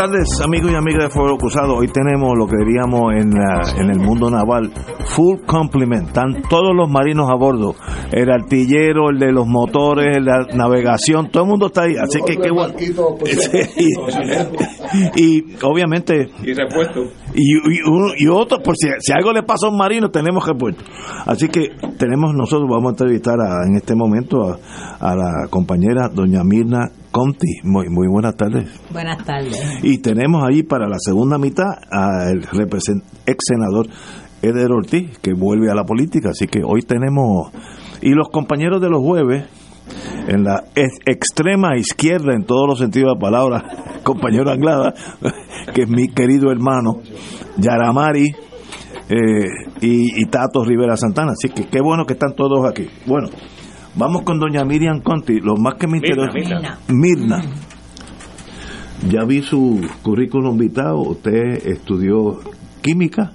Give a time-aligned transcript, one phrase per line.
[0.00, 1.76] Tardes, amigos y amigas de Fuego Cruzado.
[1.76, 4.72] Hoy tenemos lo que diríamos en, en el mundo naval,
[5.04, 6.06] full complement.
[6.06, 7.74] Están todos los marinos a bordo.
[8.10, 11.96] El artillero, el de los motores, la navegación, todo el mundo está ahí.
[12.00, 12.72] Así que qué bueno.
[15.16, 16.30] y, obviamente.
[16.44, 17.02] Y repuesto.
[17.34, 20.82] Y, y, otro, por si, si, algo le pasa a un marino, tenemos repuesto.
[21.26, 23.36] Así que tenemos nosotros, vamos a entrevistar
[23.68, 24.58] en este momento a,
[24.98, 27.60] a la compañera doña Mirna Conti.
[27.64, 28.68] Muy, muy buenas tardes.
[28.92, 29.60] Buenas tardes.
[29.82, 32.42] Y tenemos ahí para la segunda mitad al
[33.26, 33.86] ex senador
[34.42, 36.30] Eder Ortiz, que vuelve a la política.
[36.30, 37.50] Así que hoy tenemos.
[38.00, 39.44] Y los compañeros de los jueves,
[40.28, 43.64] en la extrema izquierda, en todos los sentidos de la palabra,
[44.02, 44.94] compañero Anglada,
[45.74, 47.00] que es mi querido hermano,
[47.58, 48.26] Yaramari.
[49.12, 49.44] Eh,
[49.80, 51.32] y, y Tato Rivera Santana.
[51.32, 52.86] Así que qué bueno que están todos aquí.
[53.06, 53.28] Bueno,
[53.96, 55.40] Vamos con doña Miriam Conti.
[55.40, 56.32] Lo más que me interesa.
[56.32, 56.78] Mirna.
[56.88, 57.42] Mirna.
[59.08, 60.92] Ya vi su currículum vitae.
[60.94, 62.40] Usted estudió
[62.82, 63.32] química.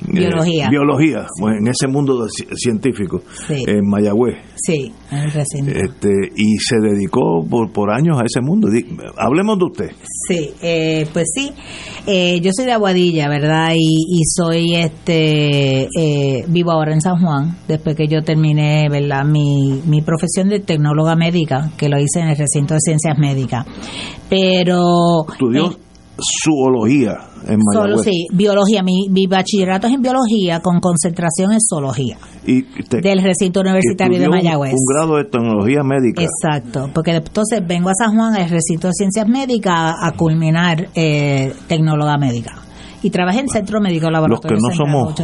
[0.00, 0.66] Biología.
[0.66, 1.26] Eh, biología,
[1.58, 3.64] en ese mundo científico, sí.
[3.66, 4.36] en Mayagüez.
[4.54, 5.70] Sí, en el recinto.
[5.72, 8.68] Este, y se dedicó por, por años a ese mundo.
[9.16, 9.90] Hablemos de usted.
[10.28, 11.52] Sí, eh, pues sí.
[12.06, 13.72] Eh, yo soy de Aguadilla, ¿verdad?
[13.74, 19.24] Y, y soy, este, eh, vivo ahora en San Juan, después que yo terminé, ¿verdad?
[19.24, 23.66] Mi, mi profesión de tecnóloga médica, que lo hice en el recinto de ciencias médicas.
[24.28, 25.26] Pero...
[25.30, 25.76] ¿Estudió?
[26.18, 27.72] Zoología en Mayagüez.
[27.72, 28.82] Solo, sí, biología.
[28.82, 32.18] Mi, mi, bachillerato es en biología con concentración en zoología.
[32.46, 34.72] Y te, del recinto universitario de Mayagüez.
[34.72, 36.22] Un, un, grado de tecnología médica.
[36.22, 40.88] Exacto, porque entonces vengo a San Juan, al recinto de ciencias médicas, a, a culminar
[40.94, 42.67] eh, tecnóloga médica
[43.02, 44.56] y trabajé en centro médico laboratorio.
[44.56, 45.14] Los que no somos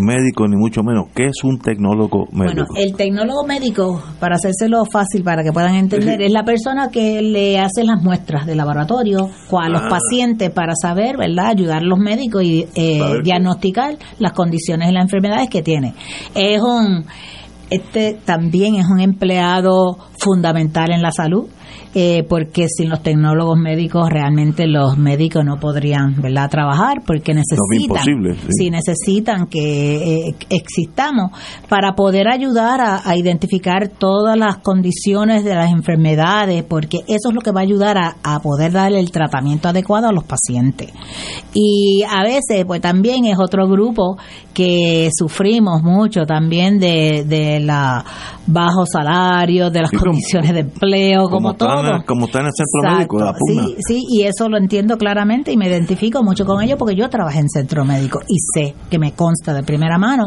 [0.00, 2.66] médicos ni mucho menos, ¿qué es un tecnólogo médico?
[2.68, 7.22] Bueno, el tecnólogo médico, para hacérselo fácil para que puedan entender, es la persona que
[7.22, 9.88] le hace las muestras de laboratorio a los ah.
[9.88, 11.48] pacientes para saber, ¿verdad?
[11.48, 15.94] Ayudar a los médicos y eh, diagnosticar las condiciones y las enfermedades que tiene.
[16.34, 17.04] Es un
[17.70, 21.46] este también es un empleado fundamental en la salud
[21.92, 28.04] eh, porque sin los tecnólogos médicos realmente los médicos no podrían verdad trabajar porque necesitan
[28.22, 28.48] no, sí.
[28.50, 28.70] sí.
[28.70, 31.32] necesitan que eh, existamos
[31.68, 37.34] para poder ayudar a, a, identificar todas las condiciones de las enfermedades porque eso es
[37.34, 40.92] lo que va a ayudar a, a poder darle el tratamiento adecuado a los pacientes
[41.52, 44.16] y a veces pues también es otro grupo
[44.54, 48.04] que sufrimos mucho también de, de la
[48.46, 52.46] bajo salario de las sí, condiciones de empleo como, como todo en, como está en
[52.46, 52.96] el centro Exacto.
[52.98, 53.64] médico la pugna.
[53.66, 57.08] Sí, sí, y eso lo entiendo claramente y me identifico mucho con ello porque yo
[57.08, 60.26] trabajé en centro médico y sé que me consta de primera mano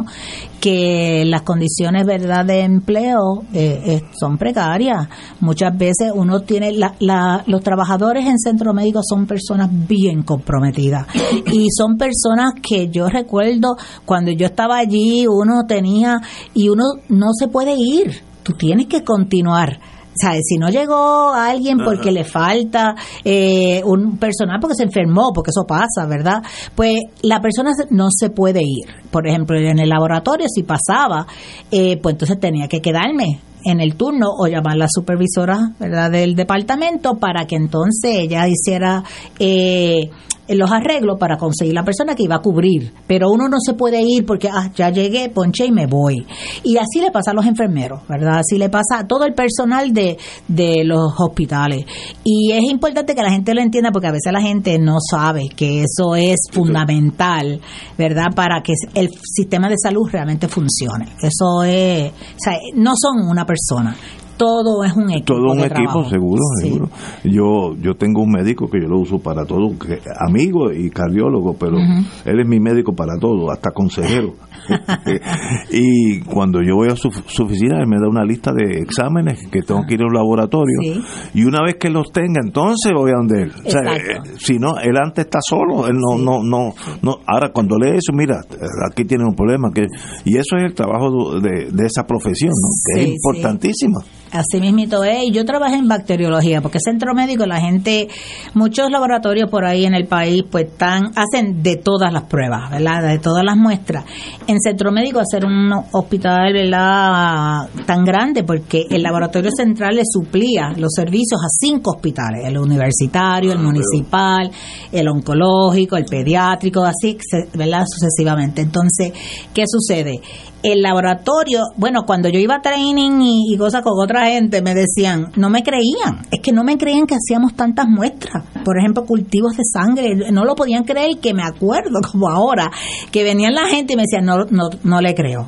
[0.59, 5.08] que las condiciones verdad de empleo eh, eh, son precarias.
[5.42, 11.07] Muchas veces uno tiene la, la, los trabajadores en centro médico son personas bien comprometidas
[11.51, 13.75] y son personas que yo recuerdo
[14.06, 16.22] cuando yo estaba allí uno tenía
[16.54, 19.80] y uno no se puede ir, tú tienes que continuar
[20.19, 20.42] ¿sabes?
[20.48, 25.65] Si no llegó alguien porque le falta eh, un personal porque se enfermó, porque eso
[25.68, 26.42] pasa, ¿verdad?
[26.75, 28.88] Pues la persona no se puede ir.
[29.12, 31.25] Por ejemplo, en el laboratorio, si pasaba,
[31.71, 36.12] eh, pues entonces tenía que quedarme en el turno o llamar a la supervisora ¿verdad?
[36.12, 39.04] del departamento para que entonces ella hiciera
[39.39, 40.10] eh,
[40.48, 42.94] los arreglos para conseguir la persona que iba a cubrir.
[43.07, 46.25] Pero uno no se puede ir porque ah, ya llegué, ponché y me voy.
[46.63, 48.40] Y así le pasa a los enfermeros, ¿verdad?
[48.40, 50.18] Así le pasa a todo el personal de,
[50.48, 51.86] de los hospitales.
[52.24, 55.50] Y es importante que la gente lo entienda porque a veces la gente no sabe
[55.56, 57.62] que eso es fundamental,
[57.98, 58.28] ¿verdad?
[58.36, 61.07] Para que el sistema de salud realmente funcione.
[61.22, 63.96] Eso es, o sea, no son una persona
[64.38, 65.35] todo es un equipo.
[65.35, 66.89] Todo un equipo, seguro, seguro.
[67.24, 69.71] Yo, yo tengo un médico que yo lo uso para todo,
[70.19, 74.33] amigo y cardiólogo, pero él es mi médico para todo, hasta consejero.
[75.71, 79.62] y cuando yo voy a su, oficina, él me da una lista de exámenes que
[79.62, 81.03] tengo que ir a un laboratorio.
[81.33, 83.51] Y una vez que los tenga, entonces voy a donde él.
[83.65, 87.18] O sea, eh, si no, él antes está solo, él no, no, no, no.
[87.27, 88.41] Ahora, cuando lee eso, mira,
[88.89, 89.69] aquí tiene un problema.
[89.74, 89.86] que
[90.25, 92.51] Y eso es el trabajo de, de esa profesión,
[92.95, 94.00] que es importantísima.
[94.33, 95.31] Así mismito es.
[95.31, 98.07] Yo trabajé en bacteriología, porque centro médico, la gente,
[98.56, 103.03] muchos laboratorios por ahí en el país, pues están, hacen de todas las pruebas, ¿verdad?
[103.03, 104.06] De todas las muestras.
[104.47, 107.69] En centro médico, hacer un hospital, ¿verdad?
[107.85, 113.51] Tan grande, porque el laboratorio central le suplía los servicios a cinco hospitales: el universitario,
[113.51, 114.50] el ah, municipal,
[114.91, 117.19] el oncológico, el pediátrico, así,
[117.53, 117.83] ¿verdad?
[117.86, 118.62] Sucesivamente.
[118.63, 119.13] Entonces,
[119.53, 120.19] ¿qué sucede?
[120.63, 125.31] El laboratorio, bueno, cuando yo iba a training y, cosas con otra gente, me decían,
[125.36, 129.57] no me creían, es que no me creían que hacíamos tantas muestras, por ejemplo, cultivos
[129.57, 132.71] de sangre, no lo podían creer, que me acuerdo como ahora,
[133.12, 135.48] que venían la gente y me decían, no, no, no le creo.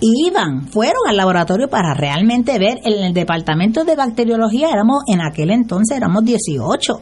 [0.00, 5.20] Y iban, fueron al laboratorio para realmente ver, en el departamento de bacteriología éramos, en
[5.20, 7.00] aquel entonces éramos 18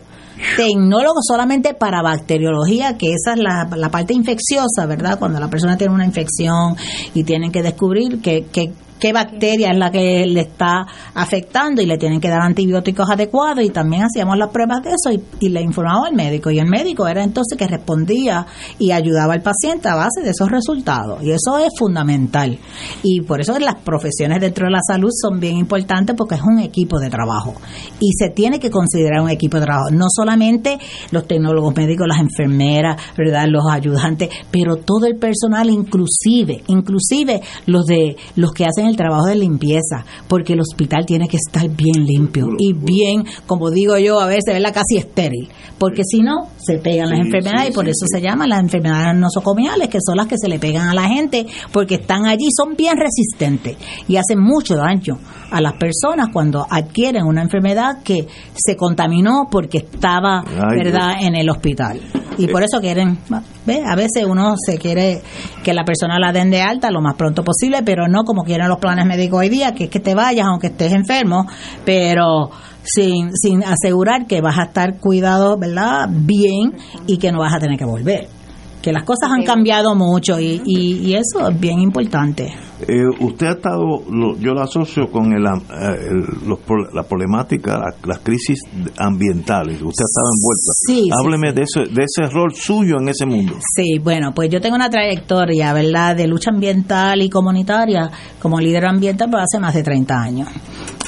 [0.57, 5.19] tecnólogo solamente para bacteriología, que esa es la, la, parte infecciosa, ¿verdad?
[5.19, 6.77] Cuando la persona tiene una infección
[7.15, 8.73] y tienen que descubrir que, que
[9.05, 13.63] qué bacteria es la que le está afectando y le tienen que dar antibióticos adecuados
[13.63, 16.51] y también hacíamos las pruebas de eso y, le informaba al médico.
[16.51, 18.47] Y el médico era entonces que respondía
[18.79, 21.23] y ayudaba al paciente a base de esos resultados.
[21.23, 22.59] Y eso es fundamental.
[23.03, 26.61] Y por eso las profesiones dentro de la salud son bien importantes porque es un
[26.61, 27.53] equipo de trabajo.
[28.01, 29.91] Y se tiene que considerar un equipo de trabajo.
[29.91, 30.79] No solamente
[31.11, 37.85] los tecnólogos médicos las enfermeras verdad los ayudantes pero todo el personal inclusive inclusive los
[37.85, 42.05] de los que hacen el trabajo de limpieza, porque el hospital tiene que estar bien
[42.05, 45.49] limpio y bien, como digo yo, a veces, verla casi estéril,
[45.79, 49.89] porque si no, se pegan las enfermedades y por eso se llaman las enfermedades nosocomiales,
[49.89, 52.97] que son las que se le pegan a la gente, porque están allí, son bien
[52.97, 53.77] resistentes
[54.09, 55.19] y hacen mucho daño
[55.51, 61.49] a las personas cuando adquieren una enfermedad que se contaminó porque estaba, ¿verdad?, en el
[61.49, 62.01] hospital.
[62.39, 63.19] Y por eso quieren,
[63.65, 63.83] ¿ve?
[63.87, 65.23] A veces uno se quiere
[65.63, 68.69] que la persona la den de alta lo más pronto posible, pero no como quieren
[68.69, 71.47] los planes médicos hoy día, que es que te vayas aunque estés enfermo,
[71.85, 72.51] pero
[72.83, 76.09] sin, sin asegurar que vas a estar cuidado, ¿verdad?
[76.11, 76.75] Bien
[77.07, 78.44] y que no vas a tener que volver
[78.85, 82.53] que las cosas han cambiado mucho y, y, eso es bien importante.
[82.87, 84.03] Eh, usted ha estado,
[84.39, 88.61] yo lo asocio con el, eh, la problemática, las crisis
[88.99, 89.81] ambientales.
[89.81, 90.73] Usted ha estado envuelta.
[90.87, 93.55] Sí, Hábleme De, ese, de ese rol suyo en ese mundo.
[93.75, 98.85] Sí, bueno, pues yo tengo una trayectoria, ¿verdad?, de lucha ambiental y comunitaria como líder
[98.85, 100.49] ambiental por hace más de 30 años.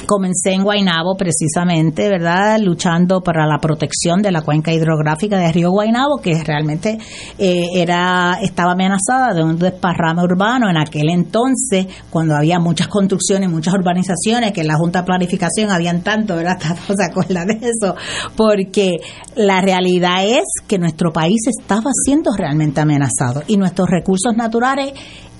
[0.07, 2.59] Comencé en Guainabo precisamente, ¿verdad?
[2.59, 6.97] Luchando para la protección de la cuenca hidrográfica de Río Guainabo, que realmente
[7.37, 13.49] eh, era estaba amenazada de un desparrame urbano en aquel entonces, cuando había muchas construcciones,
[13.49, 16.57] muchas urbanizaciones, que en la Junta de Planificación habían tanto, ¿verdad?
[16.87, 17.93] ¿Se acuerdan de eso?
[18.37, 18.95] Porque
[19.35, 24.93] la realidad es que nuestro país estaba siendo realmente amenazado y nuestros recursos naturales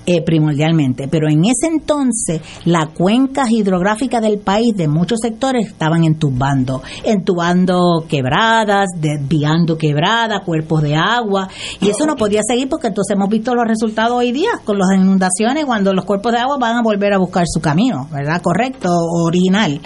[0.10, 1.10] eh, primordialmente.
[1.10, 8.06] Pero en ese entonces, las cuencas hidrográficas del país de muchos sectores estaban entubando, entubando
[8.08, 11.50] quebradas, desviando quebradas, cuerpos de agua,
[11.82, 14.88] y eso no podía seguir porque entonces hemos visto los resultados hoy día con las
[14.96, 18.42] inundaciones cuando los cuerpos de agua van a volver a buscar su camino, ¿verdad?
[18.42, 18.88] Correcto,
[19.26, 19.82] original.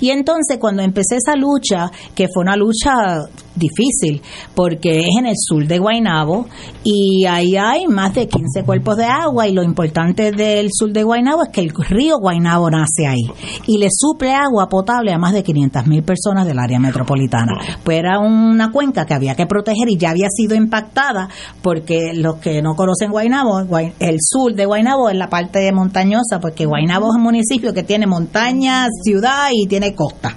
[0.00, 4.22] Y entonces cuando empecé esa lucha, que fue una lucha difícil
[4.54, 6.46] porque es en el sur de Guaynabo
[6.84, 11.02] y ahí hay más de 15 cuerpos de agua y lo importante del sur de
[11.02, 13.26] Guaynabo es que el río Guaynabo nace ahí
[13.66, 17.54] y le suple agua potable a más de 500 mil personas del área metropolitana.
[17.82, 21.28] Pues era una cuenca que había que proteger y ya había sido impactada
[21.60, 23.66] porque los que no conocen Guaynabo,
[23.98, 28.06] el sur de Guaynabo es la parte montañosa porque Guaynabo es un municipio que tiene
[28.06, 30.36] montaña, ciudad y tiene costa.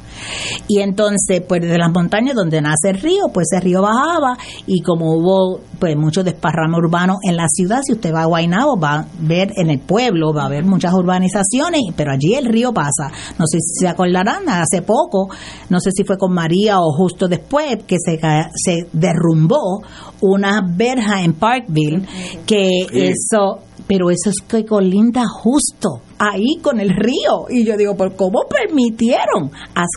[0.68, 4.82] Y entonces, pues desde las montañas donde nace el río, pues ese río bajaba y
[4.82, 9.06] como hubo pues mucho desparrame urbano en la ciudad, si usted va a Guaynabo va
[9.20, 13.12] ver en el pueblo, va a ver muchas urbanizaciones, pero allí el río pasa.
[13.38, 15.30] No sé si se acordarán, hace poco,
[15.70, 18.20] no sé si fue con María o justo después, que se,
[18.54, 19.82] se derrumbó
[20.22, 22.06] una verja en Parkville,
[22.46, 27.48] que eso, pero eso es que colinda justo ahí con el río.
[27.50, 29.52] Y yo digo, ¿por cómo permitieron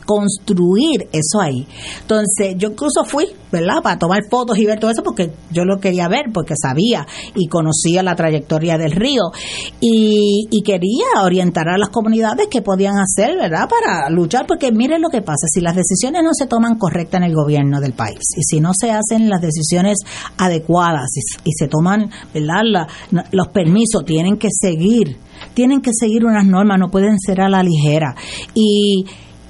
[0.06, 1.66] construir eso ahí?
[2.00, 3.82] Entonces, yo incluso fui, ¿verdad?
[3.82, 7.46] Para tomar fotos y ver todo eso, porque yo lo quería ver, porque sabía y
[7.48, 9.32] conocía la trayectoria del río.
[9.80, 13.68] Y, y quería orientar a las comunidades que podían hacer, ¿verdad?
[13.68, 17.28] Para luchar, porque miren lo que pasa, si las decisiones no se toman correctas en
[17.28, 19.98] el gobierno del país, y si no se hacen las decisiones
[20.38, 21.10] adecuadas
[21.44, 22.88] y, se toman, ¿verdad?
[23.30, 25.18] los permisos tienen que seguir
[25.54, 28.14] tienen que seguir unas normas, no pueden ser a la ligera.
[28.54, 29.04] Y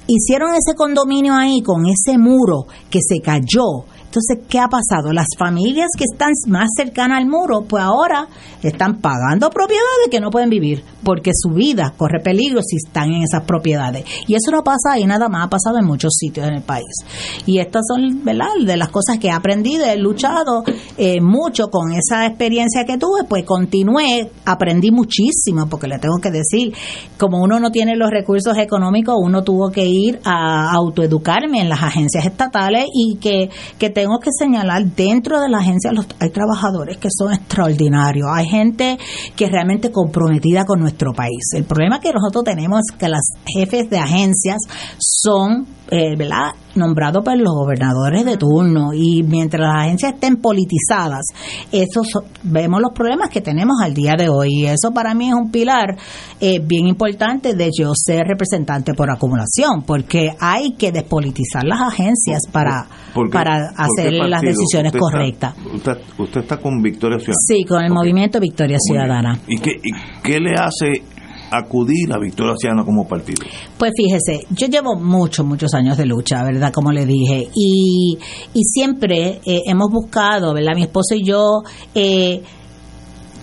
[0.07, 3.85] hicieron ese condominio ahí con ese muro que se cayó
[4.15, 5.11] entonces, ¿qué ha pasado?
[5.11, 8.27] Las familias que están más cercanas al muro, pues ahora
[8.63, 13.23] están pagando propiedades que no pueden vivir, porque su vida corre peligro si están en
[13.23, 14.05] esas propiedades.
[14.25, 16.85] Y eso no pasa ahí nada más, ha pasado en muchos sitios en el país.
[17.45, 20.63] Y estas son, ¿verdad?, de las cosas que he aprendido, he luchado
[20.97, 26.31] eh, mucho con esa experiencia que tuve, pues continué, aprendí muchísimo, porque le tengo que
[26.31, 26.73] decir,
[27.17, 31.83] como uno no tiene los recursos económicos, uno tuvo que ir a autoeducarme en las
[31.83, 36.97] agencias estatales y que, que te tengo que señalar, dentro de la agencia hay trabajadores
[36.97, 38.99] que son extraordinarios, hay gente
[39.35, 41.41] que es realmente comprometida con nuestro país.
[41.55, 44.57] El problema que nosotros tenemos es que las jefes de agencias
[44.99, 46.15] son eh.
[46.75, 51.25] Nombrado por los gobernadores de turno y mientras las agencias estén politizadas,
[51.71, 52.01] eso
[52.43, 55.51] vemos los problemas que tenemos al día de hoy y eso para mí es un
[55.51, 55.97] pilar
[56.39, 62.41] eh, bien importante de yo ser representante por acumulación porque hay que despolitizar las agencias
[62.51, 62.87] para,
[63.31, 65.55] para hacer las decisiones correctas.
[66.17, 67.45] usted, está con Victoria Ciudadana.
[67.47, 69.39] Sí, con el movimiento Victoria Ciudadana.
[69.47, 71.14] ¿Y qué, ¿Y qué le hace
[71.51, 73.43] acudir a Victoria Ciudadana como partido?
[73.77, 76.71] Pues fíjese, yo llevo muchos, muchos años de lucha, ¿verdad?
[76.73, 78.17] Como le dije, y,
[78.53, 80.73] y siempre eh, hemos buscado, ¿verdad?
[80.75, 81.61] Mi esposo y yo,
[81.93, 82.41] eh,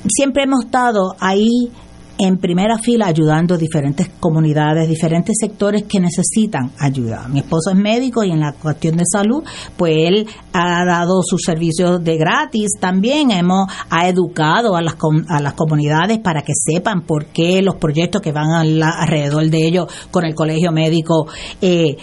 [0.09, 1.71] siempre hemos estado ahí
[2.19, 7.26] en primera fila ayudando a diferentes comunidades, diferentes sectores que necesitan ayuda.
[7.28, 9.42] Mi esposo es médico y en la cuestión de salud,
[9.76, 12.73] pues él ha dado sus servicios de gratis.
[12.78, 14.97] También hemos ha educado a las,
[15.28, 18.50] a las comunidades para que sepan por qué los proyectos que van
[18.83, 21.26] alrededor de ellos con el colegio médico
[21.61, 21.97] eh,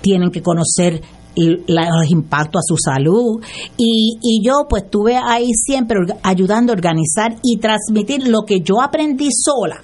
[0.00, 1.00] tienen que conocer
[1.36, 3.42] los impactos a su salud.
[3.76, 8.80] Y, y yo pues estuve ahí siempre ayudando a organizar y transmitir lo que yo
[8.80, 9.80] aprendí sola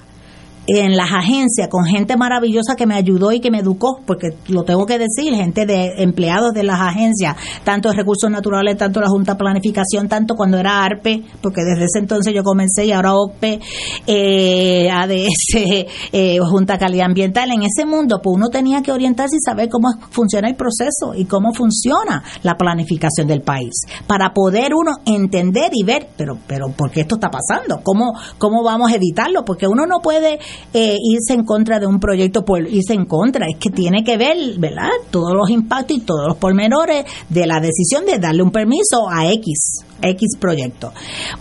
[0.69, 4.65] en las agencias con gente maravillosa que me ayudó y que me educó, porque lo
[4.65, 9.09] tengo que decir, gente de empleados de las agencias, tanto de recursos naturales, tanto la
[9.09, 13.15] Junta de Planificación, tanto cuando era ARPE, porque desde ese entonces yo comencé y ahora
[13.15, 13.61] OPE,
[14.07, 15.55] eh, ADS,
[16.13, 19.89] eh, Junta Calidad Ambiental, en ese mundo, pues uno tenía que orientarse y saber cómo
[20.11, 25.83] funciona el proceso y cómo funciona la planificación del país, para poder uno entender y
[25.83, 27.81] ver, pero, pero, ¿por qué esto está pasando?
[27.83, 29.47] ¿Cómo, cómo vamos a evitarlo?
[29.47, 30.39] Porque uno no puede
[30.73, 34.17] eh, irse en contra de un proyecto por irse en contra, es que tiene que
[34.17, 34.91] ver, ¿verdad?
[35.11, 39.31] Todos los impactos y todos los pormenores de la decisión de darle un permiso a
[39.33, 40.93] X, X proyecto.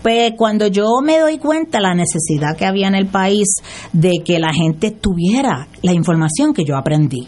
[0.01, 3.47] Pues cuando yo me doy cuenta la necesidad que había en el país
[3.93, 7.27] de que la gente tuviera la información que yo aprendí,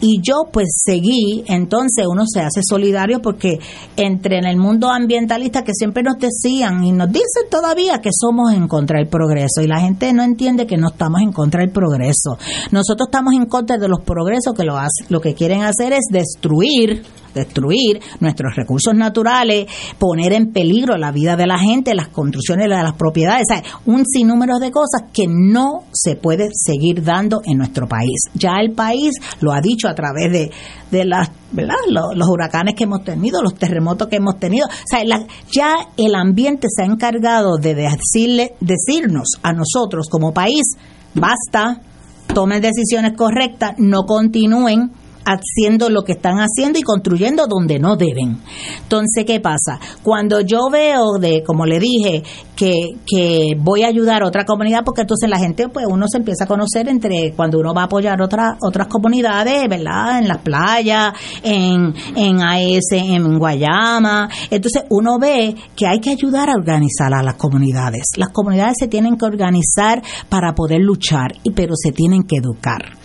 [0.00, 3.58] y yo pues seguí, entonces uno se hace solidario porque
[3.96, 8.52] entre en el mundo ambientalista que siempre nos decían y nos dicen todavía que somos
[8.52, 11.70] en contra del progreso y la gente no entiende que no estamos en contra del
[11.70, 12.38] progreso.
[12.70, 16.06] Nosotros estamos en contra de los progresos que lo, hace, lo que quieren hacer es
[16.10, 17.02] destruir
[17.36, 19.66] destruir nuestros recursos naturales,
[19.98, 23.46] poner en peligro la vida de la gente, las construcciones de las propiedades,
[23.84, 28.18] un sinnúmero de cosas que no se puede seguir dando en nuestro país.
[28.34, 30.50] Ya el país lo ha dicho a través de,
[30.90, 31.74] de las, ¿verdad?
[31.88, 34.66] Los, huracanes que hemos tenido, los terremotos que hemos tenido.
[34.66, 35.02] O sea,
[35.52, 40.62] ya el ambiente se ha encargado de decirle, decirnos a nosotros como país,
[41.14, 41.80] basta,
[42.32, 44.92] tomen decisiones correctas, no continúen
[45.26, 48.38] haciendo lo que están haciendo y construyendo donde no deben.
[48.82, 49.80] Entonces, ¿qué pasa?
[50.02, 52.22] Cuando yo veo de, como le dije,
[52.54, 56.18] que, que voy a ayudar a otra comunidad, porque entonces la gente, pues uno se
[56.18, 60.20] empieza a conocer entre cuando uno va a apoyar otras otras comunidades, ¿verdad?
[60.20, 64.28] En las playas, en, en AES, en Guayama.
[64.50, 68.12] Entonces uno ve que hay que ayudar a organizar a las comunidades.
[68.16, 72.95] Las comunidades se tienen que organizar para poder luchar, pero se tienen que educar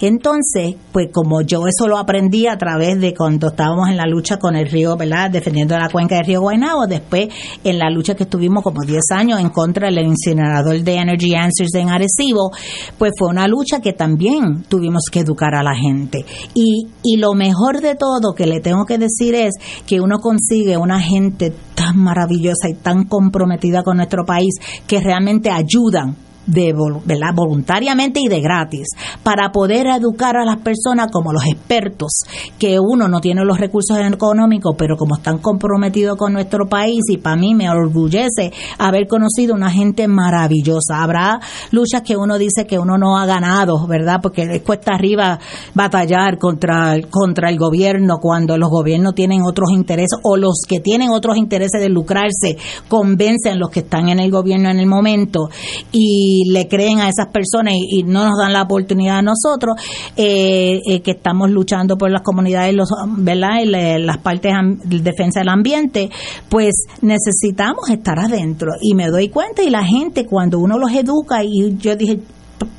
[0.00, 4.38] Entonces, pues como yo eso lo aprendí a través de cuando estábamos en la lucha
[4.38, 5.30] con el río, ¿verdad?
[5.30, 7.28] Defendiendo la cuenca del río Guaynabo, después
[7.64, 11.74] en la lucha que estuvimos como 10 años en contra del incinerador de Energy Answers
[11.74, 12.50] en Arecibo,
[12.98, 16.24] pues fue una lucha que también tuvimos que educar a la gente.
[16.54, 19.54] Y, y lo mejor de todo que le tengo que decir es
[19.86, 24.54] que uno consigue una gente tan maravillosa y tan comprometida con nuestro país
[24.86, 26.72] que realmente ayudan de
[27.04, 27.34] ¿verdad?
[27.34, 28.88] voluntariamente y de gratis
[29.22, 32.20] para poder educar a las personas como los expertos
[32.58, 37.18] que uno no tiene los recursos económicos pero como están comprometidos con nuestro país y
[37.18, 41.40] para mí me orgullece haber conocido una gente maravillosa habrá
[41.72, 45.38] luchas que uno dice que uno no ha ganado verdad porque es cuesta arriba
[45.74, 51.10] batallar contra contra el gobierno cuando los gobiernos tienen otros intereses o los que tienen
[51.10, 52.56] otros intereses de lucrarse
[52.88, 55.48] convencen los que están en el gobierno en el momento
[55.92, 59.76] y le creen a esas personas y, no nos dan la oportunidad a nosotros
[60.16, 62.88] eh, eh, que estamos luchando por las comunidades los
[63.18, 64.52] verdad y las partes
[64.84, 66.10] de defensa del ambiente
[66.48, 68.72] pues necesitamos estar adentro.
[68.80, 72.20] Y me doy cuenta y la gente cuando uno los educa y yo dije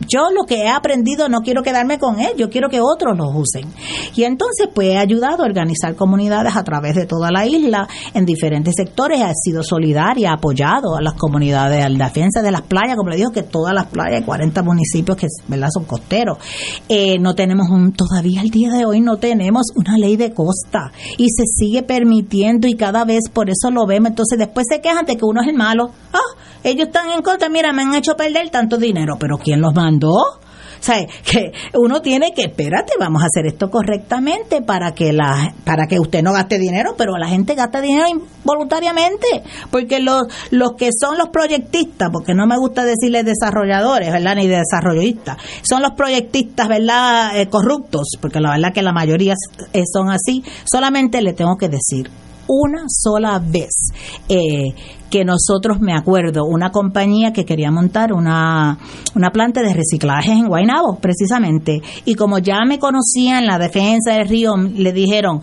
[0.07, 3.29] yo lo que he aprendido no quiero quedarme con él, yo quiero que otros los
[3.33, 3.69] usen.
[4.15, 8.25] Y entonces pues he ayudado a organizar comunidades a través de toda la isla en
[8.25, 12.61] diferentes sectores, ha sido solidaria, ha apoyado a las comunidades, a la defensa de las
[12.61, 15.69] playas, como le digo que todas las playas, 40 municipios que ¿verdad?
[15.73, 16.37] son costeros.
[16.87, 20.91] Eh, no tenemos un, todavía al día de hoy no tenemos una ley de costa
[21.17, 24.09] y se sigue permitiendo y cada vez por eso lo vemos.
[24.09, 25.91] Entonces después se quejan de que uno es el malo.
[26.13, 26.19] Ah,
[26.63, 30.15] ellos están en contra, mira, me han hecho perder tanto dinero, pero ¿quién los mandó?
[30.79, 35.53] O sea, que uno tiene que, espérate, vamos a hacer esto correctamente para que la,
[35.63, 39.27] para que usted no gaste dinero, pero la gente gasta dinero involuntariamente,
[39.71, 44.35] porque los, los que son los proyectistas, porque no me gusta decirles desarrolladores, ¿verdad?
[44.35, 47.39] Ni desarrollistas, son los proyectistas, ¿verdad?
[47.39, 49.33] Eh, corruptos, porque la verdad que la mayoría
[49.91, 52.09] son así, solamente le tengo que decir,
[52.47, 53.89] una sola vez
[54.29, 54.73] eh,
[55.09, 58.77] que nosotros, me acuerdo, una compañía que quería montar una,
[59.15, 64.27] una planta de reciclaje en Guaynabo, precisamente, y como ya me conocían la defensa del
[64.27, 65.41] río, le dijeron,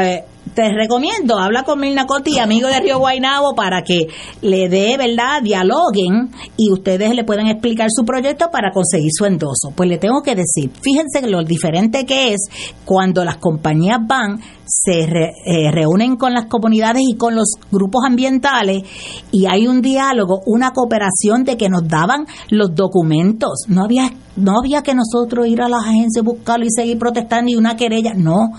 [0.00, 4.08] eh, te recomiendo, habla con Milna Coti, amigo de Río Guainabo, para que
[4.42, 9.72] le dé, ¿verdad?, dialoguen y ustedes le pueden explicar su proyecto para conseguir su endoso.
[9.74, 12.40] Pues le tengo que decir, fíjense lo diferente que es
[12.84, 14.40] cuando las compañías van,
[14.84, 18.82] se eh, reúnen con las comunidades y con los grupos ambientales
[19.30, 23.64] y hay un diálogo, una cooperación de que nos daban los documentos.
[23.68, 27.54] No había no había que nosotros ir a las agencias, buscarlo y seguir protestando y
[27.54, 28.14] una querella.
[28.14, 28.52] No.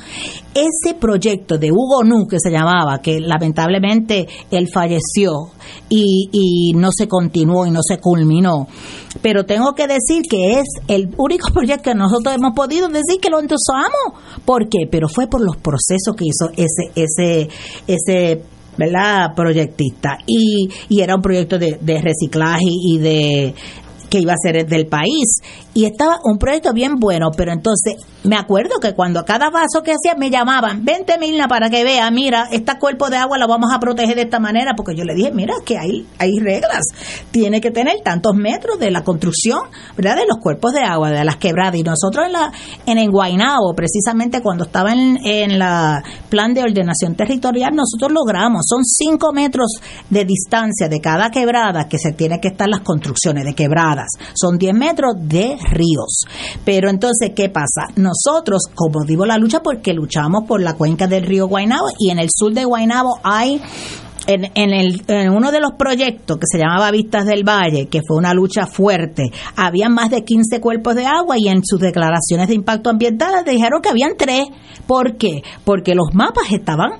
[0.53, 5.49] Ese proyecto de Hugo Nu, que se llamaba, que lamentablemente él falleció
[5.89, 8.67] y, y no se continuó y no se culminó.
[9.21, 13.29] Pero tengo que decir que es el único proyecto que nosotros hemos podido decir que
[13.29, 14.19] lo endosamos.
[14.45, 14.87] ¿Por qué?
[14.89, 17.49] Pero fue por los procesos que hizo ese, ese,
[17.87, 18.43] ese
[18.77, 19.33] ¿verdad?
[19.35, 23.53] proyectista y, y era un proyecto de, de reciclaje y de
[24.09, 25.39] que iba a ser del país
[25.73, 29.91] y estaba un proyecto bien bueno, pero entonces me acuerdo que cuando cada vaso que
[29.91, 33.71] hacía me llamaban, vente Milna para que vea, mira, este cuerpo de agua lo vamos
[33.73, 36.83] a proteger de esta manera, porque yo le dije, mira, que hay, hay reglas,
[37.31, 39.61] tiene que tener tantos metros de la construcción,
[39.97, 40.17] ¿verdad?
[40.17, 41.75] De los cuerpos de agua, de las quebradas.
[41.75, 42.51] Y nosotros en la
[42.85, 48.83] en Enguainao, precisamente cuando estaba en, en la plan de ordenación territorial, nosotros logramos, son
[48.83, 49.67] cinco metros
[50.09, 54.57] de distancia de cada quebrada que se tiene que estar las construcciones de quebradas, son
[54.57, 56.25] 10 metros de ríos.
[56.65, 57.87] Pero entonces, ¿qué pasa?
[57.95, 62.19] Nosotros, como digo la lucha, porque luchamos por la cuenca del río Guainabo y en
[62.19, 63.61] el sur de Guainabo hay
[64.27, 68.01] en, en, el, en, uno de los proyectos que se llamaba Vistas del Valle, que
[68.07, 72.47] fue una lucha fuerte, había más de 15 cuerpos de agua y en sus declaraciones
[72.47, 74.47] de impacto ambiental dijeron que habían tres.
[74.87, 75.41] ¿Por qué?
[75.65, 76.91] Porque los mapas estaban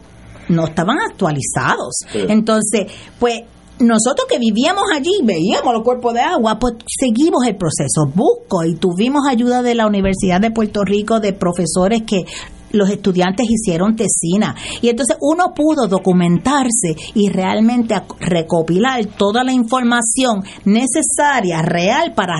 [0.50, 2.00] no estaban actualizados.
[2.14, 2.88] Entonces,
[3.20, 3.44] pues
[3.84, 8.06] nosotros que vivíamos allí, veíamos los cuerpos de agua, pues seguimos el proceso.
[8.14, 12.26] Busco y tuvimos ayuda de la Universidad de Puerto Rico, de profesores que
[12.74, 14.56] los estudiantes hicieron tesina.
[14.82, 22.36] Y entonces uno pudo documentarse y realmente recopilar toda la información necesaria, real, para,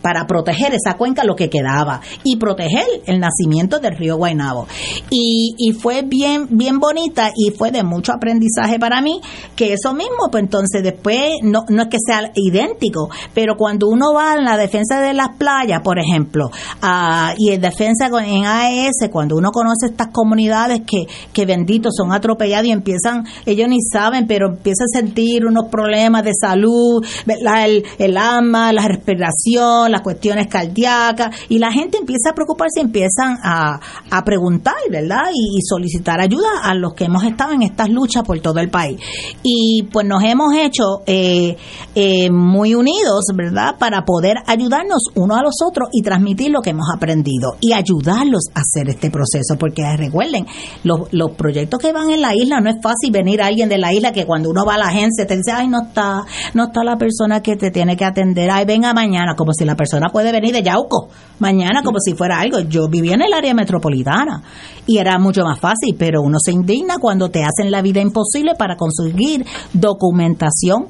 [0.00, 4.68] para proteger esa cuenca, lo que quedaba, y proteger el nacimiento del río Guaynabo.
[5.10, 9.20] Y, y fue bien, bien bonita y fue de mucho aprendizaje para mí,
[9.56, 14.12] que eso mismo, pues entonces después, no, no es que sea idéntico, pero cuando uno
[14.14, 16.50] va en la defensa de las playas, por ejemplo,
[16.82, 22.12] uh, y en defensa en AES, cuando uno conoce estas comunidades que, que benditos son
[22.12, 27.84] atropellados y empiezan, ellos ni saben, pero empiezan a sentir unos problemas de salud, el,
[27.98, 33.80] el alma, la respiración, las cuestiones cardíacas, y la gente empieza a preocuparse empiezan a,
[34.10, 35.30] a preguntar, ¿verdad?
[35.34, 38.98] Y, solicitar ayuda a los que hemos estado en estas luchas por todo el país.
[39.42, 41.56] Y pues nos hemos hecho eh,
[41.94, 43.76] eh, muy unidos, ¿verdad?
[43.78, 48.44] Para poder ayudarnos uno a los otros y transmitir lo que hemos aprendido y ayudarlos
[48.54, 50.46] a hacer este proceso, porque recuerden,
[50.84, 53.78] los, los proyectos que van en la isla no es fácil venir a alguien de
[53.78, 56.64] la isla que cuando uno va a la agencia te dice, ay, no está, no
[56.64, 60.08] está la persona que te tiene que atender, ay, venga mañana, como si la persona
[60.10, 62.60] puede venir de Yauco, mañana como si fuera algo.
[62.60, 64.42] Yo vivía en el área metropolitana
[64.86, 68.54] y era mucho más fácil, pero uno se indigna cuando te hacen la vida imposible
[68.58, 70.86] para conseguir documentación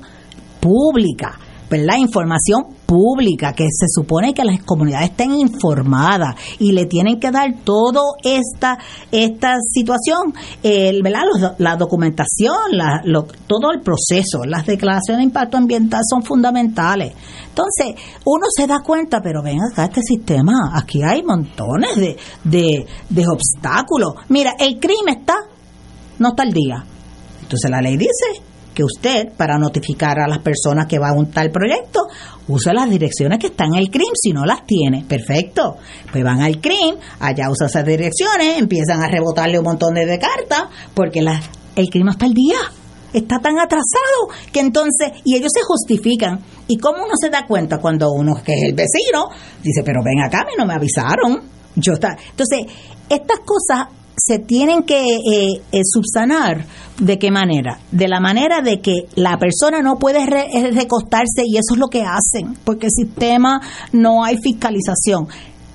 [0.60, 1.38] pública
[1.70, 7.30] la Información pública, que se supone que las comunidades estén informadas y le tienen que
[7.30, 8.78] dar toda esta,
[9.12, 11.56] esta situación, ¿verdad?
[11.58, 13.02] la documentación, la,
[13.46, 17.12] todo el proceso, las declaraciones de impacto ambiental son fundamentales.
[17.48, 22.86] Entonces, uno se da cuenta, pero ven acá este sistema, aquí hay montones de, de,
[23.08, 24.14] de obstáculos.
[24.28, 25.34] Mira, el crimen está,
[26.18, 26.84] no está al día.
[27.42, 28.47] Entonces la ley dice
[28.78, 32.02] que usted, para notificar a las personas que va a un tal proyecto,
[32.46, 35.02] usa las direcciones que están en el CRIM, si no las tiene.
[35.02, 35.78] Perfecto.
[36.12, 40.68] Pues van al CRIM, allá usa esas direcciones, empiezan a rebotarle un montón de, cartas,
[40.94, 41.42] porque la,
[41.74, 42.58] el CRIM está al día.
[43.12, 46.38] Está tan atrasado que entonces, y ellos se justifican.
[46.68, 49.24] ¿Y cómo uno se da cuenta cuando uno, que es el vecino,
[49.60, 51.42] dice, pero ven acá, no me avisaron?
[51.74, 52.16] Yo está.
[52.30, 52.60] Entonces,
[53.08, 56.64] estas cosas se tienen que eh, eh, subsanar.
[56.98, 57.78] ¿De qué manera?
[57.92, 61.86] De la manera de que la persona no puede eh, recostarse y eso es lo
[61.86, 63.60] que hacen, porque el sistema
[63.92, 65.28] no hay fiscalización.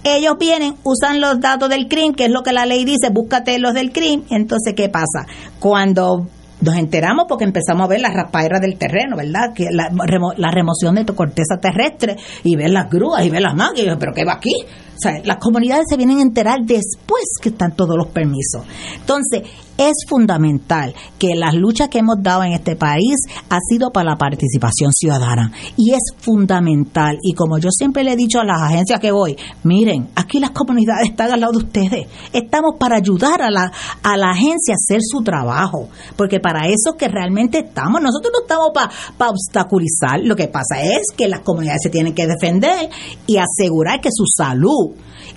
[0.03, 3.57] Ellos vienen, usan los datos del CRIM, que es lo que la ley dice, búscate
[3.57, 4.23] los del CRIM.
[4.29, 5.25] Entonces, ¿qué pasa?
[5.59, 6.27] Cuando
[6.63, 9.53] nos enteramos porque empezamos a ver las raspaderas del terreno, ¿verdad?
[9.53, 9.89] Que la,
[10.37, 14.13] la remoción de tu corteza terrestre y ver las grúas y ver las máquinas, pero
[14.13, 14.53] ¿qué va aquí?
[14.95, 18.63] O sea, las comunidades se vienen a enterar después que están todos los permisos.
[18.95, 19.43] Entonces,
[19.77, 23.15] es fundamental que las luchas que hemos dado en este país
[23.49, 25.51] ha sido para la participación ciudadana.
[25.77, 27.17] Y es fundamental.
[27.23, 30.51] Y como yo siempre le he dicho a las agencias que voy, miren, aquí las
[30.51, 32.07] comunidades están al lado de ustedes.
[32.31, 33.71] Estamos para ayudar a la
[34.03, 38.41] a la agencia a hacer su trabajo, porque para eso que realmente estamos, nosotros no
[38.41, 38.71] estamos
[39.17, 42.89] para obstaculizar, lo que pasa es que las comunidades se tienen que defender
[43.27, 44.82] y asegurar que su salud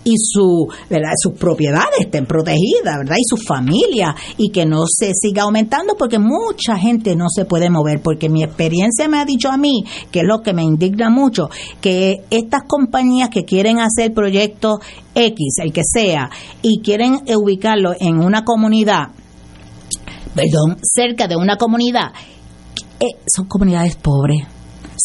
[0.04, 1.10] y su, ¿verdad?
[1.16, 3.16] sus propiedades estén protegidas, ¿verdad?
[3.18, 7.70] Y su familia y que no se siga aumentando porque mucha gente no se puede
[7.70, 11.10] mover porque mi experiencia me ha dicho a mí, que es lo que me indigna
[11.10, 11.48] mucho,
[11.80, 14.78] que estas compañías que quieren hacer proyectos
[15.14, 16.30] X, el que sea,
[16.62, 19.08] y quieren ubicarlo en una comunidad,
[20.34, 22.12] perdón, cerca de una comunidad,
[23.00, 24.55] eh, son comunidades pobres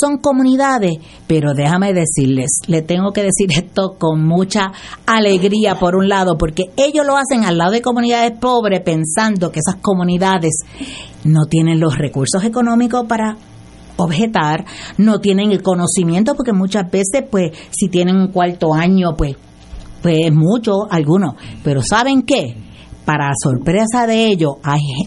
[0.01, 4.71] son comunidades, pero déjame decirles, le tengo que decir esto con mucha
[5.05, 9.59] alegría por un lado, porque ellos lo hacen al lado de comunidades pobres pensando que
[9.59, 10.53] esas comunidades
[11.23, 13.37] no tienen los recursos económicos para
[13.97, 14.65] objetar,
[14.97, 19.35] no tienen el conocimiento, porque muchas veces, pues, si tienen un cuarto año, pues,
[20.01, 22.55] pues mucho, algunos, pero ¿saben qué?
[23.05, 24.55] Para sorpresa de ellos,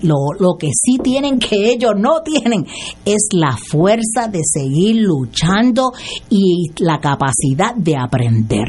[0.03, 2.67] lo, lo que sí tienen que ellos no tienen
[3.05, 5.93] es la fuerza de seguir luchando
[6.29, 8.69] y la capacidad de aprender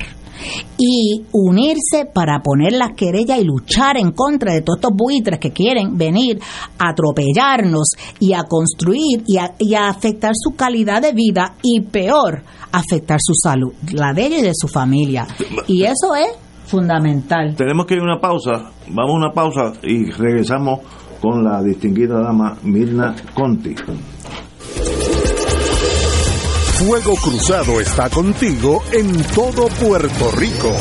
[0.77, 5.51] y unirse para poner las querellas y luchar en contra de todos estos buitres que
[5.51, 6.39] quieren venir
[6.77, 11.81] a atropellarnos y a construir y a, y a, afectar su calidad de vida y
[11.81, 15.27] peor, afectar su salud, la de ellos y de su familia.
[15.67, 17.55] Y eso es fundamental.
[17.55, 20.79] Tenemos que ir a una pausa, vamos a una pausa y regresamos
[21.21, 23.75] con la distinguida dama Mirna Conti.
[26.77, 30.71] Fuego Cruzado está contigo en todo Puerto Rico.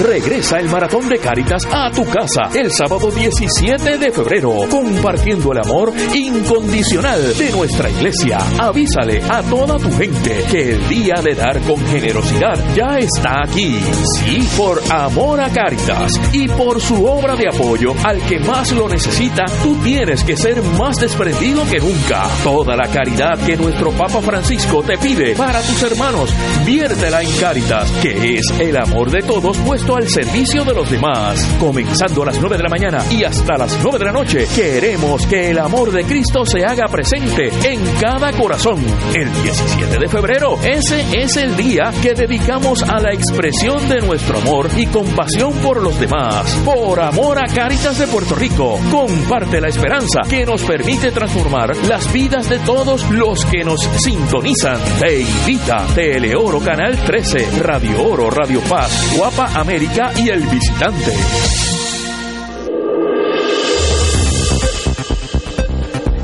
[0.00, 5.58] Regresa el Maratón de Cáritas a tu casa el sábado 17 de febrero, compartiendo el
[5.58, 8.38] amor incondicional de nuestra iglesia.
[8.58, 13.80] Avísale a toda tu gente que el día de dar con generosidad ya está aquí.
[14.16, 18.88] Sí, por amor a Cáritas y por su obra de apoyo al que más lo
[18.88, 22.28] necesita, tú tienes que ser más desprendido que nunca.
[22.44, 26.34] Toda la caridad que nuestro Papa Francisco te pide para tus hermanos,
[26.66, 31.46] viértela en Cáritas, que es el amor de todos, pues al servicio de los demás.
[31.60, 35.26] Comenzando a las 9 de la mañana y hasta las 9 de la noche, queremos
[35.26, 38.84] que el amor de Cristo se haga presente en cada corazón.
[39.14, 44.38] El 17 de febrero, ese es el día que dedicamos a la expresión de nuestro
[44.38, 46.50] amor y compasión por los demás.
[46.64, 52.12] Por amor a Caritas de Puerto Rico, comparte la esperanza que nos permite transformar las
[52.12, 54.80] vidas de todos los que nos sintonizan.
[55.00, 61.12] Te invita Teleoro Canal 13, Radio Oro, Radio Paz, Guapa América y el visitante.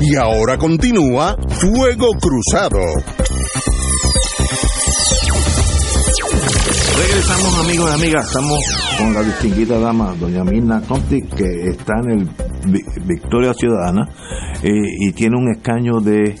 [0.01, 2.79] Y ahora continúa Fuego Cruzado.
[6.97, 8.57] Regresamos amigos y amigas, estamos
[8.97, 12.29] con la distinguida dama doña Mirna Conti que está en el
[13.05, 14.09] Victoria Ciudadana
[14.63, 16.35] eh, y tiene un escaño de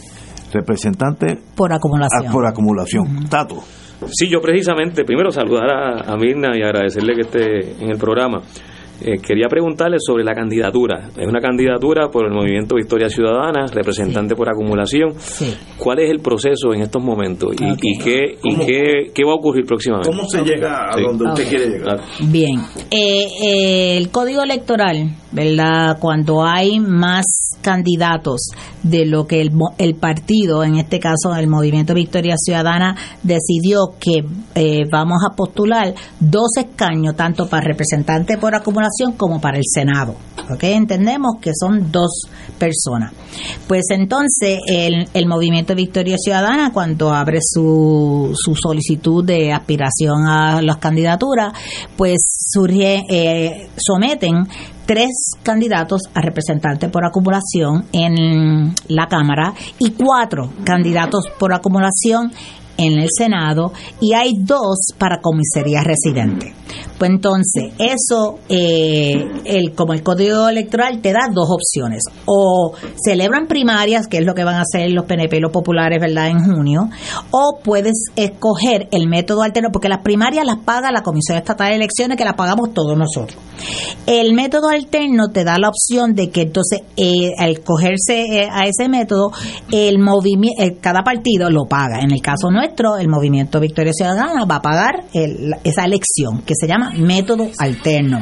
[0.51, 2.25] representante por acumulación.
[2.27, 3.29] Ah, por acumulación.
[3.29, 3.63] Tato.
[4.11, 5.69] Sí, yo precisamente, primero saludar
[6.05, 8.41] a, Mirna y agradecerle que esté en el programa.
[9.01, 11.09] Eh, quería preguntarle sobre la candidatura.
[11.17, 15.13] Es una candidatura por el Movimiento Victoria Ciudadana, representante por acumulación.
[15.77, 19.65] ¿Cuál es el proceso en estos momentos y, qué, y qué, qué, va a ocurrir
[19.65, 20.09] próximamente?
[20.09, 21.99] ¿Cómo se llega a donde usted quiere llegar?
[22.29, 22.59] Bien,
[22.91, 25.97] eh, eh, el código electoral, ¿verdad?
[25.99, 27.25] Cuando hay más
[27.61, 28.49] candidatos
[28.83, 34.25] de lo que el, el partido, en este caso el Movimiento Victoria Ciudadana, decidió que
[34.91, 40.15] vamos a postular dos escaños, tanto para representante por acumulación como para el Senado.
[40.49, 40.63] ¿ok?
[40.63, 42.23] Entendemos que son dos
[42.57, 43.11] personas.
[43.67, 50.61] Pues entonces el, el Movimiento Victoria Ciudadana, cuando abre su, su solicitud de aspiración a
[50.61, 51.53] las candidaturas,
[51.97, 54.47] pues surge, eh, someten
[54.85, 62.31] tres candidatos a representante por acumulación en la Cámara y cuatro candidatos por acumulación
[62.77, 66.53] en el Senado y hay dos para comisaría residente.
[66.97, 69.13] Pues entonces, eso, eh,
[69.45, 72.03] el, como el código electoral te da dos opciones.
[72.25, 75.99] O celebran primarias, que es lo que van a hacer los PNP y los populares,
[75.99, 76.89] ¿verdad?, en junio.
[77.31, 81.75] O puedes escoger el método alterno, porque las primarias las paga la Comisión Estatal de
[81.75, 83.37] Elecciones, que las pagamos todos nosotros.
[84.05, 88.65] El método alterno te da la opción de que entonces, eh, al cogerse eh, a
[88.65, 89.31] ese método,
[89.71, 91.99] el movimiento, cada partido lo paga.
[91.99, 92.62] En el caso nuestro,
[92.99, 98.19] el Movimiento Victoria Ciudadana va a pagar esa elección, que se llama método alterno.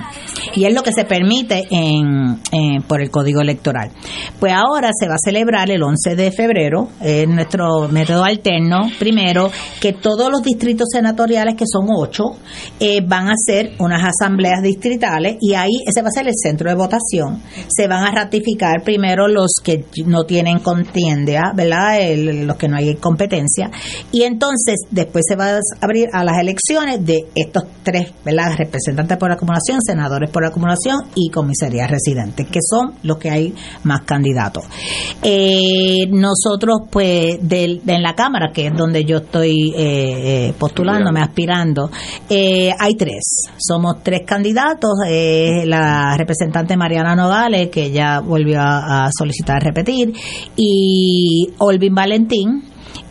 [0.56, 2.42] Y es lo que se permite en,
[2.88, 3.92] por el Código Electoral.
[4.40, 9.50] Pues ahora se va a celebrar el 11 de febrero, en nuestro método alterno, primero,
[9.80, 12.24] que todos los distritos senatoriales, que son ocho,
[12.80, 16.70] eh, van a hacer unas asambleas distritales y ahí ese va a ser el centro
[16.70, 17.42] de votación.
[17.68, 22.00] Se van a ratificar primero los que no tienen contienda, ¿verdad?
[22.16, 23.70] los que no hay competencia.
[24.12, 28.54] Y entonces después se va a abrir a las elecciones de estos tres, ¿verdad?
[28.58, 34.02] representantes por acumulación, senadores por acumulación y comisarías residentes, que son los que hay más
[34.02, 34.64] candidatos.
[35.22, 41.22] Eh, nosotros, pues, de, en la Cámara, que es donde yo estoy eh, eh, postulándome,
[41.22, 41.90] aspirando,
[42.30, 43.50] hay tres.
[43.58, 44.92] Somos tres candidatos.
[45.66, 50.14] la representante Mariana Nogales, que ya volvió a, a solicitar repetir,
[50.56, 52.64] y Olvin Valentín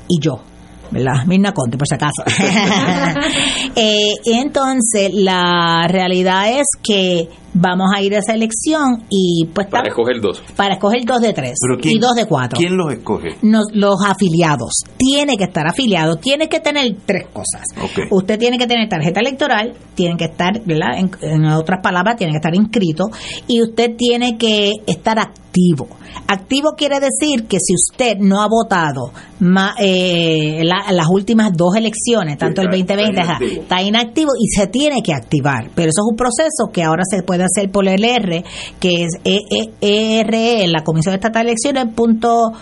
[0.09, 0.50] y yo.
[0.91, 1.25] ¿Verdad?
[1.27, 2.23] Mirna Conte, por si acaso.
[3.77, 9.89] eh, entonces, la realidad es que vamos a ir a esa elección y pues para
[9.89, 10.43] escoger dos.
[10.57, 12.57] para escoger dos de tres y dos de cuatro.
[12.57, 14.85] quién los escoge los afiliados.
[14.97, 17.63] Tiene que estar afiliado tiene que tener tres cosas.
[18.11, 20.99] Usted tiene que tener tarjeta electoral tiene que estar ¿verdad?
[21.23, 23.11] En, otras palabras tiene que estar inscrito
[23.47, 25.89] y usted tiene que estar activo.
[26.27, 29.13] Activo quiere decir que si usted no ha votado
[29.81, 33.21] eh, las últimas dos elecciones tanto el 2020
[33.61, 35.71] está inactivo y se tiene que activar.
[35.75, 38.45] Pero eso es un proceso que ahora se puede hacer por el R,
[38.79, 42.53] que es ERE, e, la Comisión Estatal de Elecciones, punto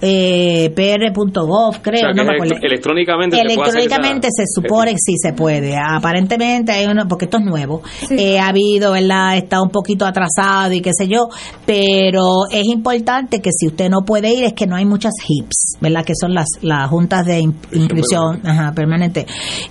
[0.00, 2.12] eh, pr.gov, creo.
[2.14, 2.22] no
[2.62, 5.76] electrónicamente electrónicamente se, supone que sí se puede.
[5.76, 7.82] Aparentemente hay uno, porque esto es nuevo.
[8.10, 9.36] Eh, ha habido, ¿verdad?
[9.36, 11.28] Está un poquito atrasado y qué sé yo,
[11.66, 15.78] pero es importante que si usted no puede ir, es que no hay muchas HIPs,
[15.80, 16.04] ¿verdad?
[16.04, 18.40] Que son las, las juntas de inscripción
[18.74, 19.26] permanente.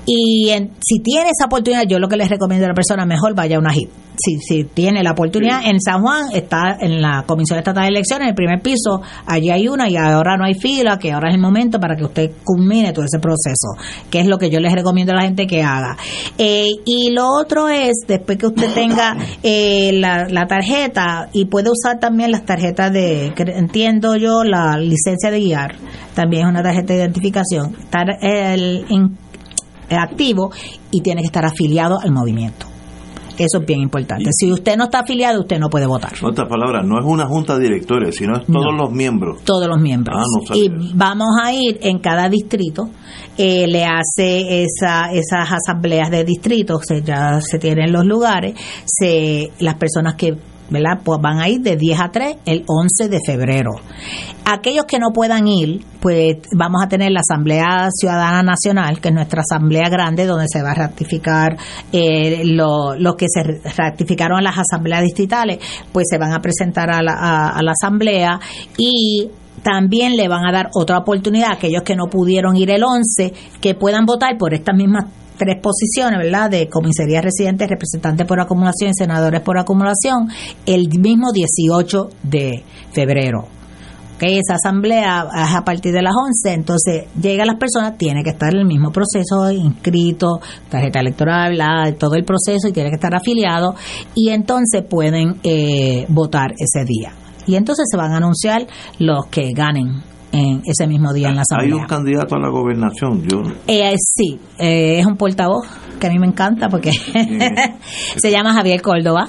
[0.05, 0.51] Y
[0.81, 3.59] si tiene esa oportunidad, yo lo que les recomiendo a la persona, mejor vaya a
[3.59, 4.06] una HIP.
[4.17, 8.25] Si, si tiene la oportunidad, en San Juan está en la Comisión Estatal de Elecciones,
[8.25, 11.35] en el primer piso, allí hay una y ahora no hay fila, que ahora es
[11.35, 13.75] el momento para que usted culmine todo ese proceso,
[14.09, 15.97] que es lo que yo les recomiendo a la gente que haga.
[16.37, 21.99] Eh, y lo otro es, después que usted tenga eh, la, tarjeta, y puede usar
[21.99, 25.75] también las tarjetas de, entiendo yo, la licencia de guiar,
[26.15, 28.85] también es una tarjeta de identificación, estar el,
[29.89, 30.51] activo
[30.91, 32.76] y tiene que estar afiliado al movimiento.
[33.37, 34.29] Eso es bien importante.
[34.31, 36.13] Si usted no está afiliado, usted no puede votar.
[36.19, 39.43] En otras palabras, no es una junta directoria, sino es todos los miembros.
[39.43, 40.17] Todos los miembros.
[40.17, 42.89] Ah, y vamos a ir en cada distrito,
[43.37, 49.75] eh, le hace esa, esas asambleas de distritos, ya se tienen los lugares, se, las
[49.75, 50.35] personas que
[50.69, 50.99] ¿verdad?
[51.03, 53.71] Pues van a ir de 10 a 3 el 11 de febrero.
[54.45, 59.13] Aquellos que no puedan ir, pues vamos a tener la Asamblea Ciudadana Nacional, que es
[59.13, 61.57] nuestra asamblea grande, donde se va a ratificar
[61.91, 63.43] eh, lo, que se
[63.75, 65.59] ratificaron las asambleas distritales,
[65.91, 68.39] pues se van a presentar a la, a la asamblea
[68.77, 69.29] y
[69.63, 73.33] también le van a dar otra oportunidad a aquellos que no pudieron ir el 11,
[73.59, 75.05] que puedan votar por estas mismas
[75.37, 76.49] tres posiciones, ¿verdad?
[76.49, 80.29] De comisaría residente, representantes por acumulación y senadores por acumulación,
[80.65, 83.47] el mismo 18 de febrero.
[84.19, 88.51] Esa asamblea es a partir de las 11, entonces llega las personas, tiene que estar
[88.51, 91.55] en el mismo proceso, inscrito, tarjeta electoral,
[91.99, 93.75] todo el proceso y tiene que estar afiliado
[94.15, 97.11] y entonces pueden eh, votar ese día.
[97.45, 98.65] Y entonces se van a anunciar
[98.97, 101.75] los que ganen en ese mismo día en la asamblea.
[101.75, 103.23] ¿Hay un candidato a la gobernación?
[103.27, 103.41] Yo...
[103.67, 105.65] Eh, sí, eh, es un portavoz
[105.97, 106.91] que a mí me encanta porque
[108.17, 109.27] se llama Javier Córdoba.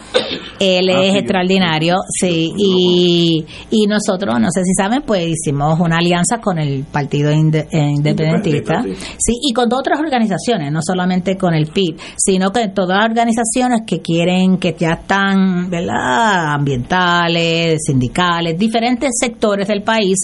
[0.60, 2.52] Él ah, es extraordinario, sí.
[2.56, 8.82] Y, y nosotros, no sé si saben, pues hicimos una alianza con el Partido Independentista,
[8.82, 13.82] sí, y con otras organizaciones, no solamente con el PIB, sino con todas las organizaciones
[13.86, 16.54] que quieren, que ya están, ¿verdad?
[16.54, 20.18] Ambientales, sindicales, diferentes sectores del país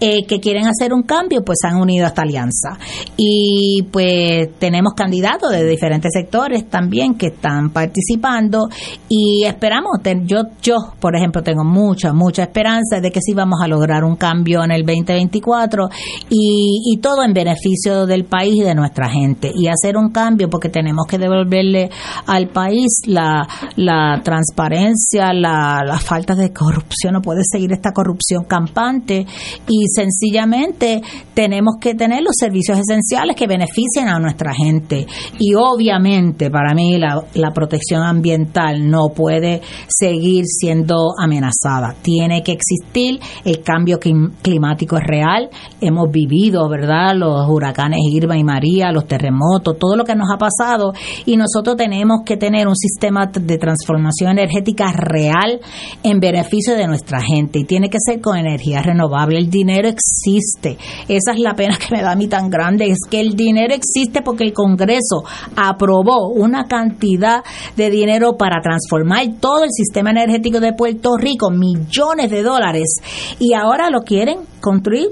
[0.00, 2.78] eh, que quieren hacer un cambio, pues se han unido a esta alianza.
[3.16, 8.68] Y pues tenemos candidatos de diferentes sectores también que están participando
[9.08, 13.68] y esperamos, yo, yo por ejemplo tengo mucha, mucha esperanza de que sí vamos a
[13.68, 15.88] lograr un cambio en el 2024
[16.30, 20.48] y, y todo en beneficio del país y de nuestra gente y hacer un cambio
[20.48, 21.90] porque tenemos que devolverle
[22.26, 23.46] al país la,
[23.76, 29.26] la transparencia, la, la falta de corrupción, no puede seguir esta corrupción campante
[29.68, 31.02] y sencillamente
[31.34, 35.06] tenemos que tener los servicios esenciales que beneficien a nuestra gente
[35.38, 41.94] y obviamente para mí la, la, protección ambiental no puede seguir siendo amenazada.
[42.02, 45.48] Tiene que existir, el cambio climático es real,
[45.80, 47.14] hemos vivido, ¿verdad?
[47.14, 50.92] Los huracanes Irma y María, los terremotos, todo lo que nos ha pasado
[51.24, 55.60] y nosotros tenemos que tener un sistema de transformación energética real
[56.02, 59.38] en beneficio de nuestra gente y tiene que ser con energía renovable.
[59.38, 60.76] El dinero existe.
[61.08, 63.74] Esa es la pena que me da a mí tan grande, es que el dinero
[63.74, 65.24] existe porque el Congreso
[65.56, 67.42] aprobó una cantidad
[67.76, 72.96] de dinero para transformar todo el sistema energético de Puerto Rico, millones de dólares,
[73.38, 75.08] y ahora lo quieren construir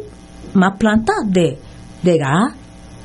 [0.55, 1.59] más plantas de,
[2.03, 2.55] de gas,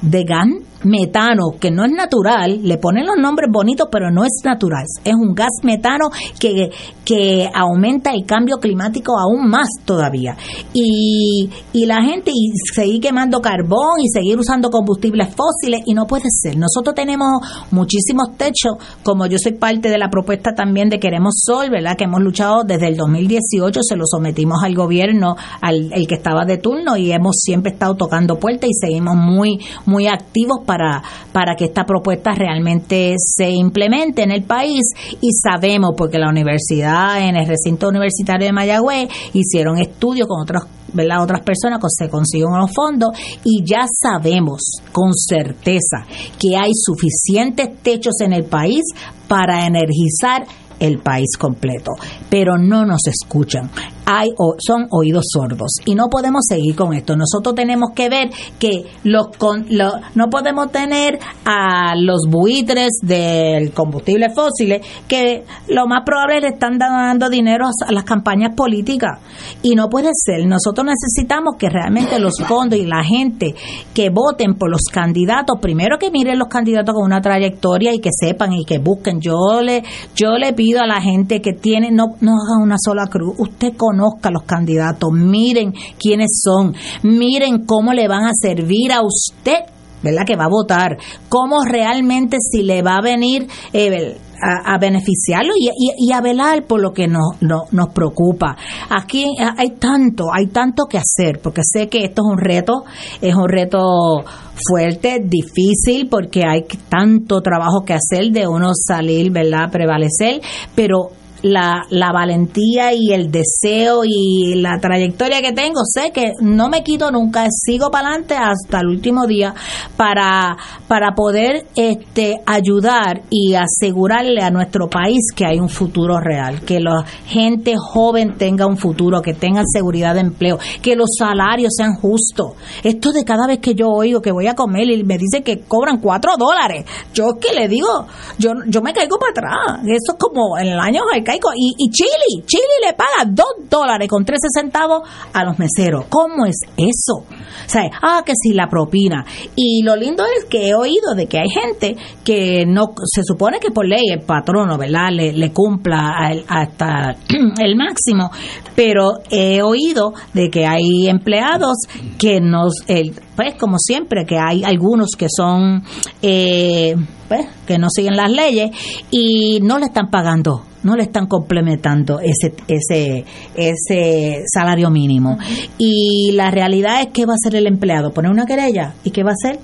[0.01, 0.47] de gas
[0.83, 4.85] metano, que no es natural, le ponen los nombres bonitos, pero no es natural.
[5.03, 6.09] Es un gas metano
[6.39, 6.69] que,
[7.03, 10.35] que aumenta el cambio climático aún más todavía.
[10.73, 16.05] Y, y la gente y seguir quemando carbón y seguir usando combustibles fósiles, y no
[16.05, 16.57] puede ser.
[16.57, 17.27] Nosotros tenemos
[17.71, 21.95] muchísimos techos, como yo soy parte de la propuesta también de Queremos Sol, ¿verdad?
[21.97, 26.45] Que hemos luchado desde el 2018, se lo sometimos al gobierno, al el que estaba
[26.45, 31.01] de turno, y hemos siempre estado tocando puertas y seguimos muy, muy activos para,
[31.31, 34.83] para que esta propuesta realmente se implemente en el país
[35.21, 40.63] y sabemos, porque la universidad, en el recinto universitario de Mayagüez, hicieron estudios con otros
[40.93, 41.23] ¿verdad?
[41.23, 43.09] otras personas que se consiguen unos fondos
[43.43, 44.61] y ya sabemos
[44.91, 46.05] con certeza
[46.39, 48.83] que hay suficientes techos en el país
[49.27, 50.45] para energizar
[50.79, 51.91] el país completo,
[52.29, 53.69] pero no nos escuchan.
[54.09, 54.29] Hay
[54.59, 57.17] son oídos sordos y no podemos seguir con esto.
[57.17, 64.29] Nosotros tenemos que ver que los, con, no podemos tener a los buitres del combustible
[64.29, 64.79] fósil
[65.09, 69.19] que lo más probable le están dando dinero a las campañas políticas
[69.61, 70.45] y no puede ser.
[70.47, 73.55] Nosotros necesitamos que realmente los fondos y la gente
[73.93, 78.11] que voten por los candidatos, primero que miren los candidatos con una trayectoria y que
[78.17, 79.19] sepan y que busquen.
[79.19, 79.83] Yo le
[80.15, 83.75] yo le pido a la gente que tiene, no, no haga una sola cruz, usted
[83.97, 89.65] conozca a los candidatos, miren quiénes son, miren cómo le van a servir a usted
[90.03, 90.25] ¿verdad?
[90.27, 90.95] Que va a votar,
[91.27, 96.79] cómo realmente si le va a venir eh, a, beneficiarlo y, y, a velar por
[96.79, 98.55] lo que nos, nos preocupa.
[98.91, 99.25] Aquí
[99.57, 102.83] hay tanto, hay tanto que hacer, porque sé que esto es un reto,
[103.21, 104.23] es un reto
[104.69, 110.41] fuerte, difícil, porque hay tanto trabajo que hacer de uno salir, ¿verdad?, prevalecer,
[110.75, 111.09] pero
[111.41, 116.83] la, la valentía y el deseo y la trayectoria que tengo, sé que no me
[116.83, 119.53] quito nunca, sigo para adelante hasta el último día
[119.95, 120.57] para,
[120.87, 126.79] para poder este, ayudar y asegurarle a nuestro país que hay un futuro real, que
[126.79, 131.95] la gente joven tenga un futuro, que tenga seguridad de empleo, que los salarios sean
[131.95, 132.53] justos.
[132.83, 135.59] Esto de cada vez que yo oigo que voy a comer y me dicen que
[135.59, 138.07] cobran cuatro dólares, yo que le digo,
[138.37, 139.81] yo, yo me caigo para atrás.
[139.83, 141.01] Eso es como en el año
[141.35, 146.05] y, Chile, Chile le paga dos dólares con 13 centavos a los meseros.
[146.09, 147.25] ¿Cómo es eso?
[147.25, 149.25] O sea, ah, que si la propina.
[149.55, 153.59] Y lo lindo es que he oído de que hay gente que no, se supone
[153.59, 155.09] que por ley el patrono, ¿verdad?
[155.11, 156.13] Le, le cumpla
[156.47, 157.15] hasta
[157.59, 158.31] el máximo,
[158.75, 161.77] pero he oído de que hay empleados
[162.17, 165.83] que nos, el, pues como siempre, que hay algunos que son,
[166.21, 166.95] eh,
[167.27, 168.71] pues, que no siguen las leyes
[169.11, 173.25] y no le están pagando no le están complementando ese, ese,
[173.55, 175.37] ese salario mínimo.
[175.77, 179.21] Y la realidad es que va a ser el empleado, poner una querella y qué
[179.21, 179.59] va a hacer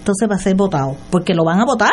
[0.00, 1.92] entonces va a ser votado, porque lo van a votar,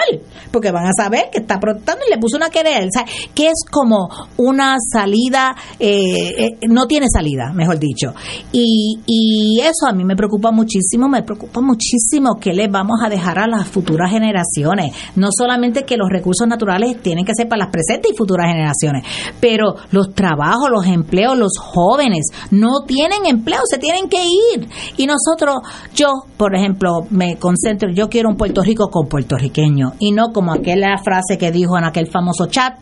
[0.51, 3.05] porque van a saber que está protestando y le puso una querella, o sea,
[3.35, 8.13] que es como una salida, eh, eh, no tiene salida, mejor dicho.
[8.51, 13.09] Y, y eso a mí me preocupa muchísimo, me preocupa muchísimo que le vamos a
[13.09, 17.65] dejar a las futuras generaciones, no solamente que los recursos naturales tienen que ser para
[17.65, 19.03] las presentes y futuras generaciones,
[19.39, 24.67] pero los trabajos, los empleos, los jóvenes no tienen empleo, se tienen que ir.
[24.97, 25.57] Y nosotros,
[25.93, 30.53] yo, por ejemplo, me concentro, yo quiero un Puerto Rico con puertorriqueños y no como
[30.53, 32.75] aquella frase que dijo en aquel famoso chat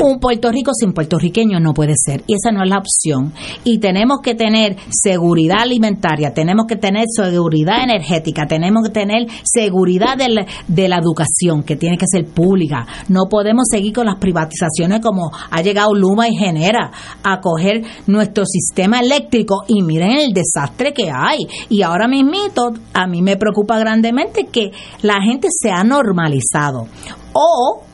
[0.00, 3.32] un Puerto Rico sin puertorriqueños no puede ser y esa no es la opción.
[3.64, 10.16] Y tenemos que tener seguridad alimentaria, tenemos que tener seguridad energética, tenemos que tener seguridad
[10.16, 12.86] de la, de la educación que tiene que ser pública.
[13.08, 16.90] No podemos seguir con las privatizaciones como ha llegado Luma y Genera
[17.22, 21.38] a coger nuestro sistema eléctrico y miren el desastre que hay.
[21.68, 24.70] Y ahora mismito a mí me preocupa grandemente que
[25.02, 26.86] la gente se ha normalizado
[27.32, 27.87] o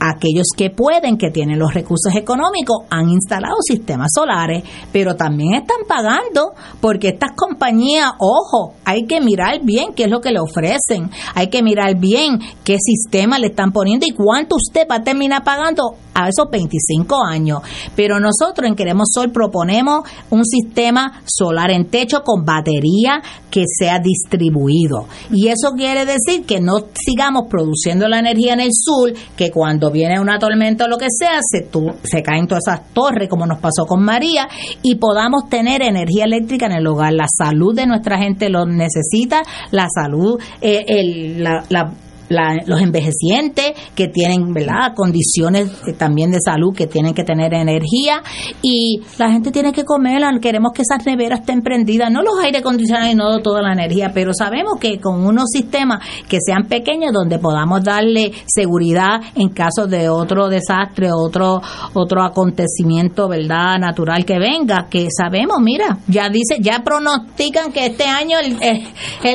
[0.00, 5.86] aquellos que pueden, que tienen los recursos económicos, han instalado sistemas solares, pero también están
[5.86, 11.10] pagando porque estas compañías, ojo, hay que mirar bien qué es lo que le ofrecen,
[11.34, 15.44] hay que mirar bien qué sistema le están poniendo y cuánto usted va a terminar
[15.44, 17.60] pagando a esos 25 años.
[17.94, 23.98] Pero nosotros en Queremos Sol proponemos un sistema solar en techo con batería que sea
[23.98, 25.06] distribuido.
[25.30, 29.89] Y eso quiere decir que no sigamos produciendo la energía en el sur, que cuando
[29.90, 31.68] viene una tormenta o lo que sea, se,
[32.02, 34.48] se caen todas esas torres, como nos pasó con María,
[34.82, 37.12] y podamos tener energía eléctrica en el hogar.
[37.12, 41.92] La salud de nuestra gente lo necesita, la salud, eh, el, la
[42.30, 44.94] los envejecientes que tienen ¿verdad?
[44.94, 48.22] condiciones también de salud que tienen que tener energía
[48.62, 52.58] y la gente tiene que comer, queremos que esas neveras estén prendidas, no los aire
[52.58, 57.12] acondicionados y no toda la energía, pero sabemos que con unos sistemas que sean pequeños
[57.12, 61.60] donde podamos darle seguridad en caso de otro desastre, otro
[61.94, 63.78] otro acontecimiento, ¿verdad?
[63.78, 68.38] natural que venga, que sabemos, mira, ya dice, ya pronostican que este año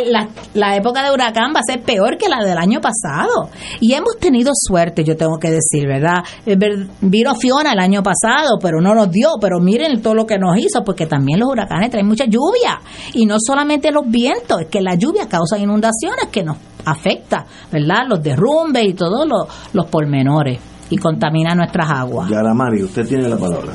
[0.07, 3.49] la, la época de huracán va a ser peor que la del año pasado.
[3.79, 6.23] Y hemos tenido suerte, yo tengo que decir, ¿verdad?
[6.45, 6.57] Eh,
[7.01, 10.57] vino Fiona el año pasado, pero no nos dio, pero miren todo lo que nos
[10.57, 12.79] hizo, porque también los huracanes traen mucha lluvia.
[13.13, 18.05] Y no solamente los vientos, es que la lluvia causa inundaciones que nos afecta, ¿verdad?
[18.07, 20.59] Los derrumbes y todos los, los pormenores
[20.89, 22.29] y contamina nuestras aguas.
[22.29, 23.73] Yaramari, usted tiene la palabra.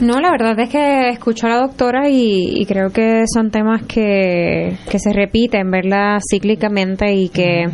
[0.00, 4.78] No, la verdad es que escucho a la doctora y, creo que son temas que,
[4.88, 6.20] que, se repiten, ¿verdad?
[6.26, 7.66] Cíclicamente y que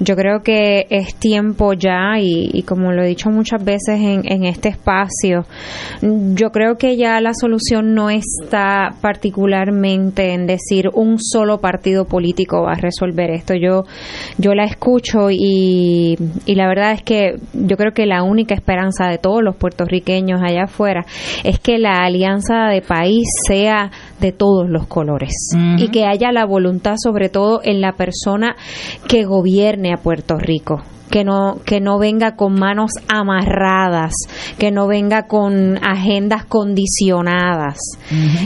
[0.00, 4.44] yo creo que es tiempo ya y, como lo he dicho muchas veces en, en,
[4.46, 5.46] este espacio,
[6.02, 12.62] yo creo que ya la solución no está particularmente en decir un solo partido político
[12.62, 13.54] va a resolver esto.
[13.54, 13.84] Yo,
[14.38, 16.16] yo la escucho y,
[16.46, 20.40] y la verdad es que yo creo que la única esperanza de todos los puertorriqueños
[20.42, 21.06] allá afuera
[21.44, 23.90] es que la alianza de país sea
[24.20, 25.32] de todos los colores
[25.76, 28.56] y que haya la voluntad sobre todo en la persona
[29.08, 34.12] que gobierne a Puerto Rico que no que no venga con manos amarradas
[34.58, 37.78] que no venga con agendas condicionadas.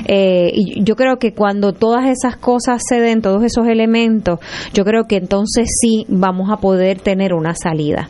[0.07, 4.39] Eh, y yo creo que cuando todas esas cosas se den todos esos elementos
[4.73, 8.09] yo creo que entonces sí vamos a poder tener una salida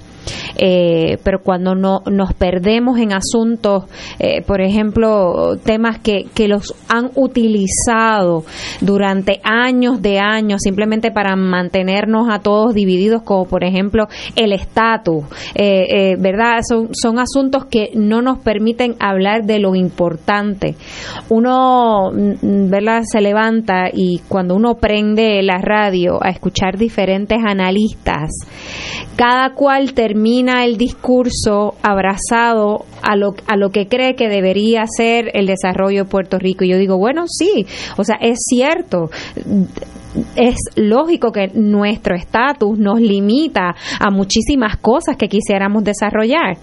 [0.56, 3.84] eh, pero cuando no, nos perdemos en asuntos,
[4.18, 8.44] eh, por ejemplo, temas que, que los han utilizado
[8.80, 15.24] durante años de años simplemente para mantenernos a todos divididos, como por ejemplo el estatus,
[15.54, 16.60] eh, ¿verdad?
[16.68, 20.74] Son, son asuntos que no nos permiten hablar de lo importante.
[21.28, 23.02] Uno, mm, ¿verdad?
[23.04, 28.30] Se levanta y cuando uno prende la radio a escuchar diferentes analistas,
[29.16, 35.30] cada cual termina el discurso abrazado a lo, a lo que cree que debería ser
[35.34, 36.64] el desarrollo de Puerto Rico.
[36.64, 37.66] Y yo digo, bueno, sí,
[37.96, 39.10] o sea, es cierto
[40.36, 46.56] es lógico que nuestro estatus nos limita a muchísimas cosas que quisiéramos desarrollar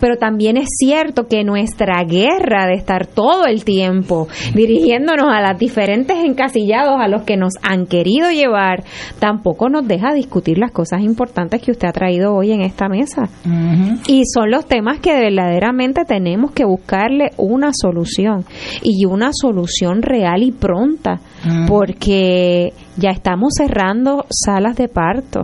[0.00, 5.58] pero también es cierto que nuestra guerra de estar todo el tiempo dirigiéndonos a los
[5.58, 8.84] diferentes encasillados a los que nos han querido llevar,
[9.18, 13.28] tampoco nos deja discutir las cosas importantes que usted ha traído hoy en esta mesa.
[14.06, 18.44] Y son los temas que verdaderamente tenemos que buscarle una solución
[18.82, 21.20] y una solución real y pronta,
[21.68, 25.42] porque ya estamos cerrando salas de parto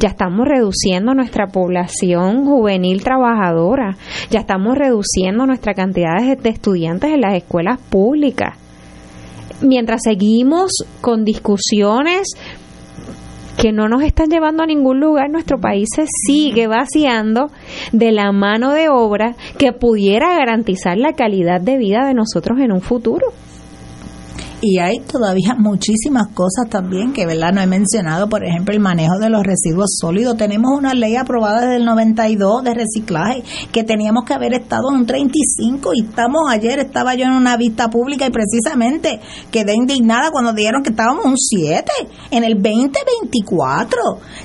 [0.00, 3.96] ya estamos reduciendo nuestra población juvenil trabajadora,
[4.30, 8.56] ya estamos reduciendo nuestra cantidad de estudiantes en las escuelas públicas.
[9.60, 10.70] Mientras seguimos
[11.02, 12.28] con discusiones
[13.58, 17.50] que no nos están llevando a ningún lugar, nuestro país se sigue vaciando
[17.92, 22.72] de la mano de obra que pudiera garantizar la calidad de vida de nosotros en
[22.72, 23.26] un futuro
[24.62, 29.18] y hay todavía muchísimas cosas también que verdad no he mencionado por ejemplo el manejo
[29.18, 30.36] de los residuos sólidos.
[30.36, 33.42] Tenemos una ley aprobada desde el 92 de reciclaje
[33.72, 37.56] que teníamos que haber estado en un 35 y estamos ayer estaba yo en una
[37.56, 41.90] vista pública y precisamente quedé indignada cuando dijeron que estábamos un 7
[42.30, 44.00] en el 2024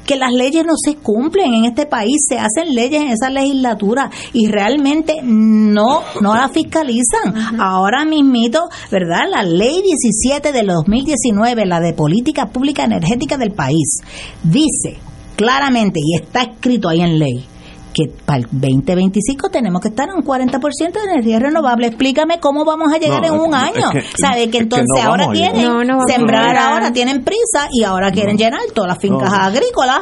[0.06, 4.10] que las leyes no se cumplen en este país se hacen leyes en esa legislatura
[4.34, 7.60] y realmente no no la fiscalizan.
[7.60, 10.05] Ahora mismito verdad la ley 17
[10.52, 14.00] de 2019, la de política pública energética del país,
[14.44, 14.98] dice
[15.36, 17.46] claramente, y está escrito ahí en ley,
[17.94, 21.88] que para el 2025 tenemos que estar en un 40% de energía renovable.
[21.88, 23.90] Explícame cómo vamos a llegar en un año.
[23.92, 28.90] que, ¿Sabe que entonces ahora tienen sembrar ahora tienen prisa y ahora quieren llenar todas
[28.90, 30.02] las fincas agrícolas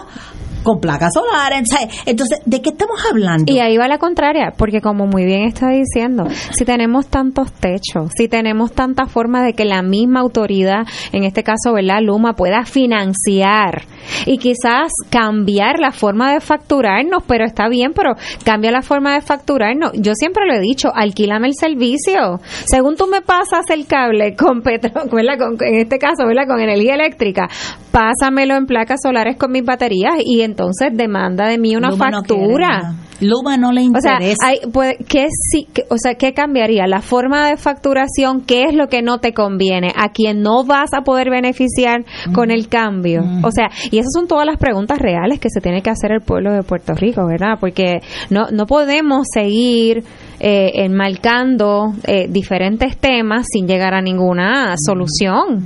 [0.63, 1.69] con placas solares.
[2.05, 3.51] Entonces, ¿de qué estamos hablando?
[3.51, 8.11] Y ahí va la contraria, porque como muy bien está diciendo, si tenemos tantos techos,
[8.15, 12.01] si tenemos tanta forma de que la misma autoridad, en este caso, ¿verdad?
[12.01, 13.83] Luma, pueda financiar
[14.25, 19.21] y quizás cambiar la forma de facturarnos, pero está bien, pero cambia la forma de
[19.21, 19.91] facturarnos.
[19.95, 22.39] Yo siempre lo he dicho, alquílame el servicio.
[22.65, 24.61] Según tú me pasas el cable con
[25.11, 25.37] ¿verdad?
[25.37, 26.47] Con, en este caso, ¿verdad?
[26.47, 27.49] Con energía eléctrica,
[27.93, 32.93] pásamelo en placas solares con mis baterías y en entonces demanda de mí una factura.
[33.21, 34.35] Luma no le O sea, interesa.
[34.45, 36.85] hay, puede- ¿qué, sí, qué- o sea, ¿qué cambiaría?
[36.87, 39.93] La forma de facturación, ¿qué es lo que no te conviene?
[39.95, 42.03] ¿A quién no vas a poder beneficiar
[42.35, 43.21] con el cambio?
[43.43, 46.21] O sea, y esas son todas las preguntas reales que se tiene que hacer el
[46.21, 47.57] pueblo de Puerto Rico, ¿verdad?
[47.59, 50.03] Porque no, no podemos seguir
[50.39, 55.63] eh, enmarcando eh, diferentes temas sin llegar a ninguna solución.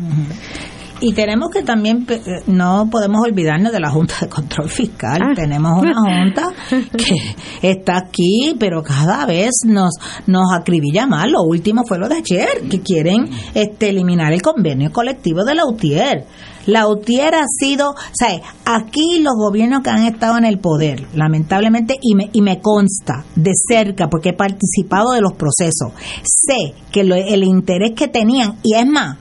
[0.99, 5.21] Y tenemos que también, eh, no podemos olvidarnos de la Junta de Control Fiscal.
[5.21, 5.33] Ah.
[5.35, 5.93] Tenemos una
[6.23, 6.51] Junta
[6.97, 9.91] que está aquí, pero cada vez nos,
[10.25, 11.29] nos acribilla más.
[11.29, 15.65] Lo último fue lo de ayer, que quieren este, eliminar el convenio colectivo de la
[15.65, 16.25] UTIER.
[16.65, 21.05] La UTIER ha sido, o sea, aquí los gobiernos que han estado en el poder,
[21.13, 25.93] lamentablemente, y me, y me consta de cerca, porque he participado de los procesos,
[26.23, 29.15] sé que lo- el interés que tenían, y es más,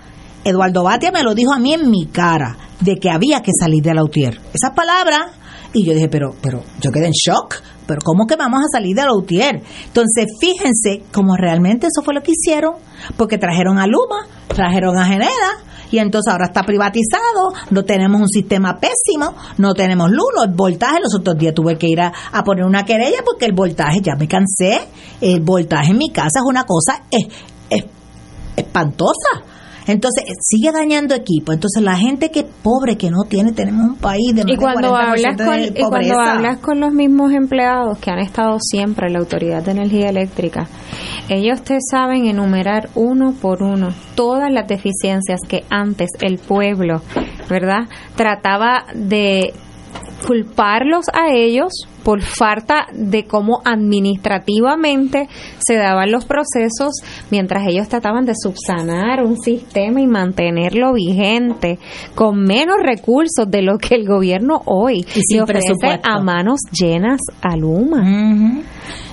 [0.47, 3.83] Eduardo Batia me lo dijo a mí en mi cara, de que había que salir
[3.83, 4.41] de la UTIER.
[4.55, 5.33] Esas palabras,
[5.73, 8.95] y yo dije, pero, pero, yo quedé en shock, pero ¿cómo que vamos a salir
[8.95, 9.61] de la UTIER?
[9.87, 12.75] Entonces, fíjense cómo realmente eso fue lo que hicieron,
[13.17, 18.29] porque trajeron a Luma, trajeron a Genera, y entonces ahora está privatizado, no tenemos un
[18.29, 22.13] sistema pésimo, no tenemos luz, el voltaje, los otros días tuve que ir a,
[22.45, 24.87] poner una querella porque el voltaje, ya me cansé,
[25.21, 27.27] el voltaje en mi casa es una cosa es
[28.57, 29.56] espantosa.
[29.87, 31.53] Entonces, eh, sigue dañando equipo.
[31.53, 34.89] Entonces, la gente que pobre, que no tiene, tenemos un país de más Y cuando,
[34.89, 38.59] de 40% hablas con, de y cuando hablas con los mismos empleados que han estado
[38.61, 40.67] siempre en la Autoridad de Energía Eléctrica,
[41.29, 47.03] ellos te saben enumerar uno por uno todas las deficiencias que antes el pueblo,
[47.49, 47.89] ¿verdad?
[48.17, 49.53] Trataba de
[50.27, 51.73] culparlos a ellos
[52.03, 56.95] por falta de cómo administrativamente se daban los procesos
[57.31, 61.79] mientras ellos trataban de subsanar un sistema y mantenerlo vigente
[62.15, 65.73] con menos recursos de lo que el gobierno hoy sin le ofrece
[66.03, 68.63] a manos llenas a Luma.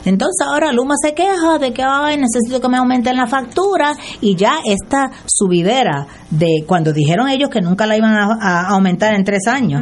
[0.06, 4.36] Entonces ahora Luma se queja de que ay, necesito que me aumenten la factura y
[4.36, 9.24] ya esta subidera de cuando dijeron ellos que nunca la iban a, a aumentar en
[9.24, 9.82] tres años,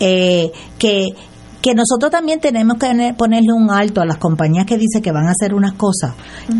[0.00, 1.14] eh, que
[1.62, 5.12] que nosotros también tenemos que poner- ponerle un alto a las compañías que dicen que
[5.12, 6.12] van a hacer unas cosas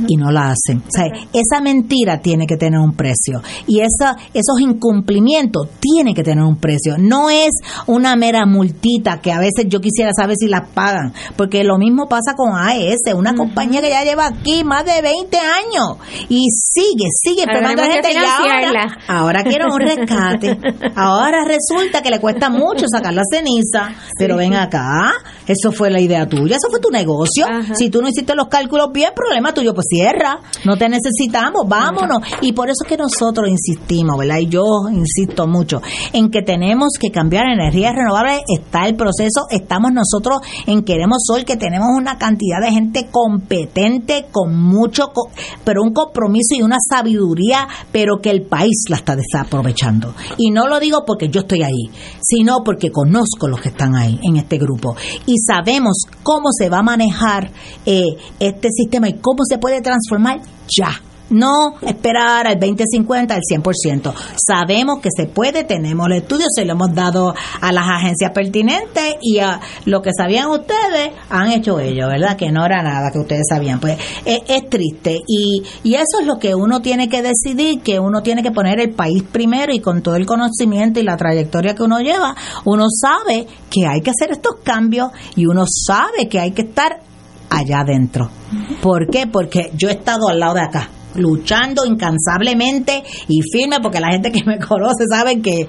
[0.08, 0.78] y no la hacen.
[0.78, 6.22] O sea, esa mentira tiene que tener un precio y esa, esos incumplimientos tienen que
[6.22, 6.96] tener un precio.
[6.98, 7.50] No es
[7.86, 12.08] una mera multita que a veces yo quisiera saber si las pagan, porque lo mismo
[12.08, 15.96] pasa con AES, una compañía que ya lleva aquí más de 20 años
[16.28, 18.14] y sigue, sigue enfermando a gente y
[18.68, 20.58] ahora, ahora quiero un rescate.
[20.94, 24.91] Ahora resulta que le cuesta mucho sacar la ceniza, pero ven acá,
[25.46, 27.46] eso fue la idea tuya, eso fue tu negocio.
[27.48, 27.74] Ajá.
[27.74, 32.18] Si tú no hiciste los cálculos bien, problema tuyo, pues cierra, no te necesitamos, vámonos.
[32.40, 34.38] Y por eso es que nosotros insistimos, ¿verdad?
[34.38, 35.80] Y yo insisto mucho
[36.12, 41.44] en que tenemos que cambiar energías renovables, está el proceso, estamos nosotros en Queremos Sol,
[41.44, 45.12] que tenemos una cantidad de gente competente, con mucho,
[45.64, 50.14] pero un compromiso y una sabiduría, pero que el país la está desaprovechando.
[50.38, 51.90] Y no lo digo porque yo estoy ahí,
[52.20, 54.81] sino porque conozco los que están ahí en este grupo
[55.26, 57.50] y sabemos cómo se va a manejar
[57.86, 58.04] eh,
[58.40, 61.00] este sistema y cómo se puede transformar ya.
[61.32, 64.14] No esperar al 2050, al 100%.
[64.36, 69.16] Sabemos que se puede, tenemos el estudio, se lo hemos dado a las agencias pertinentes
[69.22, 72.36] y a lo que sabían ustedes, han hecho ellos, ¿verdad?
[72.36, 73.80] Que no era nada que ustedes sabían.
[73.80, 77.98] Pues es, es triste y, y eso es lo que uno tiene que decidir, que
[77.98, 81.74] uno tiene que poner el país primero y con todo el conocimiento y la trayectoria
[81.74, 86.38] que uno lleva, uno sabe que hay que hacer estos cambios y uno sabe que
[86.38, 87.00] hay que estar
[87.48, 88.30] allá adentro.
[88.82, 89.26] ¿Por qué?
[89.26, 94.30] Porque yo he estado al lado de acá luchando incansablemente y firme porque la gente
[94.30, 95.66] que me conoce sabe que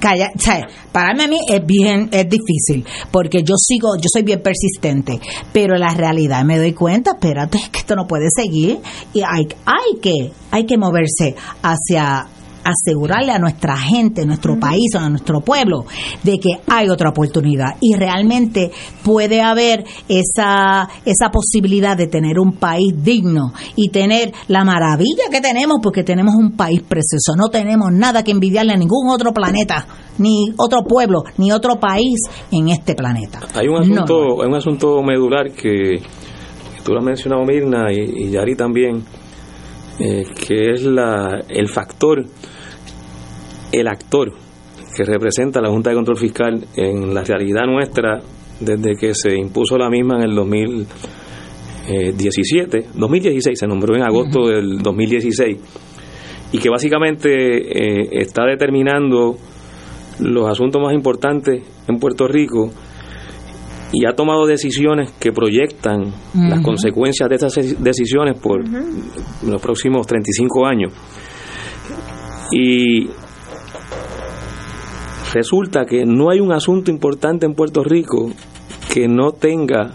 [0.00, 5.20] calla, o a mí es bien es difícil porque yo sigo yo soy bien persistente
[5.52, 8.78] pero la realidad me doy cuenta espérate que esto no puede seguir
[9.12, 12.26] y hay hay que hay que moverse hacia
[12.68, 15.84] asegurarle a nuestra gente, nuestro país, a nuestro pueblo,
[16.22, 17.76] de que hay otra oportunidad.
[17.80, 18.70] Y realmente
[19.04, 25.40] puede haber esa, esa posibilidad de tener un país digno y tener la maravilla que
[25.40, 29.86] tenemos, porque tenemos un país precioso, no tenemos nada que envidiarle a ningún otro planeta,
[30.18, 33.40] ni otro pueblo, ni otro país en este planeta.
[33.54, 34.48] Hay un No, asunto, hay.
[34.48, 36.00] un asunto medular que
[36.84, 39.02] tú lo has mencionado Mirna y, y Yari también,
[39.98, 42.24] eh, que es la, el factor,
[43.80, 44.32] el actor
[44.94, 48.22] que representa la Junta de Control Fiscal en la realidad nuestra
[48.60, 54.78] desde que se impuso la misma en el 2017, 2016, se nombró en agosto del
[54.78, 55.58] 2016,
[56.52, 59.36] y que básicamente eh, está determinando
[60.20, 62.70] los asuntos más importantes en Puerto Rico
[63.92, 68.62] y ha tomado decisiones que proyectan las consecuencias de esas decisiones por
[69.44, 70.92] los próximos 35 años.
[72.52, 73.08] Y
[75.32, 78.30] resulta que no hay un asunto importante en Puerto Rico
[78.92, 79.92] que no tenga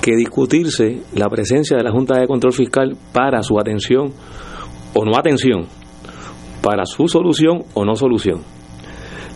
[0.00, 4.12] que discutirse la presencia de la Junta de Control Fiscal para su atención
[4.94, 5.66] o no atención,
[6.62, 8.42] para su solución o no solución.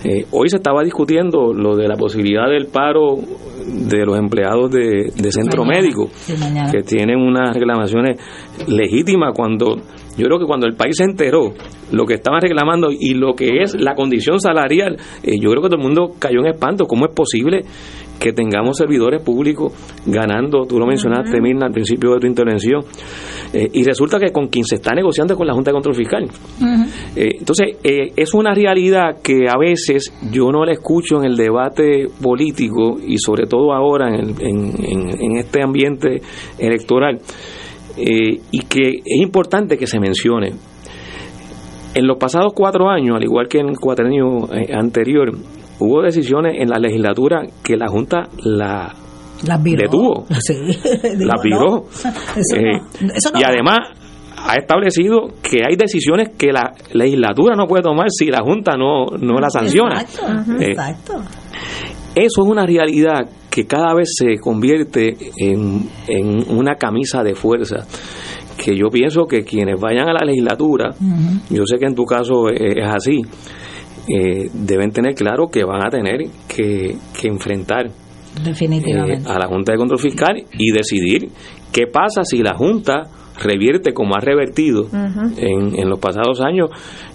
[0.02, 5.12] Eh, hoy se estaba discutiendo lo de la posibilidad del paro de los empleados de,
[5.30, 6.08] centro médico,
[6.72, 8.16] que tienen unas reclamaciones
[8.66, 9.76] legítimas cuando
[10.20, 11.54] yo creo que cuando el país se enteró
[11.92, 15.68] lo que estaban reclamando y lo que es la condición salarial, eh, yo creo que
[15.68, 16.84] todo el mundo cayó en espanto.
[16.84, 17.62] ¿Cómo es posible
[18.18, 19.72] que tengamos servidores públicos
[20.04, 22.82] ganando, tú lo mencionaste, Mirna, al principio de tu intervención,
[23.54, 25.94] eh, y resulta que con quien se está negociando es con la Junta de Control
[25.94, 26.24] Fiscal.
[27.16, 32.08] Eh, entonces, es una realidad que a veces yo no la escucho en el debate
[32.22, 36.20] político y sobre todo ahora en, en este ambiente
[36.58, 37.20] electoral.
[37.96, 40.52] Eh, y que es importante que se mencione.
[41.94, 45.32] En los pasados cuatro años, al igual que en el cuatrenio eh, anterior,
[45.80, 48.94] hubo decisiones en la legislatura que la Junta la
[49.42, 50.26] detuvo,
[51.18, 51.84] la viró.
[52.56, 52.80] Eh,
[53.34, 53.78] y además
[54.36, 59.06] ha establecido que hay decisiones que la legislatura no puede tomar si la Junta no,
[59.18, 60.00] no la sanciona.
[60.60, 61.14] exacto.
[62.14, 65.90] Eso es una realidad que cada vez se convierte en,
[66.48, 67.86] una camisa de fuerza
[68.56, 70.94] que yo pienso que quienes vayan a la legislatura,
[71.48, 73.22] yo sé que en tu caso es, así,
[74.06, 77.90] eh, deben tener claro que van a tener que, enfrentar
[78.44, 79.28] Definitivamente.
[79.28, 81.30] Eh, a la Junta de Control Fiscal y decidir
[81.72, 83.08] qué pasa si la Junta
[83.42, 84.86] revierte como ha revertido
[85.38, 86.68] en, en, los pasados años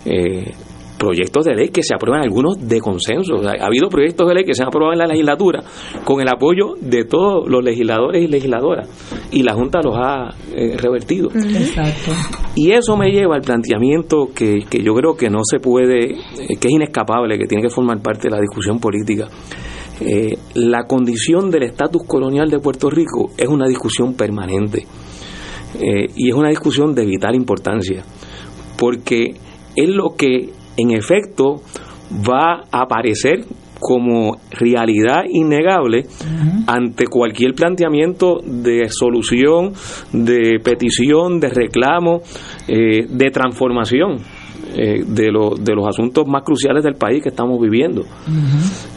[0.05, 0.51] eh,
[0.97, 3.35] proyectos de ley que se aprueban algunos de consenso.
[3.47, 5.63] ha habido proyectos de ley que se han aprobado en la legislatura
[6.03, 8.89] con el apoyo de todos los legisladores y legisladoras
[9.31, 11.29] y la Junta los ha eh, revertido.
[11.33, 12.11] Exacto.
[12.55, 16.57] Y eso me lleva al planteamiento que, que yo creo que no se puede, eh,
[16.59, 19.27] que es inescapable, que tiene que formar parte de la discusión política.
[19.99, 24.85] Eh, la condición del estatus colonial de Puerto Rico es una discusión permanente
[25.77, 28.01] y es una discusión de vital importancia
[28.77, 29.35] porque
[29.75, 31.61] es lo que en efecto
[32.11, 33.45] va a aparecer
[33.79, 36.05] como realidad innegable
[36.67, 39.73] ante cualquier planteamiento de solución,
[40.11, 42.21] de petición, de reclamo,
[42.67, 44.17] eh, de transformación
[44.77, 48.01] eh, de, de los asuntos más cruciales del país que estamos viviendo.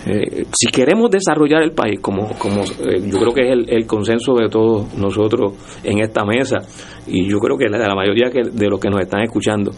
[0.06, 4.48] Eh, si queremos desarrollar el país, como, como yo creo que es el, consenso de
[4.48, 5.52] todos nosotros
[5.84, 6.58] en esta mesa,
[7.06, 9.70] y yo creo que de la mayoría de los que nos están escuchando,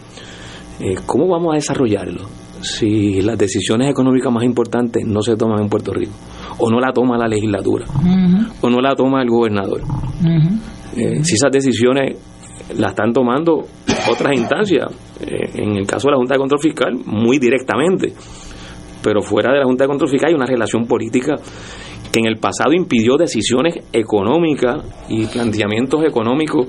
[0.81, 2.27] eh, ¿cómo vamos a desarrollarlo
[2.61, 6.13] si las decisiones económicas más importantes no se toman en Puerto Rico?
[6.57, 7.85] O no la toma la legislatura,
[8.61, 9.81] o no la toma el gobernador.
[10.95, 12.17] Eh, si esas decisiones
[12.75, 13.61] las están tomando
[14.09, 14.87] otras instancias,
[15.21, 18.13] eh, en el caso de la Junta de Control Fiscal, muy directamente,
[19.03, 21.35] pero fuera de la Junta de Control Fiscal hay una relación política
[22.11, 26.67] que en el pasado impidió decisiones económicas y planteamientos económicos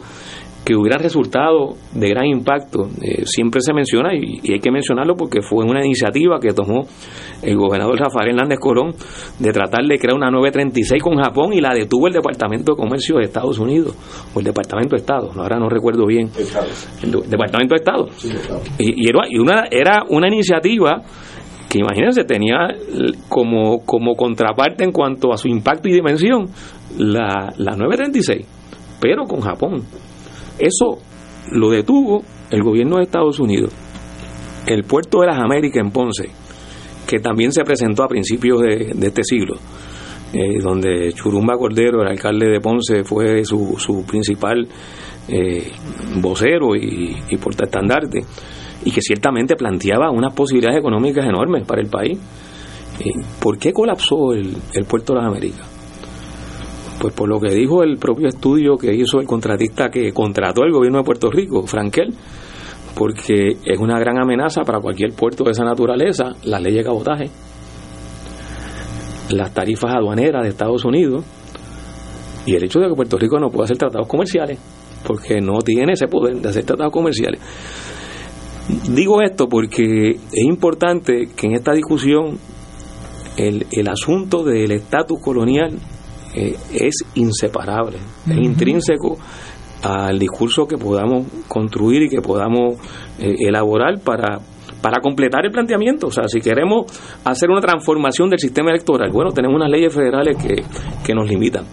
[0.64, 2.88] que hubiera resultado de gran impacto.
[3.02, 6.82] Eh, siempre se menciona, y, hay que mencionarlo porque fue una iniciativa que tomó
[7.42, 8.94] el gobernador Rafael Hernández Colón
[9.38, 13.16] de tratar de crear una 936 con Japón y la detuvo el Departamento de Comercio
[13.16, 13.96] de Estados Unidos,
[14.34, 16.30] o el Departamento de Estado, ahora no recuerdo bien.
[17.02, 18.08] El Departamento de Estado.
[18.78, 21.02] Y, era, una, era una iniciativa
[21.68, 22.68] que imagínense tenía
[23.28, 26.46] como, como contraparte en cuanto a su impacto y dimensión
[26.98, 28.46] la, la 936,
[29.00, 29.82] pero con Japón.
[30.62, 30.98] Eso
[31.50, 33.72] lo detuvo el gobierno de Estados Unidos.
[34.64, 36.30] El puerto de las Américas en Ponce,
[37.04, 39.56] que también se presentó a principios de, este siglo,
[40.32, 44.68] eh, donde Churumba Cordero, el alcalde de Ponce, fue su, principal
[45.26, 45.72] eh,
[46.20, 48.20] vocero y, y portaestandarte,
[48.84, 52.20] y que ciertamente planteaba unas posibilidades económicas enormes para el país.
[53.00, 53.10] Eh,
[53.40, 55.71] ¿Por qué colapsó el, el puerto de las Américas?
[57.02, 60.70] Pues por lo que dijo el propio estudio que hizo el contratista que contrató el
[60.70, 62.14] gobierno de Puerto Rico, Frankel,
[62.94, 67.28] porque es una gran amenaza para cualquier puerto de esa naturaleza, la ley de cabotaje,
[69.30, 71.24] las tarifas aduaneras de Estados Unidos
[72.46, 74.60] y el hecho de que Puerto Rico no pueda hacer tratados comerciales,
[75.04, 77.40] porque no tiene ese poder de hacer tratados comerciales.
[78.94, 82.38] Digo esto porque es importante que en esta discusión
[83.36, 85.80] el, el asunto del estatus colonial
[86.34, 89.18] eh, es inseparable, es intrínseco
[89.82, 92.76] al discurso que podamos construir y que podamos
[93.18, 94.40] eh, elaborar para
[94.80, 96.08] para completar el planteamiento.
[96.08, 96.86] O sea, si queremos
[97.24, 100.62] hacer una transformación del sistema electoral, bueno, tenemos unas leyes federales que,
[101.06, 101.64] que nos limitan.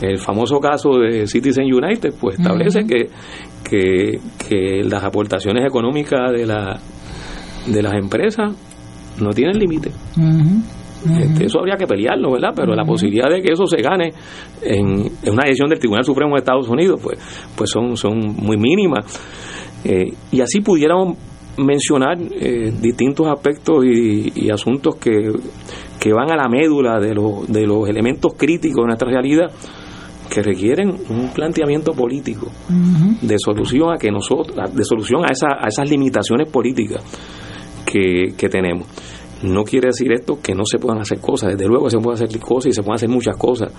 [0.00, 3.08] El famoso caso de Citizen United, pues establece que,
[3.64, 6.78] que, que las aportaciones económicas de, la,
[7.66, 8.54] de las empresas
[9.20, 9.90] no tienen límite.
[11.20, 12.50] Este, eso habría que pelearlo, ¿verdad?
[12.54, 14.12] Pero la posibilidad de que eso se gane
[14.62, 17.18] en, una decisión del Tribunal Supremo de Estados Unidos, pues,
[17.56, 19.04] pues son, son muy mínimas.
[19.84, 21.16] Eh, y así pudiéramos
[21.56, 25.32] mencionar eh, distintos aspectos y, asuntos que,
[25.98, 29.50] que, van a la médula de, los de los elementos críticos de nuestra realidad
[30.30, 32.46] que requieren un planteamiento político
[33.20, 37.04] de solución a que nosotros de solución a, esa, a esas limitaciones políticas
[37.84, 38.86] que, que tenemos
[39.42, 42.40] no quiere decir esto que no se puedan hacer cosas desde luego se pueden hacer
[42.40, 43.72] cosas y se pueden hacer muchas cosas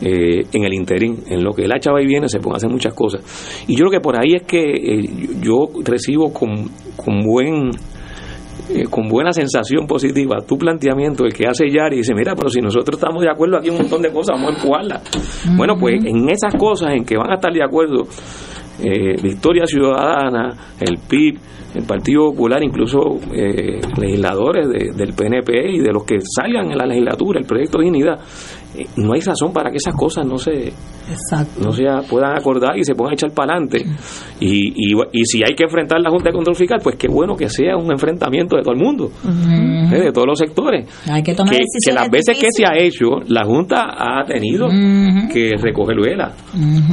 [0.00, 2.68] eh, en el interín, en lo que el hacha va y viene se pueden hacer
[2.68, 3.22] muchas cosas.
[3.68, 5.08] Y yo creo que por ahí es que eh,
[5.40, 7.70] yo recibo con, con buen
[8.68, 12.48] eh, con buena sensación positiva tu planteamiento, el que hace Yari, y dice, mira, pero
[12.48, 15.02] si nosotros estamos de acuerdo aquí un montón de cosas, vamos a empujarlas.
[15.56, 18.04] Bueno, pues en esas cosas en que van a estar de acuerdo
[19.22, 21.38] Victoria Ciudadana, el PIB,
[21.74, 23.18] el Partido Popular, incluso
[23.98, 28.18] legisladores del PNP y de los que salgan en la legislatura, el proyecto de dignidad,
[28.18, 28.61] eh,
[28.96, 30.72] no hay razón para que esas cosas no se
[31.62, 33.84] no se puedan acordar y se puedan echar para adelante.
[34.40, 37.34] Y, y, y, si hay que enfrentar la Junta de Control Fiscal pues qué bueno
[37.36, 39.10] que sea un enfrentamiento de todo el mundo
[39.92, 40.00] ¿eh?
[40.04, 40.88] de todos los sectores.
[41.10, 44.68] Hay que tomar que, las veces que se ha hecho la Junta ha tenido
[45.32, 46.32] que recoger vela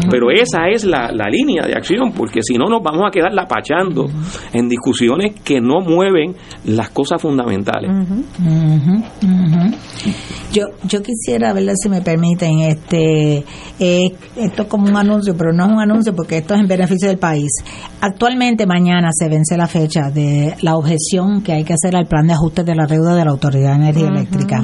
[0.10, 3.34] pero esa es la, la, línea de acción porque si no nos vamos a quedar
[3.34, 4.06] lapachando
[4.54, 7.92] en discusiones que no mueven las cosas fundamentales.
[10.52, 13.44] Yo yo quisiera si me permiten, este,
[13.80, 16.68] eh, esto es como un anuncio, pero no es un anuncio porque esto es en
[16.68, 17.52] beneficio del país.
[18.02, 22.28] Actualmente mañana se vence la fecha de la objeción que hay que hacer al plan
[22.28, 24.64] de ajuste de la deuda de la Autoridad de Energía Eléctrica.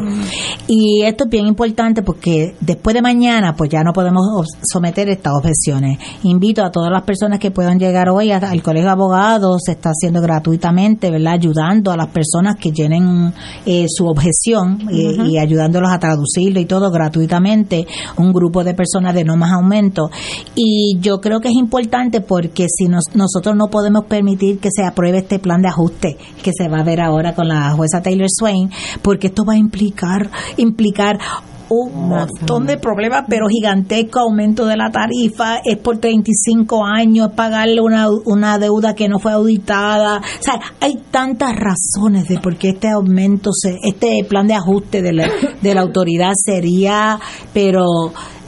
[0.67, 5.33] Y esto es bien importante porque después de mañana pues ya no podemos someter estas
[5.33, 5.99] objeciones.
[6.23, 9.89] Invito a todas las personas que puedan llegar hoy al Colegio de Abogados, se está
[9.89, 11.33] haciendo gratuitamente, ¿verdad?
[11.33, 13.33] Ayudando a las personas que llenen
[13.65, 17.85] eh, su objeción eh, y ayudándolos a traducirlo y todo gratuitamente,
[18.17, 20.09] un grupo de personas de no más aumento.
[20.55, 25.19] Y yo creo que es importante porque si nosotros no podemos permitir que se apruebe
[25.19, 28.69] este plan de ajuste que se va a ver ahora con la jueza Taylor Swain,
[29.01, 31.17] porque esto va a implicar, implicar
[31.69, 37.81] un montón de problemas, pero gigantesco aumento de la tarifa, es por 35 años, pagarle
[37.81, 40.17] una, una deuda que no fue auditada.
[40.17, 45.01] O sea, hay tantas razones de por qué este aumento, se, este plan de ajuste
[45.01, 45.29] de la,
[45.61, 47.19] de la autoridad sería,
[47.53, 47.83] pero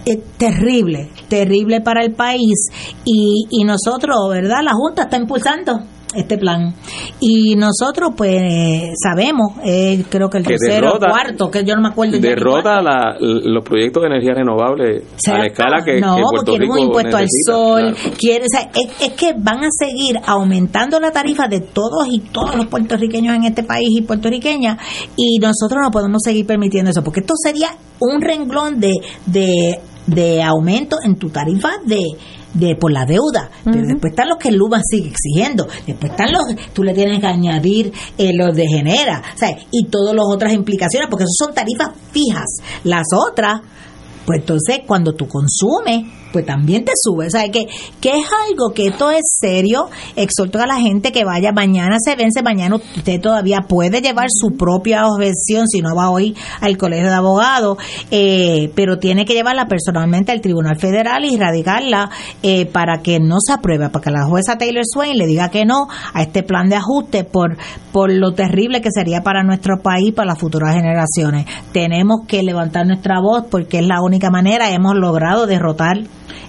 [0.05, 2.69] es terrible, terrible para el país.
[3.05, 4.59] Y, y nosotros, ¿verdad?
[4.63, 5.79] La Junta está impulsando
[6.15, 6.73] este plan.
[7.19, 8.41] Y nosotros, pues,
[9.01, 12.19] sabemos, eh, creo que el tercero o cuarto, que yo no me acuerdo.
[12.19, 12.81] Derrota
[13.19, 15.99] los proyectos de energía renovable a la escala que.
[15.99, 21.11] No, porque quieren un impuesto al sol, quiere, es, que van a seguir aumentando la
[21.11, 24.77] tarifa de todos y todos los puertorriqueños en este país y puertorriqueñas,
[25.15, 28.93] y nosotros no podemos seguir permitiendo eso, porque esto sería un renglón de,
[29.25, 32.01] de, de aumento en tu tarifa de
[32.53, 36.31] de por la deuda, pero después están los que el LUBA sigue exigiendo, después están
[36.31, 36.43] los,
[36.73, 39.21] tú le tienes que añadir eh, los de genera,
[39.71, 42.45] y todas las otras implicaciones, porque eso son tarifas fijas.
[42.83, 43.61] Las otras,
[44.25, 47.27] pues entonces cuando tú consumes, pues también te sube.
[47.27, 47.67] O sea, que,
[48.01, 49.89] que es algo que esto es serio.
[50.15, 52.75] Exhorto a la gente que vaya mañana, se vence mañana.
[52.75, 57.77] Usted todavía puede llevar su propia objeción si no va hoy al colegio de abogados,
[58.11, 62.09] eh, pero tiene que llevarla personalmente al Tribunal Federal y radicarla
[62.43, 65.65] eh, para que no se apruebe, para que la jueza Taylor Swain le diga que
[65.65, 67.57] no a este plan de ajuste por,
[67.91, 71.45] por lo terrible que sería para nuestro país, para las futuras generaciones.
[71.71, 74.69] Tenemos que levantar nuestra voz porque es la única manera.
[74.69, 75.97] Hemos logrado derrotar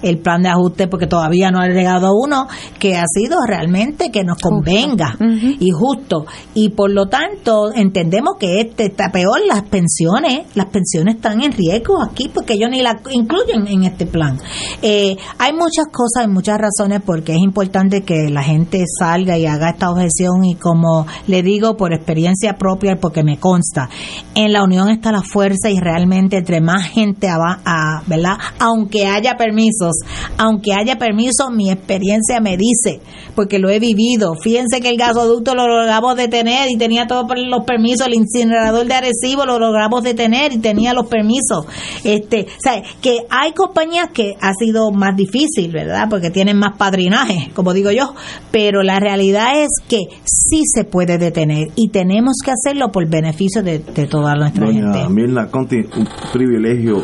[0.03, 2.47] el plan de ajuste porque todavía no ha llegado uno
[2.79, 5.17] que ha sido realmente que nos convenga
[5.61, 6.27] y justo.
[6.55, 11.53] Y por lo tanto entendemos que este está peor las pensiones las pensiones están en
[11.53, 14.39] riesgo aquí porque ellos ni la incluyen en este plan.
[14.83, 19.47] Eh, hay muchas cosas y muchas razones porque es importante que la gente salga y
[19.47, 23.89] haga esta objeción y como le digo por experiencia propia porque me consta
[24.35, 28.39] en la unión está la fuerza y realmente entre más gente va a, ¿verdad?
[28.59, 29.97] aunque haya permiso permisos.
[30.37, 33.01] Aunque haya permiso, mi experiencia me dice,
[33.35, 34.35] porque lo he vivido.
[34.35, 38.95] Fíjense que el gasoducto lo logramos detener y tenía todos los permisos, el incinerador de
[38.95, 41.67] Arecibo lo logramos detener y tenía los permisos.
[42.05, 46.09] Este, o sea, que hay compañías que ha sido más difícil, ¿verdad?
[46.09, 48.15] Porque tienen más padrinaje, como digo yo,
[48.51, 53.63] pero la realidad es que sí se puede detener y tenemos que hacerlo por beneficio
[53.63, 55.09] de, toda nuestra Doña gente.
[55.13, 57.03] Mirna Conti, un privilegio.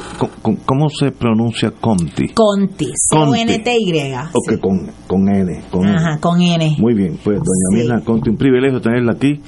[0.64, 2.28] ¿Cómo, se pronuncia Conti?
[2.28, 4.14] Conti, C-O-N-T-Y.
[4.32, 5.62] Ok, con, con N.
[5.70, 6.76] Con Ajá, con N.
[6.78, 9.40] Muy bien, pues doña Mirna Conti, un privilegio tenerla aquí.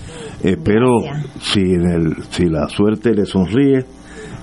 [0.43, 0.99] Espero,
[1.41, 3.85] si, en el, si la suerte le sonríe,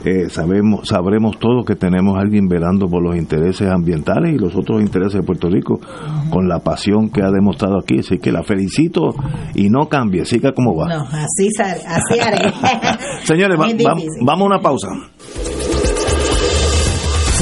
[0.05, 4.53] eh, sabemos, sabremos todos que tenemos a alguien velando por los intereses ambientales y los
[4.53, 5.79] otros intereses de Puerto Rico
[6.29, 7.99] con la pasión que ha demostrado aquí.
[7.99, 9.15] Así que la felicito
[9.55, 10.89] y no cambie, siga como va.
[10.89, 12.51] No, así, así haré.
[13.23, 13.57] Señores,
[14.25, 14.89] vamos a una pausa.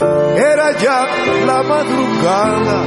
[0.00, 1.06] Era ya
[1.46, 2.78] la madrugada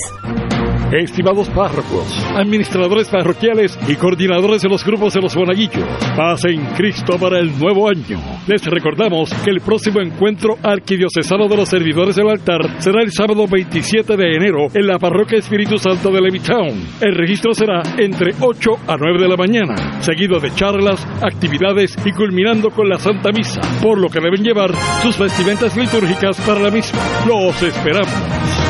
[0.92, 5.86] Estimados párrocos, administradores parroquiales y coordinadores de los grupos de los monaguillos,
[6.16, 8.18] paz en Cristo para el nuevo año.
[8.48, 13.46] Les recordamos que el próximo encuentro arquidiocesano de los servidores del altar será el sábado
[13.48, 16.84] 27 de enero en la parroquia Espíritu Santo de Levittown.
[17.00, 22.10] El registro será entre 8 a 9 de la mañana, seguido de charlas, actividades y
[22.10, 26.70] culminando con la Santa Misa, por lo que deben llevar sus vestimentas litúrgicas para la
[26.72, 26.98] misma.
[27.28, 28.69] Los esperamos.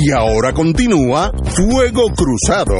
[0.00, 2.76] Y ahora continúa Fuego Cruzado.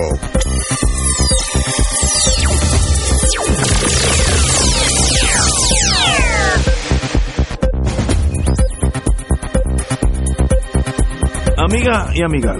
[11.56, 12.54] Amiga y amiga,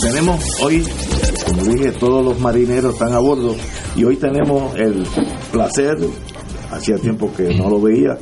[0.00, 0.86] tenemos hoy,
[1.44, 3.56] como dije, todos los marineros están a bordo
[3.96, 5.04] y hoy tenemos el
[5.50, 5.96] placer,
[6.70, 8.16] hacía tiempo que no lo veía,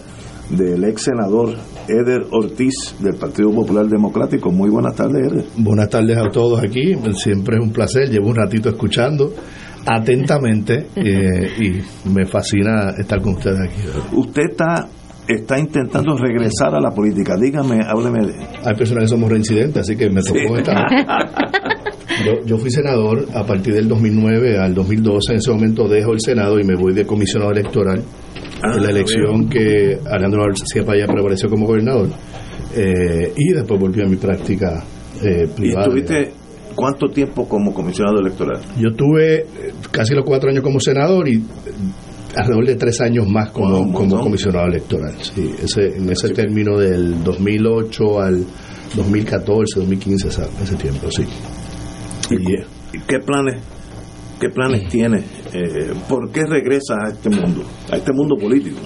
[0.49, 1.55] del ex senador
[1.89, 4.51] Eder Ortiz del Partido Popular Democrático.
[4.51, 5.45] Muy buenas tardes, Eder.
[5.57, 9.33] Buenas tardes a todos aquí, siempre es un placer, llevo un ratito escuchando
[9.87, 13.83] atentamente eh, y me fascina estar con ustedes aquí.
[14.13, 14.89] Usted está
[15.27, 17.35] está intentando regresar a la política.
[17.41, 18.35] Dígame, hábleme de...
[18.63, 20.77] Hay personas que somos reincidentes, así que me tocó estar...
[22.25, 25.33] Yo, yo, fui senador a partir del 2009 al 2012.
[25.33, 28.03] En ese momento dejo el Senado y me voy de comisionado electoral.
[28.63, 32.09] Ah, en la elección que Alejandro García Paya prevaleció como gobernador.
[32.77, 34.83] Eh, y después volví a mi práctica
[35.23, 35.87] eh, privada.
[35.87, 36.33] ¿Y estuviste
[36.75, 38.61] cuánto tiempo como comisionado electoral?
[38.79, 39.47] Yo tuve eh,
[39.91, 41.43] casi los cuatro años como senador y
[42.37, 45.15] alrededor de tres años más como, como comisionado electoral.
[45.21, 48.45] Sí, ese, en ese término del 2008 al
[48.97, 51.25] 2014, 2015, ese, ese tiempo, sí.
[52.31, 53.63] ¿Y, qué planes,
[54.41, 55.19] qué planes tiene?
[55.53, 58.79] Eh, ¿Por qué regresa a este mundo, a este mundo político?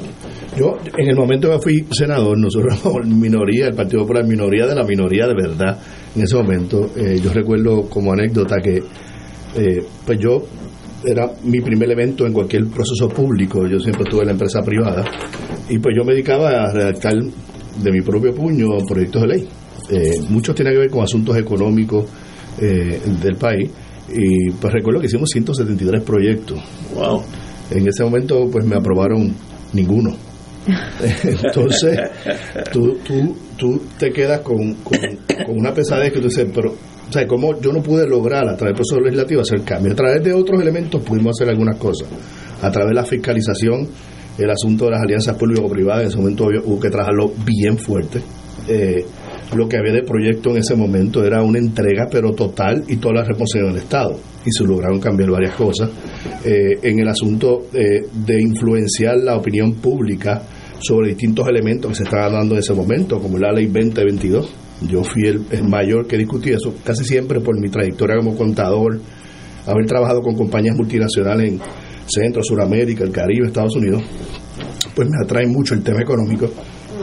[0.56, 4.84] Yo, en el momento que fui senador, nosotros minoría, el Partido Popular, minoría de la
[4.84, 5.78] minoría de verdad.
[6.16, 8.82] En ese momento, eh, yo recuerdo como anécdota que,
[9.56, 10.42] eh, pues yo
[11.04, 13.66] era mi primer evento en cualquier proceso público.
[13.66, 15.04] Yo siempre estuve en la empresa privada
[15.68, 19.48] y pues yo me dedicaba a redactar de mi propio puño proyectos de ley.
[19.90, 22.04] Eh, muchos tienen que ver con asuntos económicos
[22.60, 23.70] eh, del país
[24.08, 26.58] y pues recuerdo que hicimos 173 proyectos.
[26.94, 27.22] Wow.
[27.70, 29.34] En ese momento pues me aprobaron
[29.72, 30.16] ninguno.
[31.24, 31.98] Entonces
[32.72, 34.98] tú, tú, tú te quedas con, con,
[35.46, 36.74] con una pesadez que tú dices, pero
[37.08, 39.92] o sea, como yo no pude lograr a través del proceso legislativo hacer cambio.
[39.92, 42.08] A través de otros elementos pudimos hacer algunas cosas.
[42.60, 43.88] A través de la fiscalización,
[44.36, 48.20] el asunto de las alianzas público-privadas, en ese momento hubo que trabajarlo bien fuerte.
[48.68, 49.06] Eh,
[49.54, 53.14] lo que había de proyecto en ese momento era una entrega, pero total, y toda
[53.14, 54.20] la responsabilidad del Estado.
[54.44, 55.90] Y se lograron cambiar varias cosas.
[56.44, 60.42] Eh, en el asunto eh, de influenciar la opinión pública
[60.80, 65.02] sobre distintos elementos que se estaban dando en ese momento, como la ley 2022 yo
[65.02, 69.00] fui el, mayor que discutí eso, casi siempre por mi trayectoria como contador,
[69.66, 71.60] haber trabajado con compañías multinacionales en
[72.06, 74.02] Centro, Suramérica, el Caribe, Estados Unidos,
[74.94, 76.48] pues me atrae mucho el tema económico.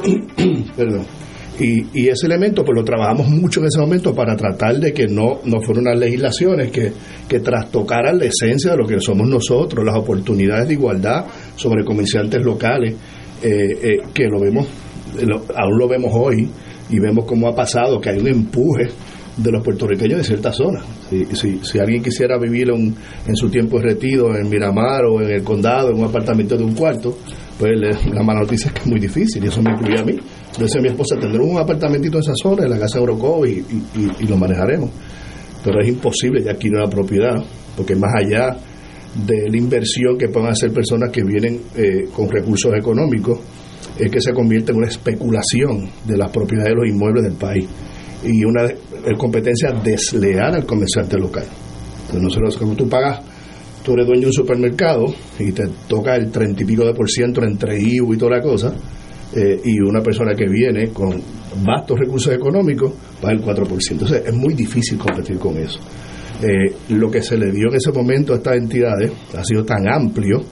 [0.76, 1.06] Perdón.
[1.60, 5.08] Y, y, ese elemento pues lo trabajamos mucho en ese momento para tratar de que
[5.08, 6.91] no, no fueron unas legislaciones que,
[7.30, 11.26] que trastocaran la esencia de lo que somos nosotros, las oportunidades de igualdad
[11.56, 12.95] sobre comerciantes locales,
[13.41, 13.47] eh,
[13.82, 14.68] eh, que lo vemos,
[15.56, 16.49] aún lo vemos hoy,
[16.89, 18.89] y vemos cómo ha pasado que hay un empuje
[19.38, 20.84] de los puertorriqueños de ciertas zonas.
[21.10, 25.43] Si, si, alguien quisiera vivir en su tiempo de retiro en Miramar o en el
[25.43, 27.18] condado, en un apartamento de un cuarto,
[27.60, 27.72] pues
[28.12, 30.18] la mala noticia es que es muy difícil y eso me incluye a mí.
[30.58, 33.45] Yo decía mi esposa, tendremos un apartamentito en esa zona, en la casa de Oroco
[33.45, 33.64] y,
[34.28, 34.89] lo manejaremos.
[35.64, 37.43] Pero es imposible ya adquirir una propiedad,
[37.76, 38.56] porque más allá
[39.26, 43.39] de la inversión que puedan hacer personas que vienen eh, con recursos económicos,
[43.97, 47.66] es que se convierte en una especulación de las propiedades de los inmuebles del país
[48.24, 48.68] y una
[49.18, 51.45] competencia desleal al comerciante local.
[52.06, 53.22] Entonces nosotros, tú pagas,
[53.84, 55.06] tú eres dueño de un supermercado
[55.39, 58.41] y te toca el treinta y pico de por ciento entre IVU y toda la
[58.41, 58.74] cosa,
[59.34, 61.21] eh, y una persona que viene con
[61.63, 63.91] vastos recursos económicos paga el 4%.
[63.91, 65.80] Entonces es muy difícil competir con eso.
[66.41, 69.88] Eh, lo que se le dio en ese momento a estas entidades ha sido tan
[69.88, 70.43] amplio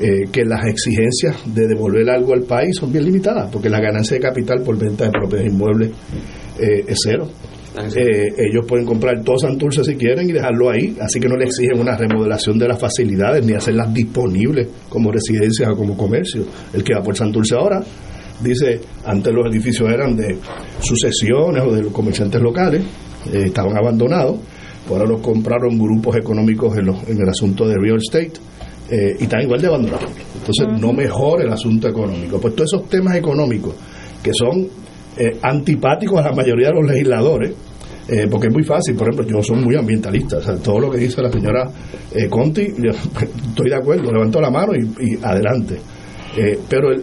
[0.00, 4.16] eh, que las exigencias de devolver algo al país son bien limitadas, porque la ganancia
[4.16, 5.90] de capital por venta de propiedad inmuebles
[6.58, 7.28] eh, es cero.
[7.94, 11.44] Eh, ellos pueden comprar todo Santurce si quieren y dejarlo ahí, así que no le
[11.44, 16.44] exigen una remodelación de las facilidades ni hacerlas disponibles como residencias o como comercio.
[16.72, 17.82] El que va por Santurce ahora
[18.40, 20.36] dice, antes los edificios eran de
[20.80, 22.82] sucesiones o de los comerciantes locales,
[23.32, 24.38] estaban abandonados,
[24.88, 28.40] ahora los compraron grupos económicos en, en el asunto de real estate
[28.90, 30.10] eh, y están igual de abandonados.
[30.34, 32.40] Entonces no mejora el asunto económico.
[32.40, 33.74] Pues todos esos temas económicos
[34.22, 34.66] que son
[35.16, 37.52] eh, antipáticos a la mayoría de los legisladores,
[38.08, 40.90] eh, porque es muy fácil, por ejemplo, yo soy muy ambientalista, o sea, todo lo
[40.90, 41.70] que dice la señora
[42.30, 42.62] Conti,
[43.48, 45.78] estoy de acuerdo, levanto la mano y, adelante.
[46.68, 47.02] pero el,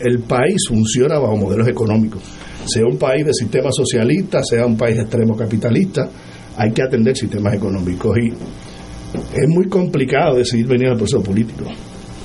[0.00, 2.22] el país funciona bajo modelos económicos,
[2.66, 6.08] sea un país de sistema socialista, sea un país extremo capitalista,
[6.56, 11.64] hay que atender sistemas económicos y es muy complicado decidir venir al proceso político.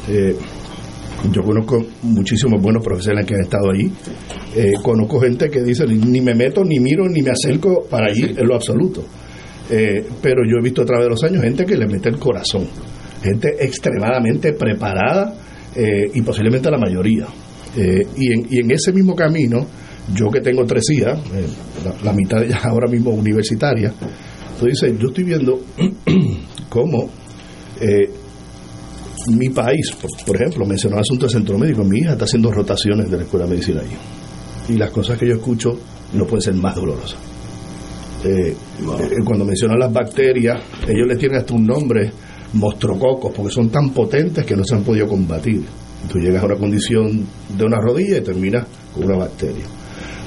[0.09, 0.35] Eh,
[1.31, 3.91] yo conozco muchísimos buenos profesores que han estado ahí.
[4.57, 8.35] Eh, conozco gente que dice ni me meto, ni miro, ni me acerco para ir
[8.37, 9.05] en lo absoluto.
[9.69, 12.17] Eh, pero yo he visto a través de los años gente que le mete el
[12.17, 12.65] corazón,
[13.21, 15.35] gente extremadamente preparada
[16.11, 17.27] y posiblemente la mayoría.
[17.75, 19.67] y, en, y en ese mismo camino,
[20.15, 21.19] yo que tengo tres hijas,
[22.03, 23.93] la, mitad de ellas ahora mismo universitaria,
[24.53, 25.59] entonces yo estoy viendo
[26.69, 27.11] cómo
[27.79, 28.09] eh,
[29.35, 29.91] mi país,
[30.25, 33.23] por, ejemplo, mencionó el asunto del centro médico, mi hija está haciendo rotaciones de la
[33.23, 33.97] escuela de medicina ahí.
[34.69, 35.77] Y las cosas que yo escucho
[36.13, 37.19] no pueden ser más dolorosas.
[38.23, 38.55] Eh, eh,
[39.23, 42.11] cuando mencionan las bacterias, ellos le tienen hasta un nombre,
[42.53, 45.63] mostrococos, porque son tan potentes que no se han podido combatir.
[46.11, 47.25] Tú llegas a una condición
[47.57, 49.65] de una rodilla y terminas con una bacteria.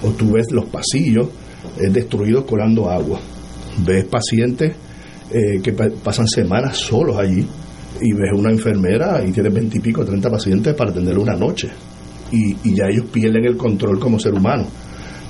[0.02, 1.28] O tú ves los pasillos
[1.90, 3.20] destruidos colando agua.
[3.84, 4.74] Ves pacientes
[5.32, 7.46] eh, que pasan semanas solos allí
[8.00, 11.68] y ves una enfermera y tiene veintipico, treinta pacientes para atenderle una noche.
[12.32, 14.66] Y, ya ellos pierden el control como ser humano.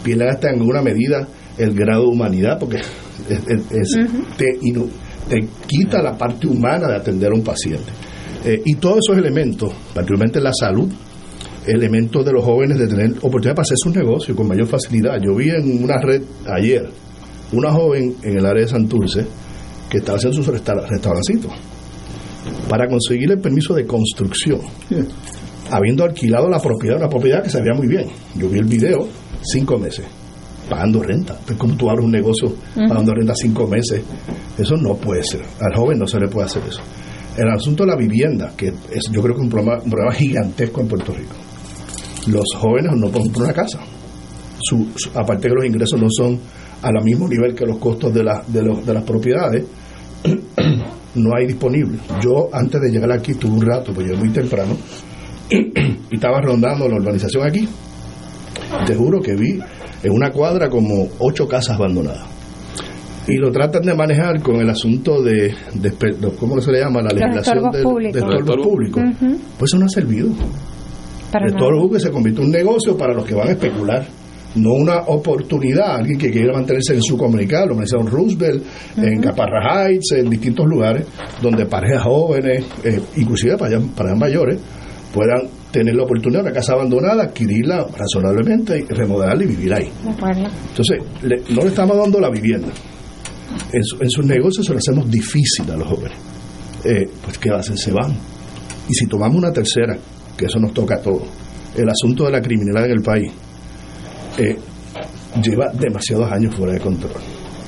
[0.03, 1.27] Pierden hasta en alguna medida
[1.59, 2.79] el grado de humanidad porque
[4.37, 4.59] te,
[5.29, 7.91] te, quita la parte humana de atender a un paciente.
[8.45, 10.91] Eh, y todos esos elementos, particularmente la salud,
[11.67, 15.21] elementos de los jóvenes de tener oportunidad para hacer su negocio con mayor facilidad.
[15.23, 16.89] Yo vi en una red ayer
[17.53, 19.27] una joven en el área de Santurce
[19.91, 21.49] que estaba haciendo su restaurancito
[22.69, 24.61] para conseguir el permiso de construcción,
[25.71, 28.07] habiendo alquilado la propiedad, una propiedad que se veía muy bien.
[28.37, 29.07] Yo vi el video,
[29.43, 30.05] cinco meses,
[30.69, 31.35] pagando renta.
[31.35, 34.03] Entonces, ¿cómo tú abres un negocio pagando renta cinco meses?
[34.59, 35.43] Eso no puede ser.
[35.61, 36.81] Al joven no se le puede hacer eso.
[37.37, 40.89] El asunto de la vivienda, que es, yo creo que es un problema, gigantesco en
[40.89, 41.35] Puerto Rico.
[42.27, 43.81] Los jóvenes no pueden comprar una casa.
[45.15, 46.39] aparte que los ingresos no son
[46.83, 49.65] a la mismo nivel que los costos de, la, de, los, de las propiedades,
[51.15, 51.99] no hay disponible.
[52.23, 54.77] Yo antes de llegar aquí tuve un rato, pues yo muy temprano,
[55.51, 57.69] y estaba rondando la urbanización aquí.
[58.87, 59.59] Te juro que vi
[60.03, 62.27] en una cuadra como ocho casas abandonadas.
[63.27, 65.55] Y lo tratan de manejar con el asunto de,
[66.39, 67.03] ¿cómo se le llama?
[67.03, 67.79] La legislación de
[68.19, 69.03] estorbos públicos.
[69.59, 70.31] Pues eso no ha servido.
[71.31, 74.05] Para el estorbo que se convierte en un negocio para los que van a especular
[74.57, 78.65] no una oportunidad, alguien que quiera mantenerse en su comunidad, lo mencionó Roosevelt,
[78.97, 81.07] en Caparra Heights, en distintos lugares,
[81.41, 84.59] donde parejas jóvenes, eh, inclusive para, para mayores,
[85.13, 89.91] puedan tener la oportunidad de una casa abandonada, adquirirla razonablemente, remodelarla y vivir ahí.
[90.69, 90.99] Entonces,
[91.51, 92.69] no le estamos dando la vivienda.
[93.73, 96.17] En, sus negocios se lo hacemos difícil a los jóvenes.
[96.85, 97.77] Eh, pues, ¿qué hacen?
[97.77, 98.13] Se van.
[98.89, 99.97] Y si tomamos una tercera,
[100.37, 101.23] que eso nos toca a todos,
[101.77, 103.31] el asunto de la criminalidad en el país,
[104.39, 104.57] eh,
[105.43, 107.13] lleva demasiados años fuera de control.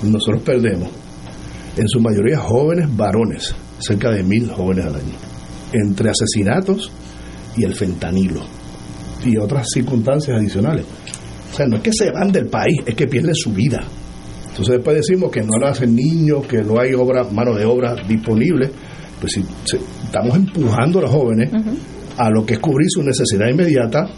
[0.03, 0.89] Nosotros perdemos,
[1.77, 5.15] en su mayoría jóvenes varones, cerca de mil jóvenes al año,
[5.73, 6.91] entre asesinatos
[7.57, 8.43] y el fentanilo
[9.25, 10.85] y otras circunstancias adicionales.
[11.53, 13.85] O sea, no es que se van del país, es que pierden su vida.
[14.49, 17.95] Entonces después decimos que no lo hacen niños, que no hay obra, mano de obra
[18.07, 18.71] disponible.
[19.21, 19.45] Pues si,
[20.05, 21.51] estamos empujando a los jóvenes
[22.17, 24.09] a lo que es cubrir su necesidad inmediata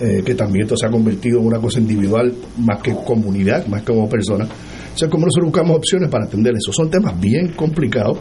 [0.00, 3.82] eh, que también esto se ha convertido en una cosa individual más que comunidad, más
[3.82, 4.44] que como persona.
[4.44, 6.72] O sea, como nosotros buscamos opciones para atender eso.
[6.72, 8.18] Son temas bien complicados,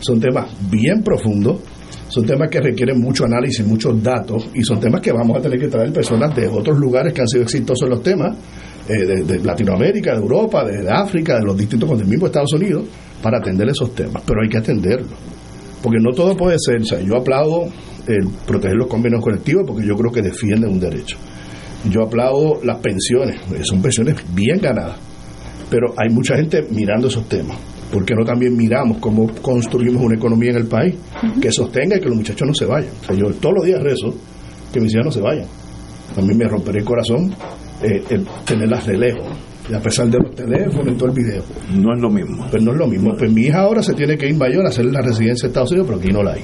[0.00, 1.60] son temas bien profundos,
[2.08, 5.58] son temas que requieren mucho análisis, muchos datos, y son temas que vamos a tener
[5.58, 8.36] que traer personas de otros lugares que han sido exitosos en los temas,
[8.88, 12.84] eh, de, Latinoamérica, de Europa, de, África, de los distintos con el mismo Estados Unidos,
[13.22, 14.22] para atender esos temas.
[14.26, 15.18] Pero hay que atenderlos.
[15.82, 17.68] Porque no todo puede ser, o sea, yo aplaudo
[18.06, 21.16] el proteger los convenios colectivos porque yo creo que defienden un derecho.
[21.90, 24.98] Yo aplaudo las pensiones, son pensiones bien ganadas,
[25.70, 27.56] pero hay mucha gente mirando esos temas.
[27.94, 30.96] ¿Por qué no también miramos cómo construimos una economía en el país
[31.40, 32.90] que sostenga y que los muchachos no se vayan?
[33.16, 34.12] yo todos los días rezo
[34.72, 35.46] que mis hijas no se vayan.
[36.16, 37.32] A mí me romperé el corazón
[37.80, 39.26] eh, el tenerlas de lejos,
[39.70, 41.42] y a pesar de los teléfonos y todo el video.
[41.72, 42.46] No es lo mismo.
[42.50, 43.14] Pues no es lo mismo.
[43.16, 45.70] Pues mi hija ahora se tiene que ir mayor a hacer la residencia de Estados
[45.70, 46.42] Unidos, pero aquí no la hay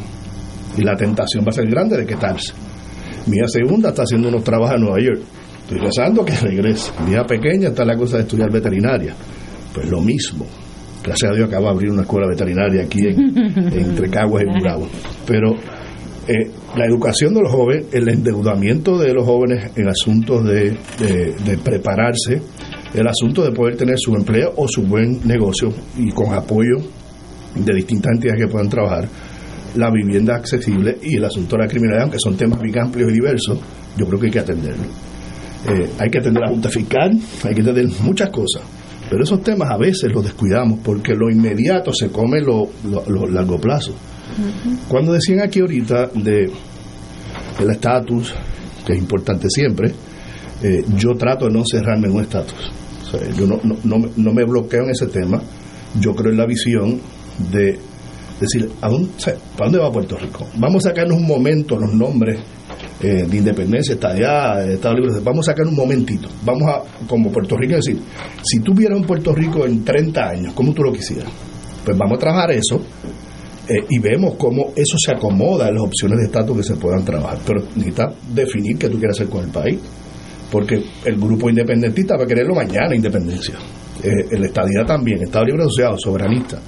[0.76, 2.52] y la tentación va a ser grande de que quedarse.
[3.26, 5.20] Mi hija segunda está haciendo unos trabajos en Nueva York.
[5.62, 6.92] Estoy rezando que regrese.
[7.04, 9.14] Mi hija pequeña está en la cosa de estudiar veterinaria.
[9.74, 10.46] Pues lo mismo.
[11.02, 13.36] Gracias a Dios acaba de abrir una escuela veterinaria aquí en,
[13.72, 14.88] entre Caguas y Bravo.
[15.26, 15.54] Pero
[16.28, 21.58] eh, la educación de los jóvenes, el endeudamiento de los jóvenes en asuntos de, de,
[21.58, 22.40] prepararse,
[22.94, 26.76] el asunto de poder tener su empleo o su buen negocio y con apoyo
[27.54, 29.08] de distintas entidades que puedan trabajar,
[29.74, 33.14] la vivienda accesible y el asunto de la criminalidad, aunque son temas muy amplios y
[33.14, 33.58] diversos,
[33.96, 34.84] yo creo que hay que atenderlo.
[35.68, 37.10] Eh, hay que atender la Junta Fiscal,
[37.44, 38.62] hay que atender muchas cosas,
[39.10, 43.26] Pero esos temas a veces los descuidamos porque lo inmediato se come lo, lo, lo
[43.26, 43.92] largo plazo.
[44.88, 46.48] Cuando decían aquí ahorita de
[47.58, 48.32] el estatus,
[48.86, 49.92] que es importante siempre,
[50.62, 52.70] eh, yo trato de no cerrarme en un estatus.
[53.02, 55.42] O sea, yo no, no, no, no me bloqueo en ese tema.
[55.98, 57.00] Yo creo en la visión
[57.50, 57.78] de
[58.40, 60.46] decir, ¿a dónde, o sea, ¿para dónde va Puerto Rico?
[60.56, 62.38] Vamos a sacarnos un momento los nombres
[63.02, 65.20] eh, de independencia, estadía, Estado Libre.
[65.22, 66.28] Vamos a sacar un momentito.
[66.44, 67.98] Vamos a, como Puerto Rico, decir,
[68.42, 71.30] si tú vieras un Puerto Rico en 30 años, ¿cómo tú lo quisieras?
[71.82, 72.76] Pues vamos a trabajar eso
[73.66, 77.02] eh, y vemos cómo eso se acomoda a las opciones de estatus que se puedan
[77.02, 77.38] trabajar.
[77.46, 79.78] Pero necesitas definir qué tú quieres hacer con el país.
[80.50, 83.54] Porque el grupo independentista va a quererlo mañana, independencia.
[84.02, 86.58] Eh, el estadía también, Estado Libre Asociado, soberanista.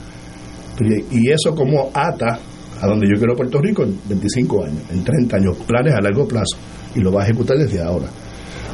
[1.10, 2.38] Y eso como ata
[2.82, 6.26] a donde yo quiero Puerto Rico en 25 años, en 30 años, planes a largo
[6.26, 6.56] plazo,
[6.96, 8.08] y lo va a ejecutar desde ahora.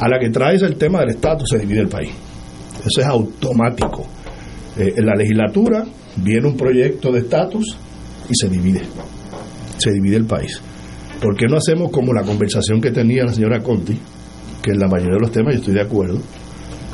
[0.00, 2.10] A la que traes el tema del estatus, se divide el país.
[2.78, 4.06] Eso es automático.
[4.78, 5.84] Eh, en la legislatura
[6.16, 7.76] viene un proyecto de estatus
[8.30, 8.80] y se divide.
[9.76, 10.58] Se divide el país.
[11.20, 13.98] ¿Por qué no hacemos como la conversación que tenía la señora Conti,
[14.62, 16.18] que en la mayoría de los temas yo estoy de acuerdo,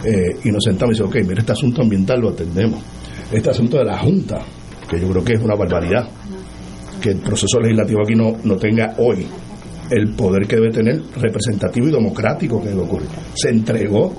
[0.05, 2.82] eh, y nos sentamos y decimos, ok, mira, este asunto ambiental lo atendemos.
[3.31, 4.41] Este asunto de la Junta,
[4.89, 6.09] que yo creo que es una barbaridad,
[7.05, 9.27] que el proceso legislativo aquí no, no tenga hoy
[9.91, 13.09] el poder que debe tener representativo y democrático que ocurrir.
[13.35, 14.15] Se entregó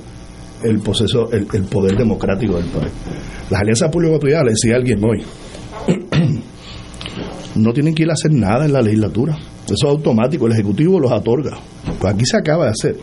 [0.61, 2.91] el proceso, el, el poder democrático del país.
[3.49, 5.23] Las alianzas público-privadas, le decía alguien hoy,
[7.55, 9.35] no tienen que ir a hacer nada en la legislatura.
[9.65, 11.57] Eso es automático, el Ejecutivo los otorga.
[11.99, 12.97] Pues aquí se acaba de hacer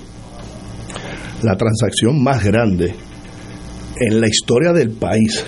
[1.42, 2.94] la transacción más grande
[3.98, 5.44] en la historia del país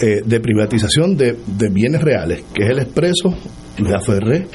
[0.00, 3.34] eh, de privatización de, de, bienes reales, que es el expreso
[3.78, 4.46] Luis Ferré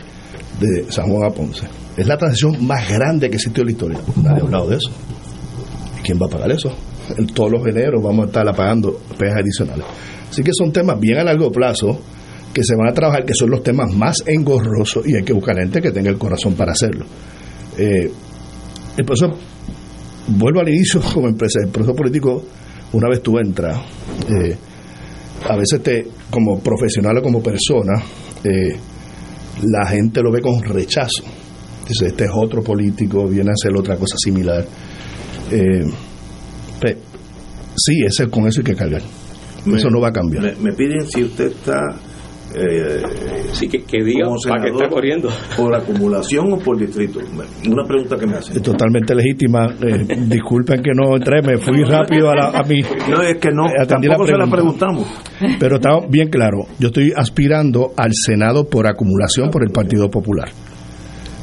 [0.60, 1.68] de San Juan a Ponce.
[1.98, 4.00] Es la transacción más grande que existió en la historia.
[4.18, 4.90] Nadie ha hablado de eso.
[6.00, 6.74] ¿Y quién va a pagar eso?
[7.18, 9.86] En todos los eneros vamos a estar pagando pegas adicionales.
[10.30, 12.00] Así que son temas bien a largo plazo
[12.54, 15.58] que se van a trabajar, que son los temas más engorrosos y hay que buscar
[15.58, 17.06] gente que tenga el corazón para hacerlo.
[17.78, 18.12] Eh,
[18.98, 19.38] el proceso,
[20.28, 22.44] vuelvo al inicio como empresa, el proceso político,
[22.94, 23.80] una vez tú entras,
[24.30, 24.58] eh,
[25.48, 28.02] a veces te, como profesional o como persona,
[28.44, 28.76] eh,
[29.64, 31.24] la gente lo ve con rechazo.
[31.88, 34.66] Dice, este es otro político, viene a hacer otra cosa similar.
[35.52, 35.86] Eh,
[36.80, 36.98] pues,
[37.76, 39.02] sí, ese, con eso hay que cargar.
[39.02, 40.44] eso no va a cambiar.
[40.44, 41.82] Me, me piden si usted está
[42.56, 43.04] eh,
[43.52, 45.30] sí, que, que diga para que está corriendo.
[45.56, 47.20] ¿Por acumulación o por distrito?
[47.68, 48.54] Una pregunta que me hace.
[48.54, 49.68] Es totalmente legítima.
[49.82, 52.82] Eh, disculpen que no entré, me fui rápido a, la, a mi.
[53.10, 55.08] No, es que no, tampoco la se la preguntamos.
[55.60, 56.66] Pero está bien claro.
[56.80, 60.50] Yo estoy aspirando al Senado por acumulación por el Partido Popular.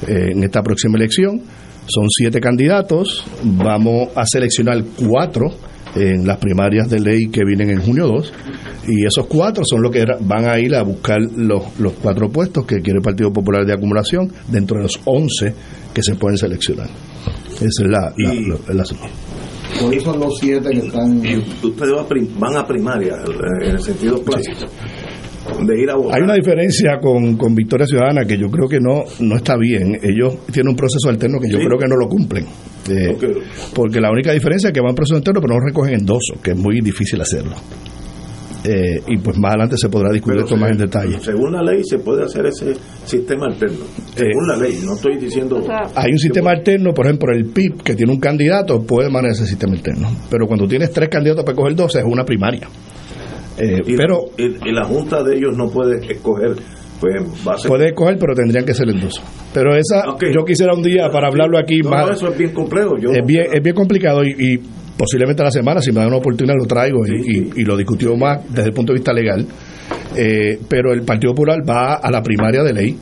[0.07, 1.41] Eh, en esta próxima elección
[1.87, 3.25] son siete candidatos.
[3.43, 5.51] Vamos a seleccionar cuatro
[5.97, 8.33] en las primarias de ley que vienen en junio 2
[8.89, 12.65] y esos cuatro son los que van a ir a buscar los, los cuatro puestos
[12.67, 15.55] que quiere el Partido Popular de acumulación dentro de los 11
[15.95, 16.89] que se pueden seleccionar.
[17.55, 18.85] Esa es la, la, Y- la- la-
[19.81, 21.25] ¿Cuáles son los siete que están?
[21.25, 21.37] Y
[21.67, 24.67] ustedes van a prim- van a primaria eh, en el sentido clásico
[25.67, 26.17] de ir a votar.
[26.17, 29.99] Hay una diferencia con, con Victoria Ciudadana que yo creo que no, no está bien.
[30.03, 31.65] Ellos tienen un proceso alterno que yo Sí.
[31.67, 32.45] creo que no lo cumplen.
[32.89, 33.17] Eh.
[33.75, 36.57] Porque la única diferencia es que van proceso alterno pero no recogen endoso, que es
[36.57, 37.57] muy difícil hacerlo.
[38.65, 41.21] Eh, y pues más adelante se podrá discutir Pero esto más en detalle.
[41.21, 42.75] Según la ley se puede hacer ese
[43.05, 43.85] sistema alterno.
[44.17, 45.63] Según la ley, no estoy diciendo.
[45.95, 49.47] Hay un sistema alterno, por ejemplo, el PIB, que tiene un candidato, puede manejar ese
[49.47, 50.09] sistema alterno.
[50.29, 52.67] Pero cuando tienes tres candidatos para coger dos, es una primaria.
[53.59, 56.57] Eh, y, pero y, y la junta de ellos no puede escoger,
[57.01, 57.15] pues
[57.47, 57.69] va a ser.
[57.69, 59.23] puede coger, pero tendrían que ser endosos.
[59.55, 60.05] Pero esa,
[60.35, 62.07] yo quisiera un día para hablarlo aquí No, más.
[62.07, 62.97] no, eso es bien complejo.
[62.99, 64.59] Yo es bien, es bien complicado y, y
[64.99, 67.77] posiblemente a la semana, si me da una oportunidad, lo traigo y, y- y lo
[67.77, 69.47] discutimos más desde el punto de vista legal.
[70.17, 72.97] Eh, pero el Partido Popular va a la primaria de ley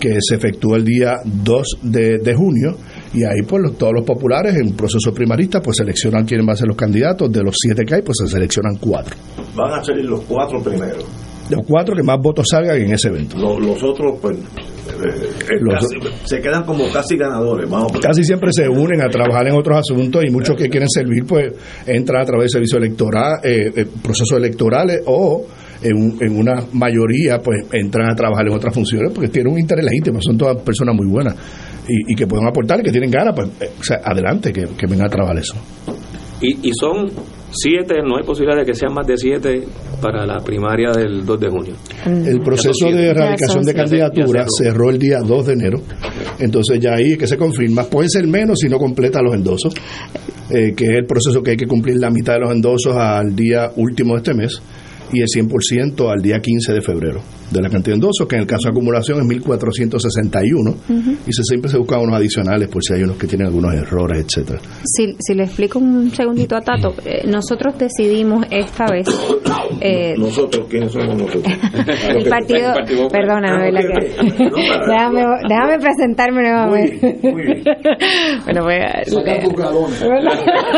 [0.00, 2.76] que se efectúa el día 2 de, de junio
[3.14, 6.56] y ahí pues los- todos los populares en proceso primarista pues seleccionan quiénes van a
[6.56, 7.30] ser los candidatos.
[7.32, 9.14] De los siete que hay pues se seleccionan cuatro.
[9.56, 11.04] Van a salir los cuatro primeros.
[11.50, 13.36] los cuatro que más votos salgan en ese evento.
[13.36, 17.68] Lo- Los, otros, pues, eh, Los- casi- se quedan como casi ganadores.
[17.68, 21.24] Vamos casi siempre se unen a trabajar en otros asuntos y muchos que quieren servir
[21.26, 21.52] pues
[21.86, 25.44] entran a través de servicios electorales, eh, eh, procesos electorales o
[25.82, 29.84] en, en una mayoría pues entran a trabajar en otras funciones porque tienen un interés
[29.84, 31.34] legítimo, son todas personas muy buenas
[31.88, 34.66] y, y que pueden aportar y que tienen ganas, pues eh, o sea, adelante que,
[34.76, 35.54] que vengan a trabajar eso.
[36.40, 37.10] Y, y son
[37.52, 39.62] siete, no hay posibilidad de que sean más de siete
[40.00, 41.74] para la primaria del 2 de junio.
[42.06, 45.80] El proceso de erradicación de candidatura cerró el día 2 de enero
[46.40, 47.84] Entonces ya ahí es que se confirma.
[47.84, 49.74] Puede ser menos si no completa los endosos,
[50.50, 53.36] eh, que es el proceso que hay que cumplir la mitad de los endosos al
[53.36, 54.60] día último de este mes
[55.12, 57.20] y el 100% al día 15 de febrero
[57.50, 60.76] de la cantidad de endosos, que en el caso de acumulación es 1.461
[61.26, 64.24] y se, siempre se buscan unos adicionales por si hay unos que tienen algunos errores,
[64.24, 64.60] etcétera.
[64.84, 69.06] Si, si le explico un segundito a Tato, eh, nosotros decidimos esta vez...
[69.84, 71.42] Eh, nosotros, ¿quiénes somos nosotros?
[72.08, 72.72] el partido,
[73.10, 74.08] perdóname, ¿verdad que?
[74.86, 77.18] déjame, déjame presentarme nuevamente.
[78.44, 79.02] bueno, voy a,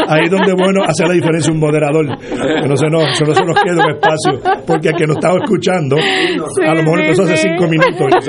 [0.08, 3.44] Ahí es donde bueno hacer la diferencia un moderador, que no se nos, no se
[3.44, 4.23] nos quede un espacio,
[4.66, 8.28] porque el que nos estaba escuchando, a lo mejor empezó hace cinco minutos.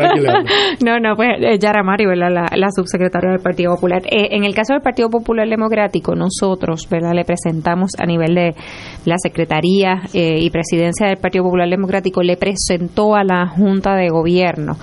[0.83, 2.29] No, no, pues eh, Yara Mari, ¿verdad?
[2.31, 4.01] La, la subsecretaria del Partido Popular.
[4.05, 7.13] Eh, en el caso del Partido Popular Democrático, nosotros, ¿verdad?
[7.13, 8.55] Le presentamos a nivel de
[9.05, 14.09] la Secretaría eh, y Presidencia del Partido Popular Democrático, le presentó a la Junta de
[14.09, 14.77] Gobierno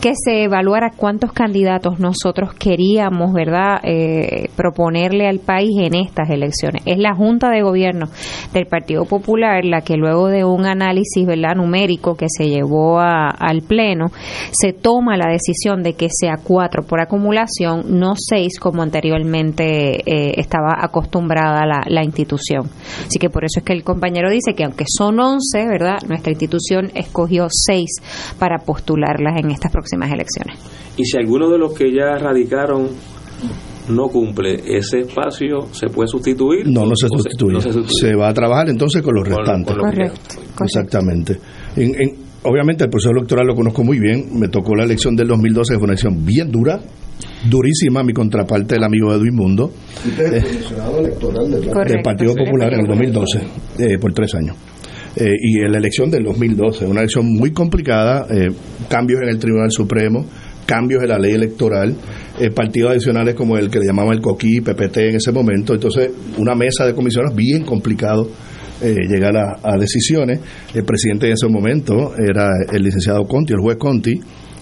[0.00, 3.80] que se evaluara cuántos candidatos nosotros queríamos, ¿verdad?
[3.84, 6.82] Eh, proponerle al país en estas elecciones.
[6.86, 8.06] Es la Junta de Gobierno
[8.52, 11.54] del Partido Popular la que luego de un análisis, ¿verdad?
[11.56, 14.06] Numérico que se llevó a- al Pleno,
[14.52, 20.34] se toma la decisión de que sea cuatro por acumulación, no seis como anteriormente eh,
[20.36, 22.68] estaba acostumbrada la, la institución.
[23.06, 25.98] Así que por eso es que el compañero dice que aunque son once, ¿verdad?
[26.08, 27.90] Nuestra institución escogió seis
[28.38, 30.56] para postularlas en estas próximas elecciones.
[30.96, 32.88] Y si alguno de los que ya radicaron
[33.88, 36.66] no cumple ese espacio, ¿se puede sustituir?
[36.68, 37.54] No, no se ¿O sustituye.
[37.54, 39.66] no se, va a trabajar entonces con los Con lo- restantes.
[39.74, 40.36] con lo Correcto.
[40.64, 41.38] Exactamente.
[41.76, 42.14] En- en-
[42.44, 44.38] obviamente el proceso electoral lo conozco muy bien.
[44.38, 46.80] Me tocó la elección del 2012, que fue una elección bien dura,
[47.48, 48.02] durísima.
[48.02, 49.72] Mi contraparte, el amigo Edwin Mundo,
[50.06, 53.40] Usted es el comisionado electoral del Partido Popular en el 2012,
[53.78, 54.56] eh, por tres años.
[55.16, 58.50] Eh, y en la elección del 2012, una elección muy complicada, eh,
[58.88, 60.26] cambios en el Tribunal Supremo,
[60.66, 61.94] cambios en la ley electoral,
[62.38, 66.10] eh, partidos adicionales como el que le llamaban el COQUI, PPT en ese momento, entonces
[66.36, 68.28] una mesa de comisiones bien complicado
[68.82, 70.40] eh, llegar a, a decisiones.
[70.74, 74.20] El presidente en ese momento era el licenciado Conti, el juez Conti,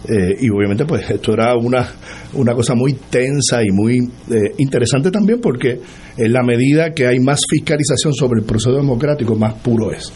[0.08, 1.88] eh, y obviamente pues esto era una,
[2.34, 3.98] una cosa muy tensa y muy
[4.30, 5.80] eh, interesante también porque
[6.16, 10.12] en la medida que hay más fiscalización sobre el proceso democrático, más puro es.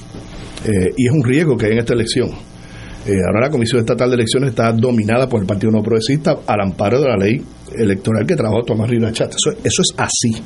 [0.67, 2.29] Eh, y es un riesgo que hay en esta elección.
[3.07, 6.61] Eh, ahora la Comisión Estatal de Elecciones está dominada por el Partido No Progresista al
[6.61, 7.41] amparo de la ley
[7.79, 9.31] electoral que trabajó Tomás Rivera Chat.
[9.31, 10.43] Eso, eso es así.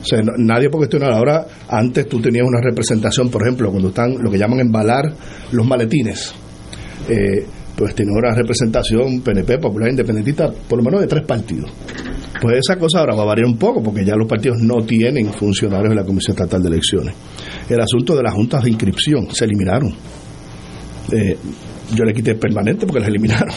[0.00, 1.12] O sea, no- nadie puede cuestionar.
[1.12, 5.12] Ahora, antes tú tenías una representación, por ejemplo, cuando están lo que llaman embalar
[5.50, 6.32] los maletines.
[7.08, 7.44] Eh,
[7.76, 11.70] pues tiene una representación PNP, Popular Independentista, por lo menos de tres partidos.
[12.40, 15.32] Pues esa cosa ahora va a variar un poco porque ya los partidos no tienen
[15.32, 17.14] funcionarios en la Comisión Estatal de Elecciones.
[17.68, 19.92] El asunto de las juntas de inscripción se eliminaron.
[21.12, 21.36] Eh,
[21.94, 23.54] yo le quité permanente porque las eliminaron.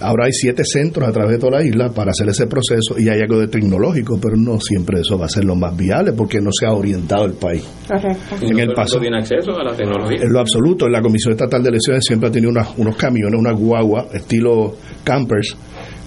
[0.00, 3.08] Ahora hay siete centros a través de toda la isla para hacer ese proceso y
[3.08, 6.40] hay algo de tecnológico, pero no siempre eso va a ser lo más viable porque
[6.40, 7.64] no se ha orientado el país.
[7.88, 8.36] Correcto.
[8.42, 9.00] En no el paso.
[9.00, 10.18] tiene acceso a la tecnología.
[10.22, 13.58] En lo absoluto, la Comisión Estatal de Elecciones siempre ha tenido unas- unos camiones, unas
[13.58, 15.56] guaguas, estilo campers,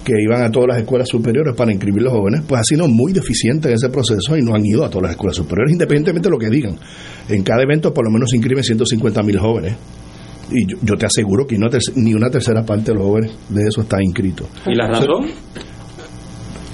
[0.04, 3.12] que iban a todas las escuelas superiores para inscribir los jóvenes, pues ha sido muy
[3.12, 6.30] deficiente en ese proceso y no han ido a todas las escuelas superiores, independientemente de
[6.30, 6.76] lo que digan.
[7.28, 9.74] En cada evento por lo menos se inscriben 150 mil jóvenes.
[10.50, 13.62] Y yo, yo te aseguro que no ni una tercera parte de los jóvenes de
[13.68, 14.46] eso está inscrito.
[14.66, 15.26] ¿Y la razón?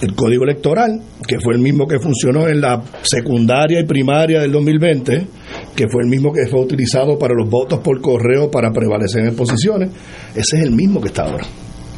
[0.01, 4.53] El código electoral, que fue el mismo que funcionó en la secundaria y primaria del
[4.53, 5.27] 2020,
[5.75, 9.35] que fue el mismo que fue utilizado para los votos por correo para prevalecer en
[9.35, 9.91] posiciones,
[10.35, 11.47] ese es el mismo que está ahora.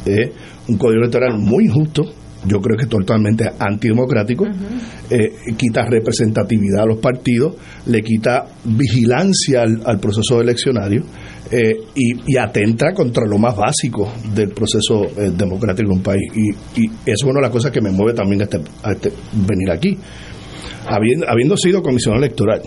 [0.05, 0.29] Es
[0.69, 2.03] un código electoral muy injusto,
[2.45, 4.45] yo creo que es totalmente antidemocrático,
[5.09, 11.03] eh, quita representatividad a los partidos, le quita vigilancia al, al proceso eleccionario
[11.51, 16.31] eh, y, y atenta contra lo más básico del proceso eh, democrático de un país.
[16.35, 19.13] Y, y es una de las cosas que me mueve también a, este, a este-
[19.47, 19.97] venir aquí.
[20.87, 22.61] Habiendo, habiendo sido comisión electoral,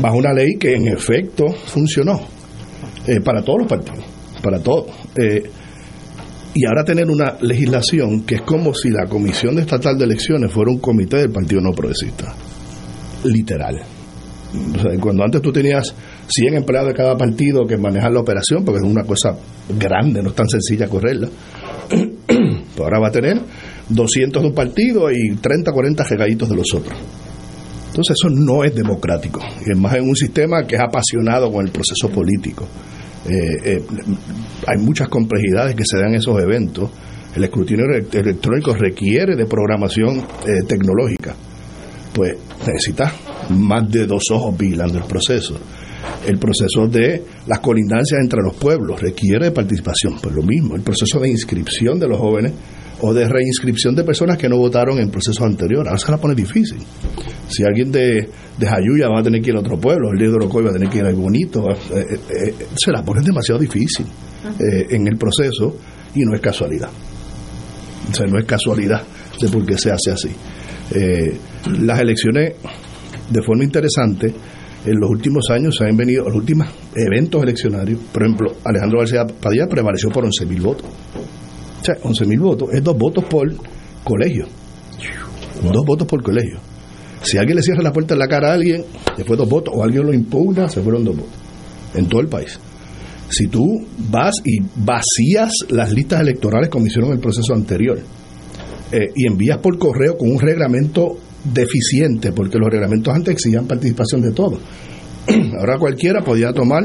[0.00, 2.20] bajo una ley que en efecto funcionó
[3.06, 4.04] eh, para todos los partidos,
[4.42, 4.86] para todos.
[5.16, 5.42] Eh,
[6.54, 10.70] y ahora tener una legislación que es como si la Comisión Estatal de Elecciones fuera
[10.70, 12.34] un comité del Partido No Progresista.
[13.24, 13.80] Literal.
[15.00, 15.94] Cuando antes tú tenías
[16.28, 19.36] 100 empleados de cada partido que manejan la operación, porque es una cosa
[19.78, 21.28] grande, no es tan sencilla correrla,
[21.88, 23.40] pues ahora va a tener
[23.88, 26.96] 200 de un partido y 30, 40 regaditos de los otros.
[27.88, 31.64] Entonces eso no es democrático, y es más en un sistema que es apasionado con
[31.64, 32.66] el proceso político.
[33.28, 33.82] Eh, eh,
[34.66, 36.90] hay muchas complejidades que se dan en esos eventos.
[37.34, 41.34] El escrutinio ele- electrónico requiere de programación eh, tecnológica.
[42.12, 42.36] Pues
[42.66, 43.12] necesita
[43.50, 45.58] más de dos ojos vigilando el proceso.
[46.26, 50.74] El proceso de las colindancias entre los pueblos requiere de participación, pues lo mismo.
[50.74, 52.52] El proceso de inscripción de los jóvenes
[53.00, 55.88] o de reinscripción de personas que no votaron en procesos anteriores.
[55.88, 56.78] Ahora se la pone difícil.
[57.48, 58.28] Si alguien de,
[58.58, 60.72] de Jayuya va a tener que ir a otro pueblo, el de Orocoy va a
[60.72, 64.06] tener que ir a Bonito, eh, eh, eh, se la pone demasiado difícil
[64.58, 65.76] en el proceso
[66.14, 66.88] y no es casualidad.
[68.10, 69.02] O sea, no es casualidad
[69.40, 70.30] de por qué se hace así.
[71.80, 72.54] Las elecciones,
[73.28, 74.32] de forma interesante,
[74.86, 79.26] en los últimos años se han venido, los últimos eventos eleccionarios, por ejemplo, Alejandro García
[79.26, 80.86] Padilla prevaleció por 11.000 votos.
[81.80, 83.52] O sea, 11.000 votos es dos votos por
[84.04, 84.46] colegio.
[85.62, 86.58] Dos votos por colegio.
[87.22, 88.84] Si alguien le cierra la puerta en la cara a alguien,
[89.16, 91.34] después dos votos, o alguien lo impugna, se fueron dos votos.
[91.94, 92.58] En todo el país.
[93.28, 97.98] Si tú vas y vacías las listas electorales como hicieron en el proceso anterior,
[98.92, 101.18] eh, y envías por correo con un reglamento
[101.52, 104.58] deficiente, porque los reglamentos antes exigían participación de todos.
[105.58, 106.84] Ahora cualquiera podía tomar,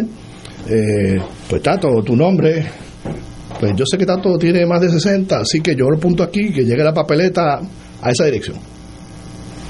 [0.67, 1.19] eh,
[1.49, 2.65] pues Tato, tu nombre,
[3.59, 6.51] pues yo sé que Tato tiene más de 60, así que yo lo punto aquí,
[6.51, 7.61] que llegue la papeleta
[8.01, 8.57] a esa dirección.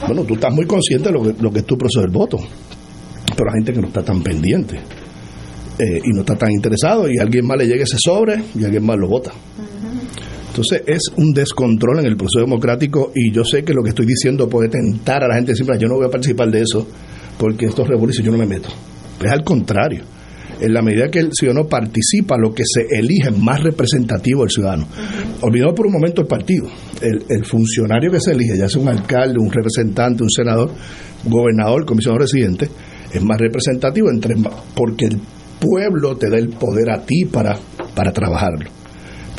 [0.07, 2.37] Bueno, tú estás muy consciente de lo que, lo que es tu proceso del voto,
[3.35, 4.77] pero hay gente que no está tan pendiente
[5.77, 8.85] eh, y no está tan interesado y alguien más le llegue ese sobre y alguien
[8.85, 9.31] más lo vota.
[10.51, 14.05] Entonces es un descontrol en el proceso democrático y yo sé que lo que estoy
[14.05, 16.85] diciendo puede tentar a la gente siempre, yo no voy a participar de eso
[17.37, 18.67] porque esto es revolución, yo no me meto.
[19.23, 20.03] Es al contrario.
[20.59, 24.51] En la medida que el ciudadano participa, lo que se elige es más representativo del
[24.51, 24.87] ciudadano.
[25.39, 26.67] Olvidemos por un momento el partido.
[27.01, 30.69] El, el funcionario que se elige, ya sea un alcalde, un representante, un senador,
[31.23, 32.69] gobernador, comisionado residente,
[33.11, 34.35] es más representativo entre
[34.75, 35.17] porque el
[35.59, 37.57] pueblo te da el poder a ti para,
[37.95, 38.80] para trabajarlo.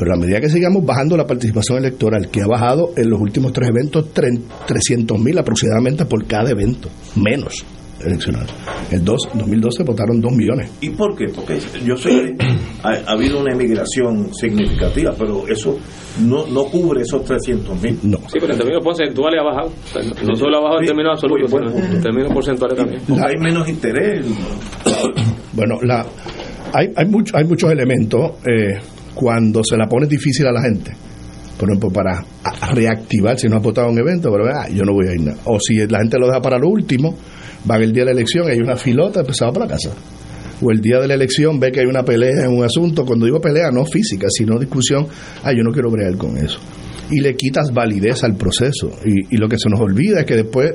[0.03, 3.53] Pero a medida que sigamos bajando la participación electoral, que ha bajado en los últimos
[3.53, 7.65] tres eventos 300 mil aproximadamente por cada evento, menos
[8.05, 8.51] eleccionados.
[8.91, 10.73] En dos, 2012 votaron 2 millones.
[10.81, 11.27] ¿Y por qué?
[11.33, 12.45] Porque yo sé que
[12.83, 15.79] ha, ha habido una emigración significativa, pero eso
[16.21, 17.97] no, no cubre esos 300 mil.
[18.03, 18.19] No.
[18.27, 19.69] Sí, pero en términos porcentuales ha bajado.
[19.69, 23.03] O sea, no solo ha bajado en términos absolutos, Buen sino en términos porcentuales también.
[23.25, 24.27] Hay menos interés.
[25.53, 26.05] Bueno, la,
[26.73, 28.81] hay, hay, mucho- hay muchos elementos eh,
[29.15, 30.93] cuando se la pone difícil a la gente.
[31.59, 32.25] Por ejemplo, para
[32.73, 35.39] reactivar, si no ha votado un evento, pero ah, yo no voy a ir nada.
[35.45, 37.15] O si la gente lo deja para lo último,
[37.65, 39.91] van el día de la elección, hay una filota, empezaba para la casa.
[40.61, 43.05] O el día de la elección ve que hay una pelea en un asunto.
[43.05, 45.07] Cuando digo pelea, no física, sino discusión,
[45.45, 46.59] ah, yo no quiero bregar con eso.
[47.11, 48.91] Y le quitas validez al proceso.
[49.05, 50.73] Y, y lo que se nos olvida es que después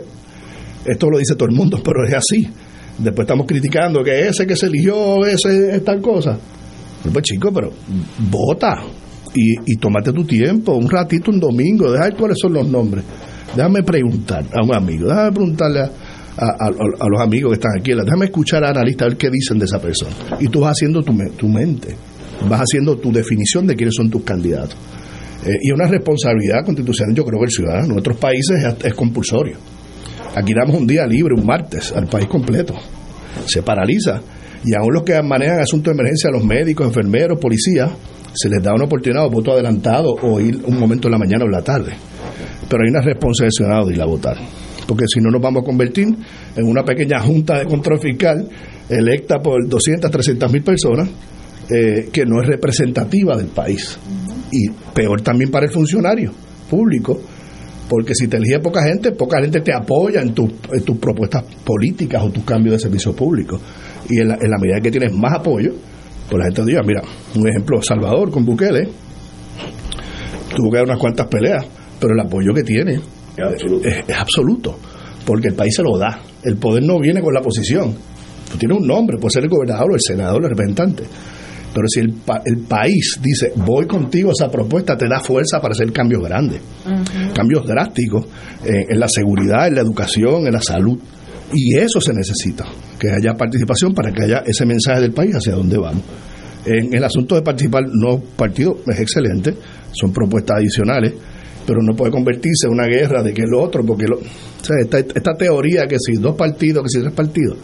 [0.85, 2.47] esto lo dice todo el mundo, pero es así.
[2.97, 6.39] Después estamos criticando que ese que se eligió, ese es tal cosa.
[7.11, 7.71] Pues chico, pero
[8.29, 8.81] vota
[9.33, 13.03] y, y tómate tu tiempo, un ratito, un domingo, deja ver cuáles son los nombres.
[13.55, 15.89] Déjame preguntar a un amigo, déjame preguntarle a,
[16.37, 19.65] a- los amigos que están aquí, déjame escuchar a analistas a ver qué dicen de
[19.65, 20.11] esa persona.
[20.39, 21.95] Y tú vas haciendo tu, tu mente,
[22.49, 24.75] vas haciendo tu definición de quiénes son tus candidatos.
[25.45, 28.93] Eh, y una responsabilidad constitucional, yo creo que el ciudadano en otros países es, es
[28.93, 29.57] compulsorio.
[30.35, 32.73] Aquí damos un día libre, un martes, al país completo.
[33.45, 34.19] Se paraliza.
[34.63, 37.91] Y aún los que manejan asuntos de emergencia, los médicos, enfermeros, policías,
[38.33, 41.43] se les da una oportunidad o voto adelantado o ir un momento en la mañana
[41.43, 41.93] o en la tarde.
[42.69, 44.37] Pero hay una responsabilidad de ir a votar.
[44.87, 46.07] Porque si no nos vamos a convertir
[46.55, 48.47] en una pequeña junta de control fiscal
[48.89, 51.09] electa por 200, 300 mil personas
[51.69, 53.97] eh, que no es representativa del país.
[54.51, 56.31] Y peor también para el funcionario
[56.69, 57.19] público,
[57.89, 62.23] porque si te elige poca gente, poca gente te apoya en, en tus propuestas políticas
[62.23, 63.59] o tus cambios de servicio público.
[64.09, 65.71] Y en la, en la medida que tienes más apoyo,
[66.29, 67.01] pues la gente diga, mira,
[67.35, 68.89] un ejemplo, Salvador con Bukele,
[70.55, 71.65] tuvo que dar unas cuantas peleas,
[71.99, 72.99] pero el apoyo que tiene
[73.83, 74.77] es, es absoluto,
[75.25, 76.19] porque el país se lo da.
[76.43, 77.95] El poder no viene con la posición.
[78.51, 81.03] Tú tienes un nombre, puede ser el gobernador, o el senador, el representante.
[81.73, 85.59] Pero si el, pa- el país dice, voy contigo a esa propuesta, te da fuerza
[85.59, 86.61] para hacer cambios grandes,
[87.33, 88.25] cambios drásticos
[88.65, 90.97] eh, en la seguridad, en la educación, en la salud.
[91.53, 92.65] Y eso se necesita,
[92.99, 96.03] que haya participación para que haya ese mensaje del país hacia dónde vamos.
[96.65, 99.55] En el asunto de participar, no partido es excelente,
[99.93, 101.13] son propuestas adicionales,
[101.65, 104.21] pero no puede convertirse en una guerra de que el otro, porque lo- o
[104.61, 107.57] sea, esta, teoría que si dos partidos, que si tres partidos.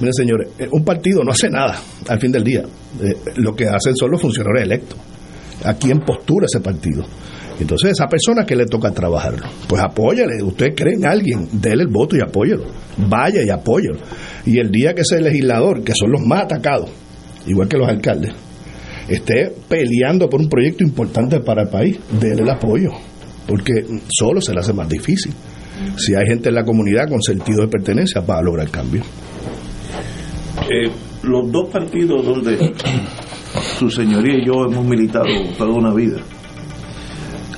[0.00, 1.78] Miren, señores, eh, un partido no hace nada
[2.08, 2.62] al fin del día.
[3.02, 4.98] Eh, lo que hacen son los funcionarios electos.
[5.64, 7.04] ¿A quién postura ese partido?
[7.60, 10.42] Entonces, esa persona que le toca trabajarlo, pues apóyale.
[10.42, 12.64] Usted cree en alguien, déle el voto y apóyelo.
[13.08, 13.98] Vaya y apóyelo.
[14.46, 16.90] Y el día que ese legislador, que son los más atacados,
[17.46, 18.32] igual que los alcaldes,
[19.08, 22.90] esté peleando por un proyecto importante para el país, déle el apoyo.
[23.46, 25.32] Porque solo se le hace más difícil.
[25.96, 29.02] Si hay gente en la comunidad con sentido de pertenencia, va a lograr cambio.
[30.70, 30.90] Eh,
[31.22, 32.74] los dos partidos donde
[33.78, 35.24] su señoría y yo hemos militado
[35.56, 36.18] toda una vida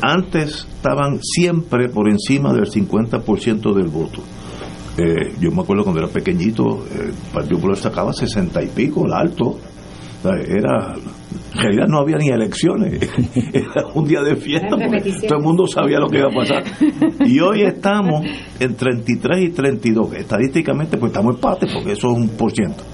[0.02, 4.22] antes estaban siempre por encima del 50% del voto.
[4.96, 9.12] Eh, yo me acuerdo cuando era pequeñito, el Partido Popular sacaba 60 y pico, el
[9.12, 9.58] alto.
[10.22, 10.94] Era,
[11.54, 13.08] en realidad no había ni elecciones,
[13.54, 16.62] era un día de fiesta, porque todo el mundo sabía lo que iba a pasar.
[17.24, 18.26] Y hoy estamos
[18.58, 22.84] en 33 y 32, estadísticamente pues estamos empate, porque eso es un por ciento.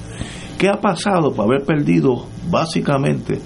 [0.56, 3.40] ¿Qué ha pasado por haber perdido básicamente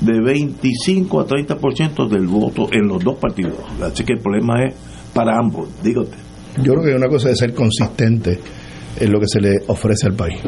[0.00, 3.56] de 25 a 30% del voto en los dos partidos?
[3.82, 4.74] Así que el problema es
[5.12, 6.16] para ambos, dígate.
[6.62, 8.38] Yo creo que una cosa es ser consistente
[8.98, 10.38] en lo que se le ofrece al país.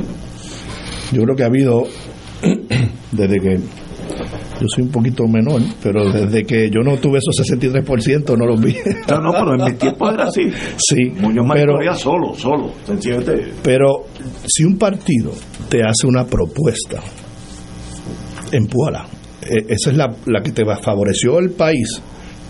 [1.12, 1.84] Yo creo que ha habido,
[3.12, 3.60] desde que
[4.60, 8.60] yo soy un poquito menor, pero desde que yo no tuve esos 63% no los
[8.60, 8.76] vi.
[9.08, 10.50] No, no, pero en mi tiempo era así.
[10.76, 12.72] Sí, Muñoz pero, solo, solo,
[13.62, 14.04] pero
[14.46, 15.32] si un partido
[15.68, 17.00] te hace una propuesta,
[18.52, 19.06] empújala.
[19.42, 22.00] Eh, esa es la, la que te favoreció el país.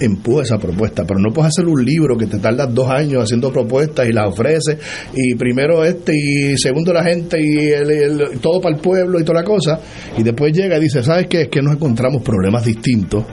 [0.01, 3.53] Empuja esa propuesta, pero no puedes hacer un libro que te tardas dos años haciendo
[3.53, 4.77] propuestas y las ofreces,
[5.15, 9.43] y primero este, y segundo la gente, y el- todo para el pueblo y toda
[9.43, 9.79] la cosa,
[10.19, 11.43] y después llega y dice: ¿Sabes qué?
[11.43, 13.25] Es que nos encontramos problemas distintos,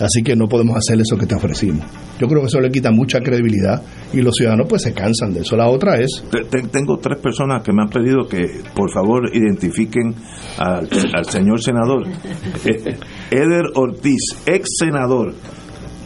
[0.00, 1.84] así que no podemos hacer eso que te ofrecimos.
[2.18, 5.40] Yo creo que eso le quita mucha credibilidad, y los ciudadanos pues se cansan de
[5.40, 5.56] eso.
[5.56, 8.44] La otra es Te- te- Tengo tres personas que me han pedido que
[8.74, 10.14] por favor identifiquen
[10.58, 12.04] al, al señor senador
[13.30, 15.34] Eder Ortiz, ex senador.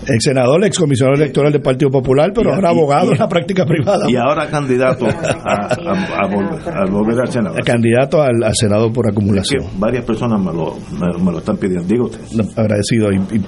[0.07, 3.19] Ex senador, ex comisionado electoral del Partido Popular, pero Y- ahora y- abogado y- en
[3.19, 4.11] la práctica privada.
[4.11, 7.57] Y ahora candidato a, a- a vol- a volver al Senado.
[7.65, 9.65] Candidato al, al Senado por Que acumulación.
[9.79, 11.85] varias personas me lo, me, me lo están pidiendo.
[11.87, 12.21] Digo usted.
[12.37, 13.45] No, Agradecido y, y-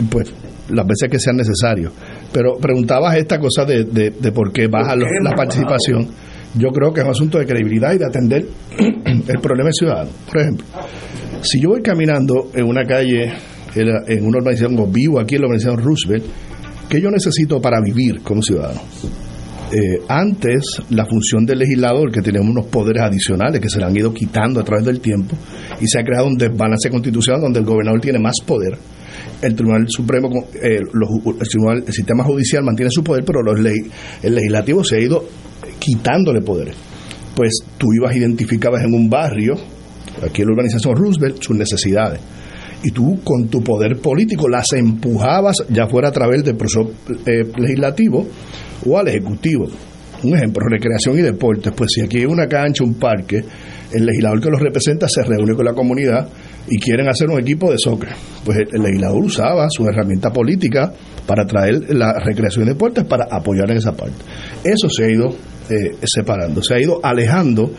[0.00, 0.32] y, pues
[0.70, 1.92] las veces que sean necesarios.
[2.32, 6.08] Pero preguntabas esta cosa de, de, de por qué baja ¿Por lo- qué la participación.
[6.54, 8.46] Yo creo que es un asunto de credibilidad y de atender
[8.78, 10.10] el problema del ciudadano.
[10.30, 10.66] Por ejemplo,
[11.42, 13.32] si yo voy caminando en una calle,
[13.74, 16.24] en, una urbanización, o vivo aquí en la urbanización Roosevelt,
[16.88, 18.80] ¿qué yo necesito para vivir como ciudadano?
[19.70, 23.94] Eh, antes, la función del legislador, que tenemos unos poderes adicionales que se le han
[23.94, 25.36] ido quitando a través del tiempo,
[25.80, 28.78] y se ha creado un desbalance constitucional donde el gobernador tiene más poder.
[29.42, 31.08] El Tribunal Supremo, eh, los
[31.40, 33.90] el, tribunal- el sistema judicial mantiene su poder, pero los ley-
[34.22, 35.24] el legislativo se ha ido
[35.78, 36.74] quitándole poderes.
[37.34, 39.54] Pues tú ibas, identificabas en un barrio,
[40.24, 42.20] aquí en la urbanización Roosevelt, sus necesidades
[42.82, 46.90] y tú con tu poder político las empujabas ya fuera a través del proceso
[47.26, 48.26] eh, legislativo
[48.86, 49.66] o al ejecutivo.
[50.22, 51.72] Un ejemplo, recreación y deportes.
[51.76, 53.42] Pues si aquí hay una cancha, un parque,
[53.92, 56.28] el legislador que los representa se reúne con la comunidad
[56.68, 58.10] y quieren hacer un equipo de soccer.
[58.44, 60.92] Pues el, el legislador usaba su herramienta política
[61.26, 64.16] para traer la recreación y deportes para apoyar en esa parte.
[64.64, 65.28] Eso se ha ido
[65.70, 67.70] eh, separando, se ha ido alejando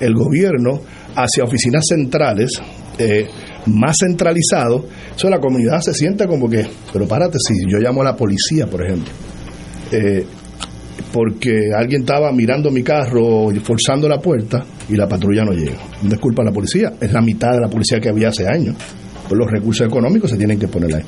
[0.00, 0.80] el gobierno
[1.16, 2.50] hacia oficinas centrales
[2.98, 3.26] eh,
[3.66, 8.04] más centralizado, eso la comunidad se siente como que, pero párate, si yo llamo a
[8.04, 9.12] la policía, por ejemplo,
[9.92, 10.24] eh,
[11.12, 15.78] porque alguien estaba mirando mi carro y forzando la puerta y la patrulla no llega.
[16.02, 18.46] No es culpa de la policía, es la mitad de la policía que había hace
[18.46, 18.76] años.
[19.28, 21.02] Pues los recursos económicos se tienen que poner ahí.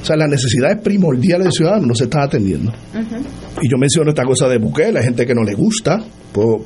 [0.00, 2.72] O sea, las necesidades primordiales del ciudadano no se están atendiendo.
[3.60, 6.64] Y yo menciono esta cosa de Bukele, hay gente que no le gusta, puedo,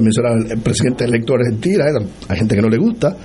[0.00, 1.84] mencionar al presidente electo de Argentina,
[2.28, 3.16] hay gente que no le gusta,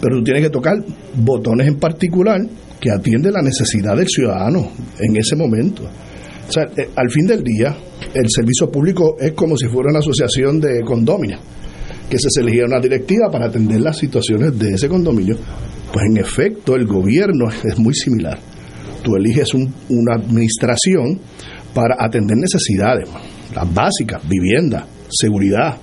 [0.00, 0.76] pero tú tienes que tocar
[1.16, 2.40] botones en particular
[2.80, 5.84] que atienden la necesidad del ciudadano en ese momento.
[6.48, 7.74] O sea, eh, al fin del día,
[8.14, 11.40] el servicio público es como si fuera una asociación de condóminos,
[12.08, 15.36] que se eligiera una directiva para atender las situaciones de ese condominio.
[15.92, 18.38] Pues en efecto, el gobierno es muy similar.
[19.02, 21.18] Tú eliges un- una administración
[21.74, 23.08] para atender necesidades,
[23.54, 25.76] las básicas, vivienda, seguridad,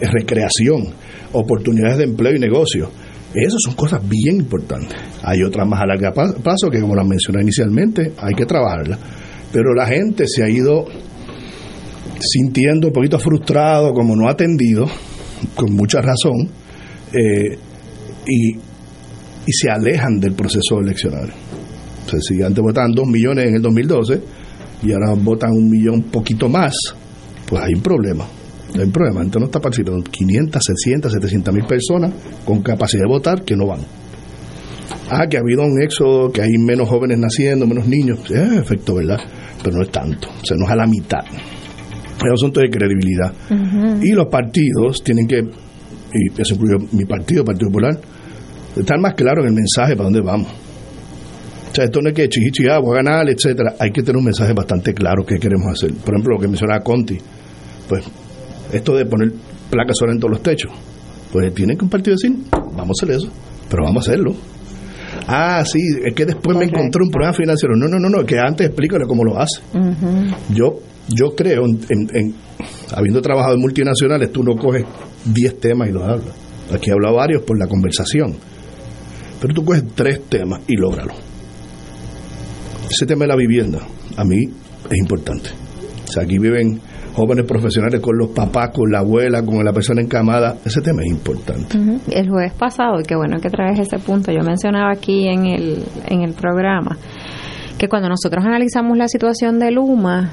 [0.00, 0.88] eh, recreación,
[1.32, 2.90] oportunidades de empleo y negocio.
[3.34, 4.96] Esas son cosas bien importantes.
[5.22, 8.98] Hay otras más a largo plazo que, como las mencioné inicialmente, hay que trabajarlas.
[9.52, 10.84] Pero la gente se ha ido
[12.20, 14.86] sintiendo un poquito frustrado, como no atendido,
[15.54, 16.48] con mucha razón,
[17.12, 17.58] eh,
[18.26, 21.34] y, y se alejan del proceso eleccionario.
[22.06, 24.20] O sea, si antes votaban dos millones en el 2012
[24.82, 26.74] y ahora votan un millón poquito más,
[27.46, 28.26] pues hay un problema.
[28.74, 29.20] Hay un problema.
[29.20, 32.12] Entonces no está participando 500, 600, 700 mil personas
[32.44, 33.80] con capacidad de votar que no van.
[35.10, 38.18] Ah, que ha habido un éxodo, que hay menos jóvenes naciendo, menos niños.
[38.30, 39.18] Es efecto, ¿verdad?
[39.62, 40.28] Pero no es tanto.
[40.28, 41.20] O sea, no es a la mitad.
[41.24, 43.32] Es un asunto de credibilidad.
[44.02, 47.98] Y los partidos tienen que, y eso incluye mi partido, Partido Popular,
[48.76, 50.48] estar más claro en el mensaje para dónde vamos.
[51.70, 53.74] O sea, esto no es que chichichi, ah, voy a ganar, etcétera.
[53.78, 55.92] Hay que tener un mensaje bastante claro que queremos hacer.
[55.94, 57.18] Por ejemplo, lo que mencionaba Conti,
[57.88, 58.04] pues
[58.72, 59.32] esto de poner
[59.70, 60.70] placas solar en todos los techos,
[61.32, 62.36] pues tienen que un partido decir,
[62.76, 63.28] vamos a hacer eso,
[63.70, 64.34] pero vamos a hacerlo.
[65.26, 67.76] Ah, sí, es que después me encontré un problema financiero.
[67.76, 69.60] No, no, no, no, que antes explícale cómo lo hace.
[70.54, 71.80] Yo yo creo, en,
[72.14, 72.34] en-
[72.94, 74.84] habiendo trabajado en multinacionales, tú no coges
[75.26, 76.34] 10 temas y los hablas.
[76.72, 78.36] Aquí he hablado varios por la conversación.
[79.40, 81.12] Pero tú coges tres temas y lógralo.
[82.90, 83.80] Ese tema de la vivienda,
[84.16, 84.44] a mí
[84.90, 85.50] es importante.
[86.08, 86.80] O sea, aquí viven
[87.14, 90.56] jóvenes profesionales con los papás, con la abuela, con la persona encamada.
[90.64, 91.78] Ese tema es importante.
[92.10, 95.82] El jueves pasado, y qué bueno que traes ese punto, yo mencionaba aquí en el,
[96.08, 96.96] en el programa
[97.78, 100.30] que cuando nosotros analizamos la situación de Luma,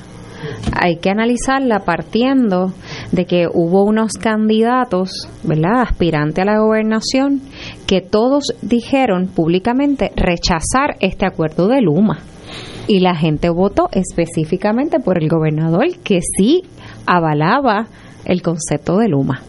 [0.73, 2.73] hay que analizarla partiendo
[3.11, 7.41] de que hubo unos candidatos, ¿verdad?, aspirantes a la gobernación,
[7.87, 12.19] que todos dijeron públicamente rechazar este acuerdo de Luma.
[12.89, 16.63] Y la gente votó específicamente por el gobernador que sí
[17.05, 17.85] avalaba
[18.25, 19.43] el concepto de Luma.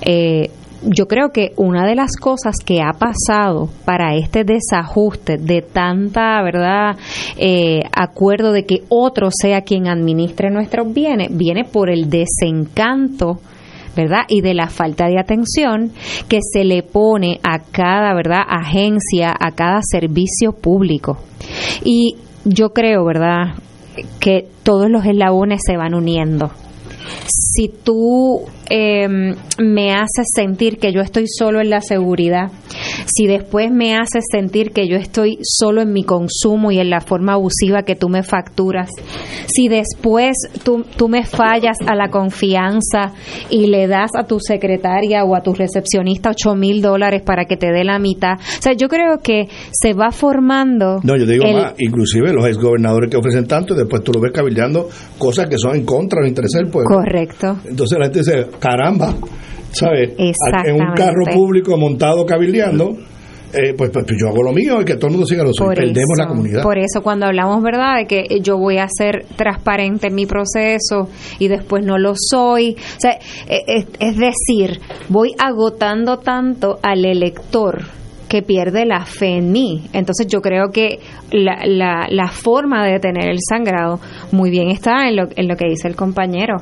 [0.00, 0.48] Eh,
[0.82, 6.42] yo creo que una de las cosas que ha pasado para este desajuste de tanta
[6.42, 6.96] verdad
[7.36, 13.40] eh, acuerdo de que otro sea quien administre nuestros bienes viene por el desencanto
[13.94, 14.22] ¿verdad?
[14.28, 15.92] Y de la falta de atención
[16.28, 18.40] que se le pone a cada, ¿verdad?
[18.48, 21.18] Agencia, a cada servicio público.
[21.84, 23.54] Y yo creo, ¿verdad?
[24.20, 26.50] Que todos los eslabones se van uniendo.
[27.26, 29.06] Si tú eh,
[29.58, 32.50] me haces sentir que yo estoy solo en la seguridad,
[33.06, 37.00] si después me haces sentir que yo estoy solo en mi consumo y en la
[37.00, 38.88] forma abusiva que tú me facturas,
[39.46, 43.12] si después tú, tú me fallas a la confianza
[43.50, 47.56] y le das a tu secretaria o a tu recepcionista ocho mil dólares para que
[47.56, 51.00] te dé la mitad, o sea, yo creo que se va formando.
[51.02, 54.20] No, yo digo el- más, inclusive los exgobernadores que ofrecen tanto y después tú lo
[54.20, 54.88] ves cabildeando
[55.18, 56.88] cosas que son en contra de los intereses del pueblo.
[56.96, 57.58] Correcto.
[57.64, 59.14] Entonces la gente dice, caramba,
[59.72, 60.10] ¿sabes?
[60.18, 62.96] En un carro público montado cabildeando,
[63.52, 65.52] eh, pues, pues, pues yo hago lo mío y que todo el mundo siga lo
[65.52, 65.70] suyo.
[65.74, 66.62] Perdemos la comunidad.
[66.62, 71.08] Por eso cuando hablamos, ¿verdad?, de que yo voy a ser transparente en mi proceso
[71.38, 72.76] y después no lo soy.
[72.96, 73.12] O sea,
[73.48, 77.82] e- es, es decir, voy agotando tanto al elector
[78.28, 79.84] que pierde la fe en mí.
[79.92, 80.98] Entonces yo creo que
[81.30, 84.00] la, la, la forma de detener el sangrado
[84.32, 86.56] muy bien está en lo, en lo que dice el compañero.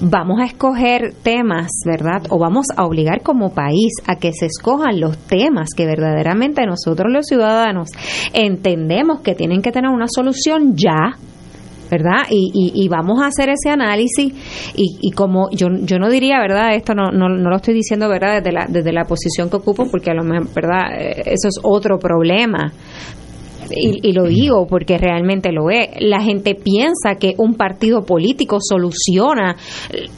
[0.00, 2.22] Vamos a escoger temas, ¿verdad?
[2.30, 7.12] O vamos a obligar como país a que se escojan los temas que verdaderamente nosotros
[7.12, 7.90] los ciudadanos
[8.32, 11.16] entendemos que tienen que tener una solución ya,
[11.90, 12.26] ¿verdad?
[12.28, 14.32] Y, y, y vamos a hacer ese análisis
[14.74, 16.74] y, y como yo, yo no diría, ¿verdad?
[16.74, 18.42] Esto no, no, no lo estoy diciendo, ¿verdad?
[18.42, 20.98] Desde la, desde la posición que ocupo, porque a lo mejor, ¿verdad?
[20.98, 22.72] Eh, Eso es otro problema.
[23.70, 25.88] Y, y lo digo porque realmente lo es.
[26.00, 29.56] La gente piensa que un partido político soluciona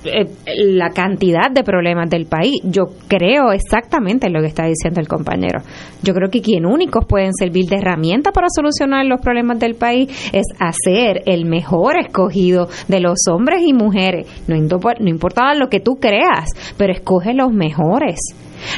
[0.05, 0.27] eh,
[0.59, 2.61] la cantidad de problemas del país.
[2.65, 5.61] Yo creo exactamente lo que está diciendo el compañero.
[6.03, 10.09] Yo creo que quien únicos pueden servir de herramienta para solucionar los problemas del país
[10.33, 14.27] es hacer el mejor escogido de los hombres y mujeres.
[14.47, 18.19] No, no importa lo que tú creas, pero escoge los mejores.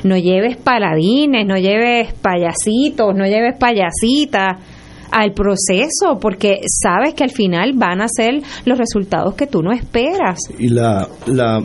[0.05, 4.57] No lleves paladines, no lleves payasitos, no lleves payasitas
[5.11, 9.73] al proceso, porque sabes que al final van a ser los resultados que tú no
[9.73, 10.39] esperas.
[10.59, 11.63] Y la, la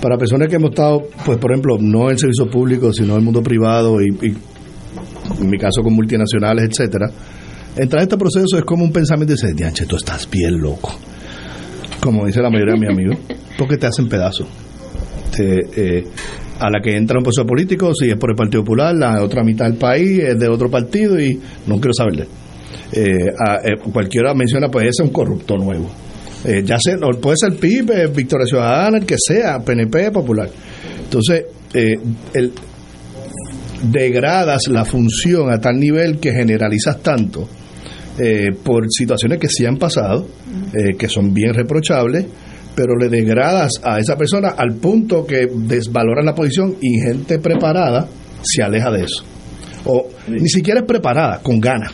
[0.00, 3.24] para personas que hemos estado, pues por ejemplo, no en servicio público, sino en el
[3.24, 7.10] mundo privado y, en mi caso con multinacionales, etcétera,
[7.76, 10.92] entrar en este proceso es como un pensamiento de dianche, tú estás bien loco.
[12.00, 13.18] Como dice la mayoría de mis amigos,
[13.58, 14.46] porque te hacen pedazos.
[15.36, 16.04] Te, eh,
[16.60, 19.42] a la que entra un proceso político, si es por el Partido Popular, la otra
[19.42, 22.28] mitad del país es de otro partido y no quiero saber de él.
[22.92, 23.32] Eh,
[23.64, 25.90] eh, cualquiera menciona, pues ese es un corrupto nuevo.
[26.44, 30.50] Eh, ya no, puede ser PIB, Victoria Ciudadana, el que sea, PNP, Popular.
[31.02, 31.44] Entonces,
[33.82, 37.48] degradas la función a tal nivel que generalizas tanto
[38.62, 40.26] por situaciones que sí han pasado,
[40.98, 42.26] que son bien reprochables,
[42.74, 48.08] pero le degradas a esa persona al punto que desvaloran la posición y gente preparada
[48.42, 49.24] se aleja de eso.
[49.84, 51.92] O ni siquiera es preparada, con ganas,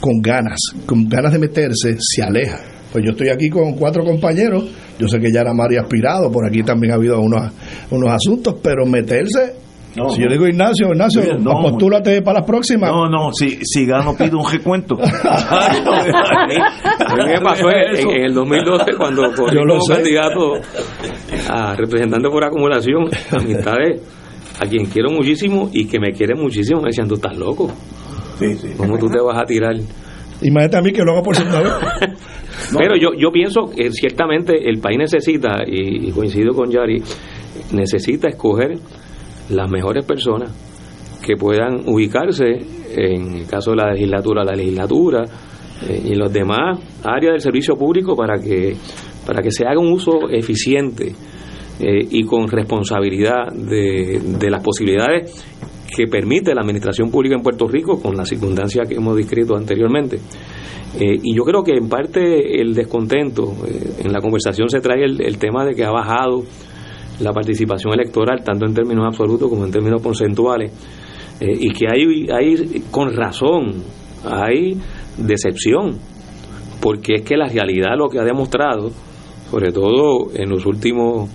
[0.00, 2.60] con ganas, con ganas de meterse, se aleja.
[2.92, 4.64] Pues yo estoy aquí con cuatro compañeros,
[4.98, 7.52] yo sé que ya era María aspirado, por aquí también ha habido unos,
[7.90, 9.54] unos asuntos, pero meterse,
[9.98, 11.52] No, si yo digo Ignacio, Ignacio, Bien, no.
[11.62, 12.90] postúlate para las próximas.
[12.90, 14.96] No, no, si, si gano pido un recuento.
[15.00, 16.46] A
[17.16, 19.22] mí me pasó en, en- el 2012 cuando
[19.52, 19.94] Yo lo como sé.
[19.94, 20.52] candidato
[21.50, 24.02] a representante por acumulación, amistades
[24.60, 27.70] a quien quiero muchísimo y que me quieren muchísimo, me decían, tú estás loco.
[28.76, 29.74] ¿Cómo tú te vas a tirar?
[30.42, 31.72] Imagínate a mí que lo haga por segunda vez.
[32.78, 37.02] Pero yo, yo pienso que ciertamente el país necesita, y, y coincido con Yari,
[37.72, 38.74] necesita escoger
[39.50, 40.50] las mejores personas
[41.24, 42.58] que puedan ubicarse
[42.90, 45.24] en el caso de la legislatura, la legislatura
[45.86, 48.76] eh, y los demás áreas del servicio público para que
[49.26, 51.12] para que se haga un uso eficiente
[51.80, 55.44] eh, y con responsabilidad de, de las posibilidades
[55.94, 60.18] que permite la administración pública en Puerto Rico con las circunstancias que hemos descrito anteriormente.
[60.98, 63.54] Eh, y yo creo que en parte el descontento,
[64.02, 66.44] en la conversación se trae el, tema de que ha bajado
[67.20, 70.72] la participación electoral, tanto en términos absolutos como en términos porcentuales,
[71.40, 73.82] eh, y que hay, hay, con razón,
[74.24, 74.76] hay
[75.16, 75.98] decepción,
[76.80, 78.90] porque es que la realidad lo que ha demostrado,
[79.50, 81.30] sobre todo en los últimos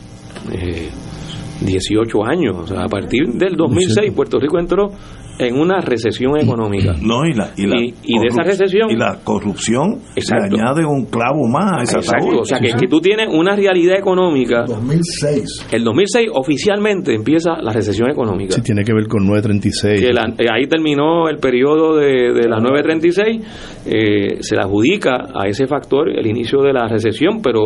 [1.61, 4.91] 18 años, o sea, a partir del 2006 Puerto Rico entró
[5.39, 6.93] en una recesión económica.
[7.03, 8.89] No, y, la, y, la y, y de esa recesión.
[8.89, 10.55] Y la corrupción Exacto.
[10.55, 12.39] le añade un clavo más a esa Exacto.
[12.39, 14.63] O sea, que, que, tú tienes una realidad económica.
[14.65, 15.67] 2006.
[15.71, 18.53] El 2006 oficialmente empieza la recesión económica.
[18.53, 20.01] Sí, tiene que ver con 936.
[20.01, 23.41] Que la, eh, ahí terminó el periodo de, de la 936.
[23.85, 27.65] Eh, se le adjudica a ese factor el inicio de la recesión, pero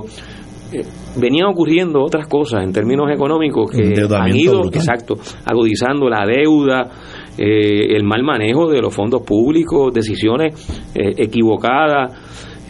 [0.74, 0.84] eh,
[1.16, 4.82] venían ocurriendo otras cosas en términos económicos que han ido brutal.
[4.82, 5.16] exacto
[5.46, 6.92] agudizando la deuda
[7.38, 10.54] eh, el mal manejo de los fondos públicos decisiones
[10.96, 12.14] eh, equivocadas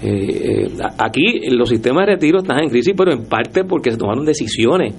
[0.03, 0.67] eh,
[0.99, 4.93] aquí los sistemas de retiro están en crisis pero en parte porque se tomaron decisiones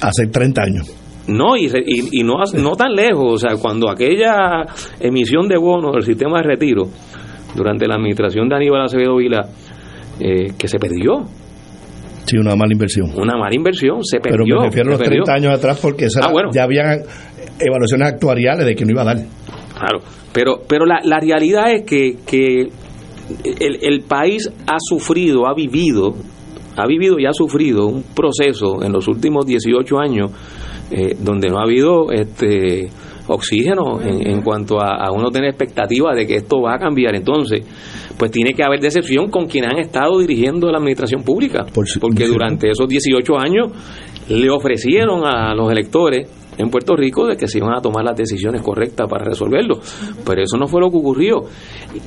[0.00, 0.96] hace 30 años
[1.26, 4.66] no, y, y, y no, no tan lejos, o sea, cuando aquella
[5.00, 6.82] emisión de bonos del sistema de retiro
[7.54, 9.40] durante la administración de Aníbal Acevedo Vila,
[10.20, 11.24] eh, que se perdió,
[12.26, 13.10] Sí, una mala inversión.
[13.16, 14.44] Una mala inversión, se perdió.
[14.46, 15.22] Pero me refiero a los perdió.
[15.24, 16.48] 30 años atrás porque esa Ah, bueno.
[16.54, 17.00] ya habían
[17.58, 19.16] evaluaciones actuariales de que no iba a dar.
[19.16, 20.00] Claro,
[20.32, 22.68] pero, pero la, la realidad es que, que
[23.60, 26.14] el, el país ha sufrido, ha vivido,
[26.76, 30.30] ha vivido y ha sufrido un proceso en los últimos 18 años
[30.90, 32.88] eh, donde no ha habido este
[33.26, 37.14] oxígeno en, en cuanto a, a, uno tener expectativa de que esto va a cambiar.
[37.14, 37.66] Entonces,
[38.18, 42.26] pues tiene que haber decepción con quienes han estado dirigiendo la administración pública, Por, porque
[42.26, 43.68] durante esos 18 años
[44.28, 46.28] le ofrecieron a los electores
[46.58, 49.80] en Puerto Rico de que se iban a tomar las decisiones correctas para resolverlo,
[50.24, 51.42] pero eso no fue lo que ocurrió.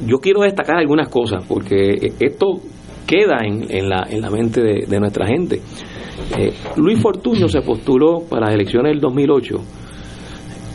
[0.06, 2.62] Yo quiero destacar algunas cosas, porque esto
[3.06, 5.62] queda en, la, en la mente de, nuestra gente.
[6.38, 9.56] Eh, Luis Fortuño se postuló para las elecciones del 2008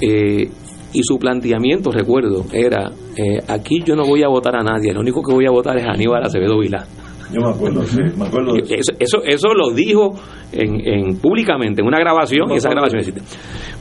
[0.01, 0.49] eh,
[0.94, 5.01] y su planteamiento, recuerdo, era, eh, aquí yo no voy a votar a nadie, lo
[5.01, 6.86] único que voy a votar es a Aníbal Acevedo Vilá.
[7.32, 8.54] Yo me acuerdo, sí, me acuerdo.
[8.54, 10.10] De eso, eso, eso lo dijo
[10.52, 13.22] en, en, públicamente, en una grabación, y esa grabación existe.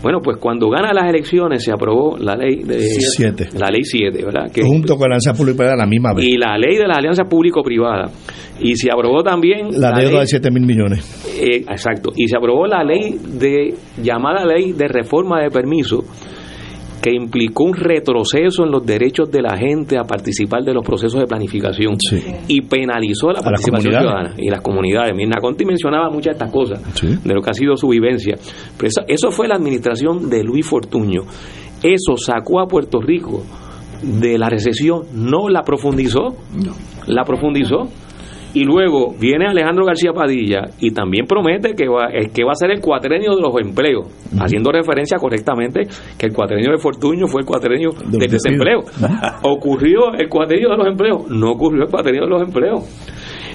[0.02, 3.50] Bueno, pues cuando gana las elecciones se aprobó la ley de siete.
[3.54, 4.52] la ley 7, ¿verdad?
[4.52, 6.26] Que, Junto con la alianza pública la misma vez.
[6.26, 8.10] Y la ley de la alianza público-privada.
[8.60, 11.26] Y se aprobó también la, la deuda ley, de 7 mil millones.
[11.40, 12.12] Eh, exacto.
[12.16, 16.04] Y se aprobó la ley de llamada ley de reforma de permiso
[17.02, 21.20] que implicó un retroceso en los derechos de la gente a participar de los procesos
[21.20, 22.24] de planificación sí.
[22.48, 25.16] y penalizó la participación ciudadana y las comunidades.
[25.16, 27.08] Mirna Conti mencionaba muchas de estas cosas, sí.
[27.24, 28.36] de lo que ha sido su vivencia.
[28.78, 31.22] Pero eso, eso fue la administración de Luis Fortuño.
[31.82, 33.44] Eso sacó a Puerto Rico
[34.04, 36.74] de la recesión, no la profundizó, no.
[37.08, 37.90] la profundizó.
[38.54, 42.72] Y luego viene Alejandro García Padilla y también promete que va, que va a ser
[42.72, 44.44] el cuatrenio de los empleos, uh -huh.
[44.44, 45.88] haciendo referencia correctamente
[46.18, 48.80] que el cuatrenio de Fortuño fue el cuatrenio de del desempleo.
[49.44, 51.30] ¿Ocurrió el cuatrenio de los empleos?
[51.30, 52.84] No ocurrió el cuatrenio de los empleos.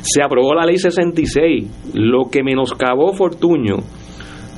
[0.01, 3.77] Se aprobó la ley 66, lo que menoscabó Fortuño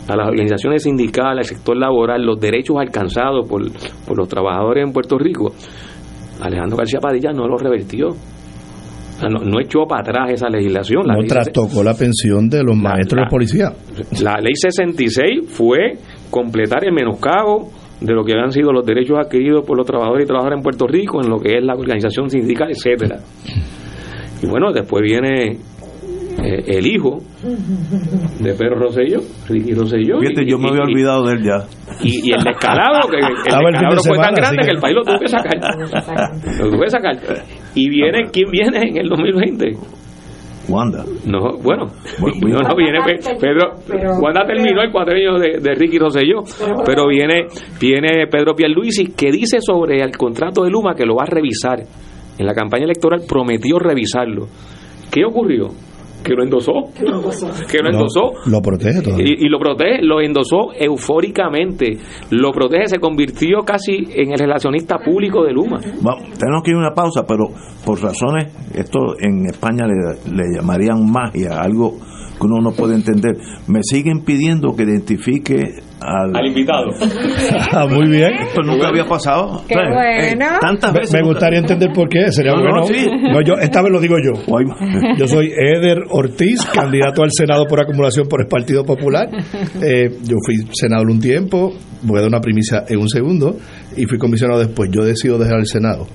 [0.08, 3.62] a las organizaciones sindicales, al sector laboral, los derechos alcanzados por,
[4.06, 5.52] por los trabajadores en Puerto Rico.
[6.40, 8.08] Alejandro García Padilla no lo revertió.
[9.18, 11.06] Sea, no, no, echó para atrás esa legislación.
[11.06, 13.72] La no ley trastocó la pensión de los la, maestros la, de policía.
[14.22, 15.98] La ley 66 fue
[16.30, 17.70] completar el menoscabo
[18.00, 20.86] de lo que habían sido los derechos adquiridos por los trabajadores y trabajadoras en Puerto
[20.86, 23.18] Rico, en lo que es la organización sindical, etcétera.
[24.40, 25.58] Y bueno, después viene
[26.42, 27.18] eh, el hijo
[28.40, 30.20] de Pedro Rosselló, Ricky Rosselló.
[30.20, 31.66] Fíjate, y, yo me había y, olvidado de él ya.
[32.00, 35.02] Y, y el descalabro, que el, el descalabro fue tan grande que el país lo
[35.02, 35.58] tuvo que sacar.
[36.60, 37.16] lo tuvo que sacar.
[37.74, 39.76] Y viene, ¿quién viene en el 2020?
[40.68, 41.04] Wanda.
[41.26, 41.86] No, bueno,
[42.20, 42.98] no, no viene
[43.40, 46.42] Pedro, pero, Wanda terminó el cuatrenio de, de, Ricky Rosselló,
[46.84, 47.46] pero viene,
[47.80, 51.80] viene Pedro Pierluisi que dice sobre el contrato de Luma que lo va a revisar.
[52.38, 54.46] En la campaña electoral prometió revisarlo.
[55.10, 55.68] ¿Qué ocurrió?
[56.22, 58.32] Que lo endosó, que lo endosó, que lo, endosó.
[58.46, 59.26] Lo, lo protege todavía.
[59.26, 61.98] Y, y, lo protege, lo endosó eufóricamente,
[62.30, 65.78] lo protege, se convirtió casi en el relacionista público de Luma.
[66.00, 67.48] Bueno, tenemos que ir a una pausa, pero
[67.84, 71.96] por razones, esto en España le, le llamarían magia, algo
[72.38, 73.36] que uno no puede entender.
[73.66, 76.90] Me siguen pidiendo que identifique al, invitado.
[77.72, 78.32] Ah, muy bien.
[78.34, 79.62] Esto nunca había pasado.
[79.68, 80.46] Qué bueno.
[80.60, 81.12] tantas Me, veces.
[81.14, 82.30] me nunca- gustaría entender por qué.
[82.32, 82.76] Sería No, bueno.
[82.78, 83.06] no, sí.
[83.32, 84.40] No, yo, esta vez lo digo yo.
[85.16, 89.28] Yo soy Eder Ortiz, candidato al Senado por acumulación por el Partido Popular.
[89.82, 93.56] Eh, yo fui senador un tiempo, voy a dar una primicia en un segundo,
[93.96, 94.90] y fui comisionado después.
[94.92, 96.06] Yo decido dejar el Senado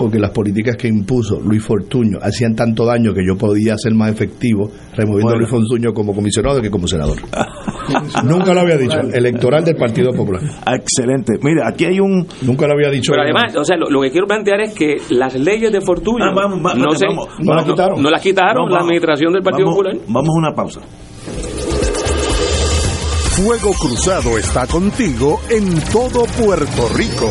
[0.00, 4.10] porque las políticas que impuso Luis Fortuño hacían tanto daño que yo podía ser más
[4.10, 7.18] efectivo removiendo a Luis Fortuño como comisionado que como senador.
[8.24, 10.40] Nunca lo había dicho, electoral del Partido Popular.
[10.64, 11.34] Ah, Excelente.
[11.42, 12.26] Mira, aquí hay un...
[12.40, 13.12] Nunca lo había dicho.
[13.12, 16.24] Pero además, o sea, lo, lo que quiero plantear es que las leyes de Fortuño
[16.24, 17.28] Ah, vamos, vamos, no, se- vamos.
[17.40, 18.02] No las quitaron.
[18.02, 19.96] no las quitaron No, la administración del Partido Vamos- Popular.
[20.08, 20.80] Vamos a una pausa.
[23.36, 27.30] Fuego Cruzado está contigo en todo Puerto Rico.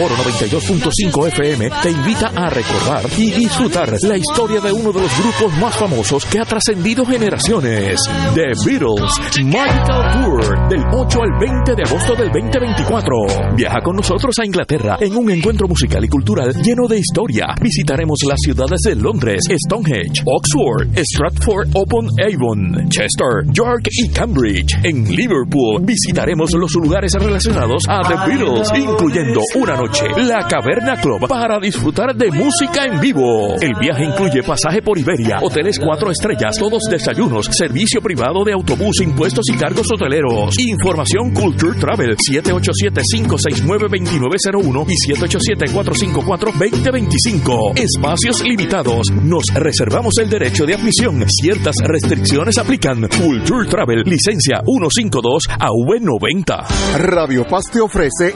[0.00, 5.10] Oro 92.5 FM te invita a recordar y disfrutar la historia de uno de los
[5.18, 8.00] grupos más famosos que ha trascendido generaciones.
[8.34, 9.12] The Beatles
[9.44, 13.54] Magical Tour del 8 al 20 de agosto del 2024.
[13.56, 17.54] Viaja con nosotros a Inglaterra en un encuentro musical y cultural lleno de historia.
[17.60, 24.74] Visitaremos las ciudades de Londres, Stonehenge, Oxford, Stratford upon Avon, Chester, York y Cambridge.
[24.82, 31.28] En Liverpool visitaremos los lugares relacionados a The Beatles, incluyendo una noche la Caverna Club
[31.28, 33.54] para disfrutar de música en vivo.
[33.60, 39.00] El viaje incluye pasaje por Iberia, hoteles cuatro estrellas, todos desayunos, servicio privado de autobús,
[39.00, 40.54] impuestos y cargos hoteleros.
[40.58, 47.78] Información Culture Travel 787-569-2901 y 787-454-2025.
[47.78, 49.10] Espacios limitados.
[49.10, 51.24] Nos reservamos el derecho de admisión.
[51.28, 53.06] Ciertas restricciones aplican.
[53.08, 56.66] Culture Travel, licencia 152 a V90.
[56.98, 58.34] Radio Paz te ofrece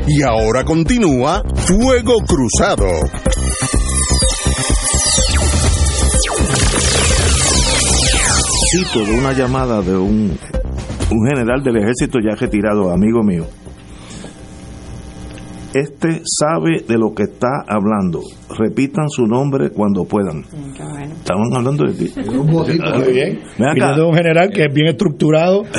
[0.07, 2.87] Y ahora continúa Fuego Cruzado.
[8.71, 10.37] Cito de una llamada de un,
[11.11, 13.47] un general del ejército ya retirado, amigo mío.
[15.75, 18.21] Este sabe de lo que está hablando.
[18.57, 20.45] Repitan su nombre cuando puedan.
[20.45, 22.13] Estamos hablando de ti.
[22.31, 23.41] Muy bien.
[23.59, 24.05] Ven acá.
[24.05, 25.65] Un general que es bien estructurado.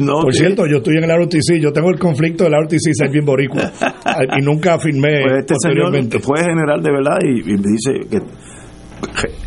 [0.00, 3.10] No, Por cierto, yo estoy en el ROTC, yo tengo el conflicto del ROTC ser
[3.10, 3.72] bien boricua.
[4.38, 8.18] y nunca firmé Pues este señor fue general de verdad y, y me dice que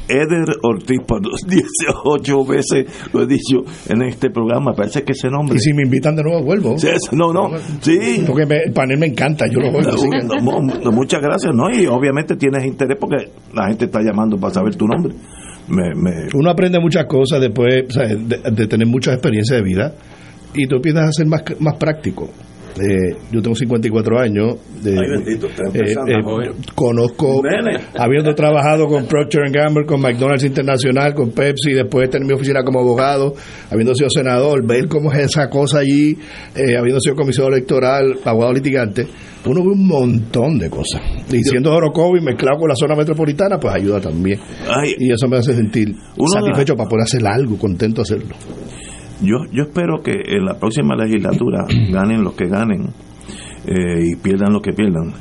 [0.07, 5.29] Eder Ortiz por los 18 veces lo he dicho en este programa, parece que ese
[5.29, 5.55] nombre.
[5.57, 6.77] Y si me invitan de nuevo, vuelvo.
[6.77, 7.49] Sí, no, no,
[7.81, 8.23] sí.
[8.27, 9.81] Porque me- el panel me encanta, yo lo que-
[10.43, 11.69] No, no, muchas gracias, ¿no?
[11.69, 15.13] Y obviamente tienes interés porque la gente está llamando para saber tu nombre.
[15.67, 19.93] Me, me- Uno aprende muchas cosas después de, de tener mucha experiencia de vida
[20.53, 22.29] y tú empiezas a ser más, más práctico.
[22.79, 24.55] Eh, yo tengo 54 años.
[24.85, 26.51] eh, Ay, bendito, eh, empezando, eh, joven.
[26.73, 27.79] conozco, Nene.
[27.97, 32.79] habiendo trabajado con Procter Gamble, con McDonald's Internacional, con Pepsi, después tener mi oficina como
[32.79, 33.33] abogado,
[33.69, 36.17] habiendo sido senador, ver cómo es esa cosa allí,
[36.55, 39.05] eh, habiendo sido comisionado electoral, abogado litigante,
[39.45, 41.01] uno ve un montón de cosas.
[41.31, 44.39] Y siendo Orocovi mezclado con la zona metropolitana, pues ayuda también.
[44.97, 45.93] y eso me hace sentir
[46.33, 48.35] satisfecho para poder hacer algo, contento de hacerlo.
[49.21, 52.89] Yo, yo espero que en la próxima legislatura ganen los que ganen
[53.67, 55.13] eh, y pierdan los que pierdan.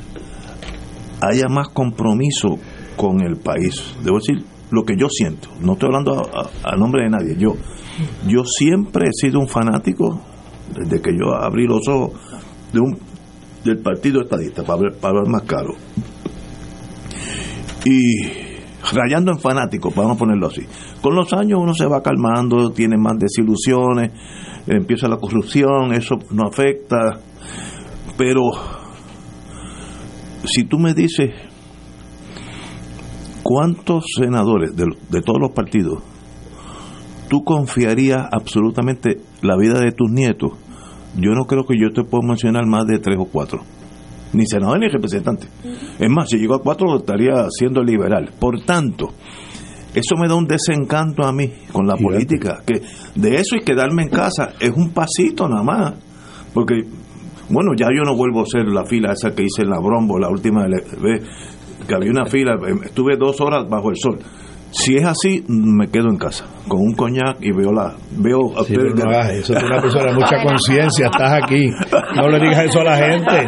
[1.21, 2.57] Haya más compromiso
[2.97, 3.95] con el país.
[4.03, 7.35] Debo decir, lo que yo siento, no estoy hablando a, a- a nombre de nadie,
[7.37, 7.55] yo,
[8.27, 10.21] yo siempre he sido un fanático,
[10.75, 12.13] desde que yo abrí los ojos,
[12.73, 12.97] de un,
[13.65, 15.73] del partido estadista, para para hablar más caro.
[17.85, 18.50] Y
[18.93, 20.65] rayando en fanático, vamos a ponerlo así.
[21.01, 24.11] Con los años uno se va calmando, tiene más desilusiones,
[24.67, 27.19] empieza la corrupción, eso no afecta,
[28.17, 28.51] pero
[30.43, 31.31] si tú me dices
[33.43, 36.03] cuántos senadores de, de todos los partidos
[37.31, 40.51] tú confiarías absolutamente la vida de tus nietos,
[41.15, 43.61] yo no creo que yo te puedo mencionar más de tres o cuatro.
[44.33, 45.47] Ni senador ni representante.
[45.99, 48.31] Es más, si llego a cuatro estaría siendo liberal.
[48.39, 49.09] Por tanto,
[49.93, 52.61] eso me da un desencanto a mí con la política.
[52.65, 52.81] Que
[53.15, 55.93] de eso y quedarme en casa es un pasito nada más.
[56.53, 56.75] Porque,
[57.49, 60.17] bueno, ya yo no vuelvo a hacer la fila esa que hice en la Brombo
[60.17, 61.23] la última vez,
[61.87, 64.19] que había una fila, em, estuve dos horas bajo el sol.
[64.71, 68.63] Si es así, me quedo en casa con un coñac y veo la veo a
[68.63, 71.69] Sí, ustedes pero no hagas eso, tú eres una persona de mucha conciencia, estás aquí.
[72.15, 73.45] No le digas eso a la gente,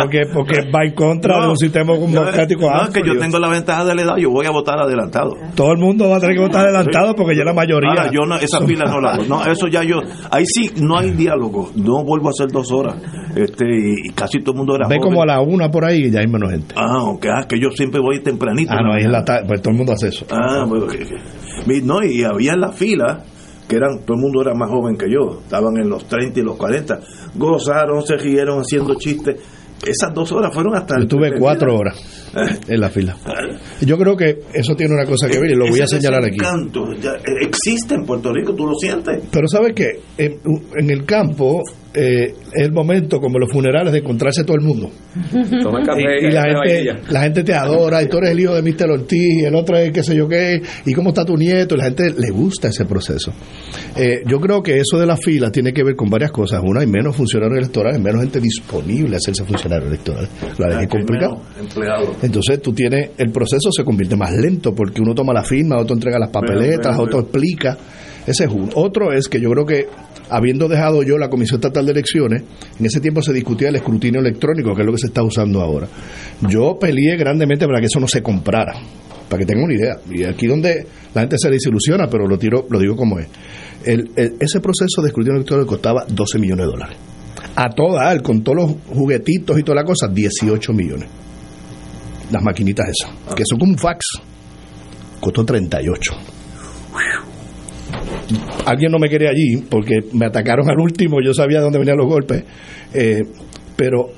[0.00, 3.48] porque porque va en contra de un sistema democrático No, es que yo tengo la
[3.48, 5.34] ventaja de la edad, yo voy a votar adelantado.
[5.54, 7.90] Todo el mundo va a tener que votar adelantado porque ya la mayoría.
[7.90, 9.24] Ahora, yo no, esa fila no la hago.
[9.24, 9.96] No, eso ya yo.
[10.30, 11.70] Ahí sí, no hay diálogo.
[11.74, 12.96] No vuelvo a hacer dos horas.
[13.36, 15.02] Este, y, y casi todo el mundo era Ve joven.
[15.10, 16.74] como a la una por ahí y ya hay menos gente.
[16.76, 18.72] Ah, ok, ah, que yo siempre voy tempranito.
[18.72, 20.24] Ah, no, ahí en la tarde, pues todo el mundo hace eso.
[20.30, 23.22] Ah, que- que- no, y había en la fila
[23.68, 26.42] que eran, todo el mundo era más joven que yo, estaban en los 30 y
[26.42, 26.98] los 40,
[27.34, 29.36] gozaron, se rieron haciendo chistes.
[29.86, 32.30] Esas dos horas fueron hasta Yo tuve cuatro horas
[32.66, 33.14] en la fila.
[33.82, 36.38] Yo creo que eso tiene una cosa que ver y lo voy a señalar aquí.
[37.02, 39.24] ya, eh, existe en Puerto Rico, tú lo sientes.
[39.30, 40.00] Pero ¿sabes qué?
[40.16, 40.38] En,
[40.76, 41.60] en el campo
[41.96, 44.90] eh, es el momento, como los funerales, de encontrarse todo el mundo.
[45.62, 48.54] Toma café y, y la, gente, la gente te adora y tú eres el hijo
[48.54, 48.90] de Mr.
[48.90, 51.78] Ortiz y el otro es qué sé yo qué y cómo está tu nieto y
[51.78, 53.32] la gente le gusta ese proceso
[53.96, 56.80] Eh, yo creo que eso de la fila tiene que ver con varias cosas una
[56.80, 60.28] hay menos funcionarios electorales menos gente disponible a hacerse funcionario electoral
[60.58, 62.14] la ley es complicado Empleado.
[62.22, 65.94] entonces tú tienes el proceso se convierte más lento porque uno toma la firma otro
[65.94, 67.78] entrega las papeletas otro explica
[68.26, 69.88] ese es uno otro es que yo creo que
[70.30, 72.42] habiendo dejado yo la Comisión Estatal de Elecciones,
[72.78, 75.60] en ese tiempo se discutía el escrutinio electrónico, que es lo que se está usando
[75.62, 75.86] ahora.
[76.48, 78.74] Yo peleé grandemente para que eso no se comprara,
[79.28, 79.96] para que tengan una idea.
[80.10, 83.28] Y aquí donde la gente se desilusiona, pero lo tiro, lo digo como es.
[83.84, 86.96] El- el- ese proceso de escrutinio electrónico costaba 12 millones de dólares.
[87.54, 91.08] A toda, con todos los juguetitos y toda la cosa, 18 millones.
[92.32, 94.04] Las maquinitas esas, que son como un fax.
[95.20, 96.12] Costó 38
[98.66, 101.96] alguien no me quería allí porque me atacaron al último, yo sabía de dónde venían
[101.98, 102.44] los golpes,
[102.94, 103.22] eh,
[103.76, 104.08] pero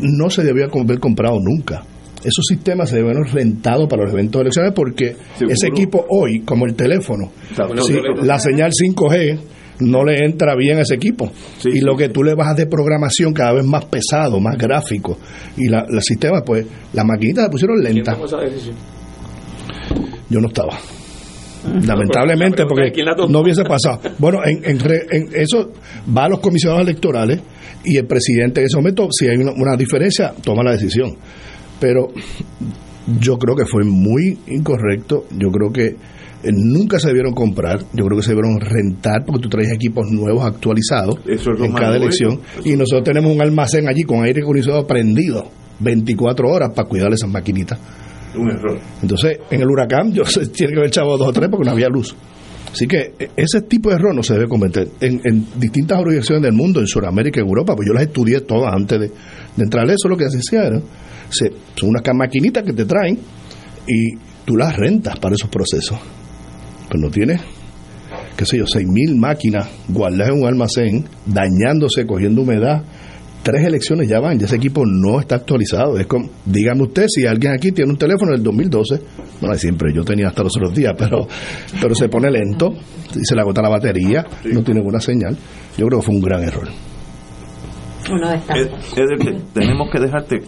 [0.00, 1.82] no se debió haber comprado nunca.
[2.20, 5.54] Esos sistemas se deben haber rentado para los eventos de elecciones porque Seguro.
[5.54, 7.30] ese equipo hoy, como el teléfono,
[7.86, 9.38] si la señal 5G
[9.80, 11.32] no le entra bien a ese equipo.
[11.64, 15.16] y lo que tú le bajas de programación cada vez más pesado, más gráfico,
[15.56, 18.12] y la, el sistema, pues, la maquinita la pusieron ¿Quién lenta.
[18.12, 18.76] tomó esa decisión?
[20.28, 20.78] Yo no estaba.
[21.86, 22.92] Lamentablemente, porque
[23.28, 24.00] no hubiese pasado.
[24.18, 25.72] Bueno, en, en eso
[26.16, 27.40] va a los comisionados electorales
[27.84, 31.16] y el presidente en ese momento, si hay una, una diferencia, toma la decisión.
[31.78, 32.08] Pero
[33.18, 35.24] yo creo que fue muy incorrecto.
[35.30, 35.86] Yo creo que
[36.42, 37.80] eh, nunca se debieron comprar.
[37.92, 41.64] Yo creo que se debieron rentar porque tú traes equipos nuevos actualizados Eso es lo
[41.64, 42.40] en cada elección.
[42.64, 45.48] Y nosotros tenemos un almacén allí con aire acondicionado prendido
[45.80, 47.78] 24 horas para cuidar esas maquinitas.
[49.02, 51.72] Entonces, en el huracán, yo sé, tiene que haber echado dos o tres porque no
[51.72, 52.14] había luz.
[52.72, 54.88] Así que e- ese tipo de error no se debe cometer.
[55.00, 59.00] En, distintas jurisdicciones del mundo, en Sudamérica y Europa, pues yo las estudié todas antes
[59.00, 60.80] de, de entrar eso, lo que se hacía
[61.30, 63.18] son unas maquinitas que te traen
[63.86, 65.98] y tú las rentas para esos procesos.
[66.88, 67.40] Pero no tienes,
[68.36, 72.82] qué sé yo, seis mil máquinas guardadas en un almacén, dañándose, cogiendo humedad.
[73.42, 75.98] Tres elecciones ya van, ya ese equipo no está actualizado.
[75.98, 79.00] Es como, dígame usted si alguien aquí tiene un teléfono del 2012,
[79.40, 81.26] bueno, siempre yo tenía hasta los otros días, pero,
[81.80, 82.74] pero se pone lento,
[83.14, 85.36] y se le agota la batería, no tiene buena señal.
[85.78, 86.68] Yo creo que fue un gran error.
[88.10, 88.54] Uno está.
[88.54, 90.38] Es, es de que tenemos que dejarte,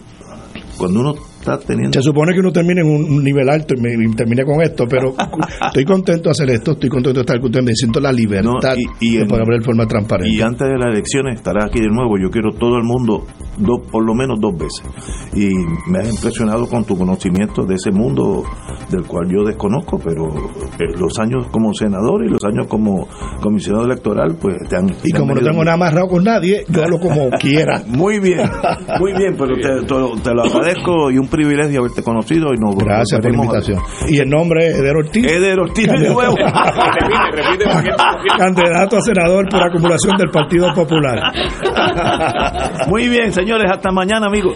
[0.77, 1.93] cuando uno está teniendo...
[1.93, 4.85] Se supone que uno termine en un nivel alto y, me, y termine con esto,
[4.89, 5.13] pero
[5.67, 8.75] estoy contento de hacer esto, estoy contento de estar con ustedes, me siento la libertad
[8.99, 10.33] y de en- poder hablar de forma transparente.
[10.35, 12.17] Y antes de las elecciones estará aquí de nuevo.
[12.21, 13.25] Yo quiero todo el mundo,
[13.57, 14.83] dos, por lo menos dos veces.
[15.35, 15.49] Y
[15.89, 18.43] me has impresionado con tu conocimiento de ese mundo
[18.89, 20.27] del cual yo desconozco, pero
[20.79, 23.07] eh, los años como senador y los años como
[23.41, 24.89] comisionado electoral, pues te han.
[25.03, 27.81] Y te han como no tengo nada amarrado con nadie, yo hablo como quiera.
[27.87, 28.49] Muy bien,
[28.99, 32.75] muy bien, pero te, te- te lo agradezco y un privilegio haberte conocido y nos
[32.75, 33.79] Gracias por la invitación.
[34.07, 35.25] Y el nombre es Eder Ortiz.
[35.25, 36.35] Eder Ortiz de nuevo.
[38.37, 41.33] Candidato a senador por acumulación del Partido Popular.
[42.87, 44.55] Muy bien, señores, hasta mañana, amigos.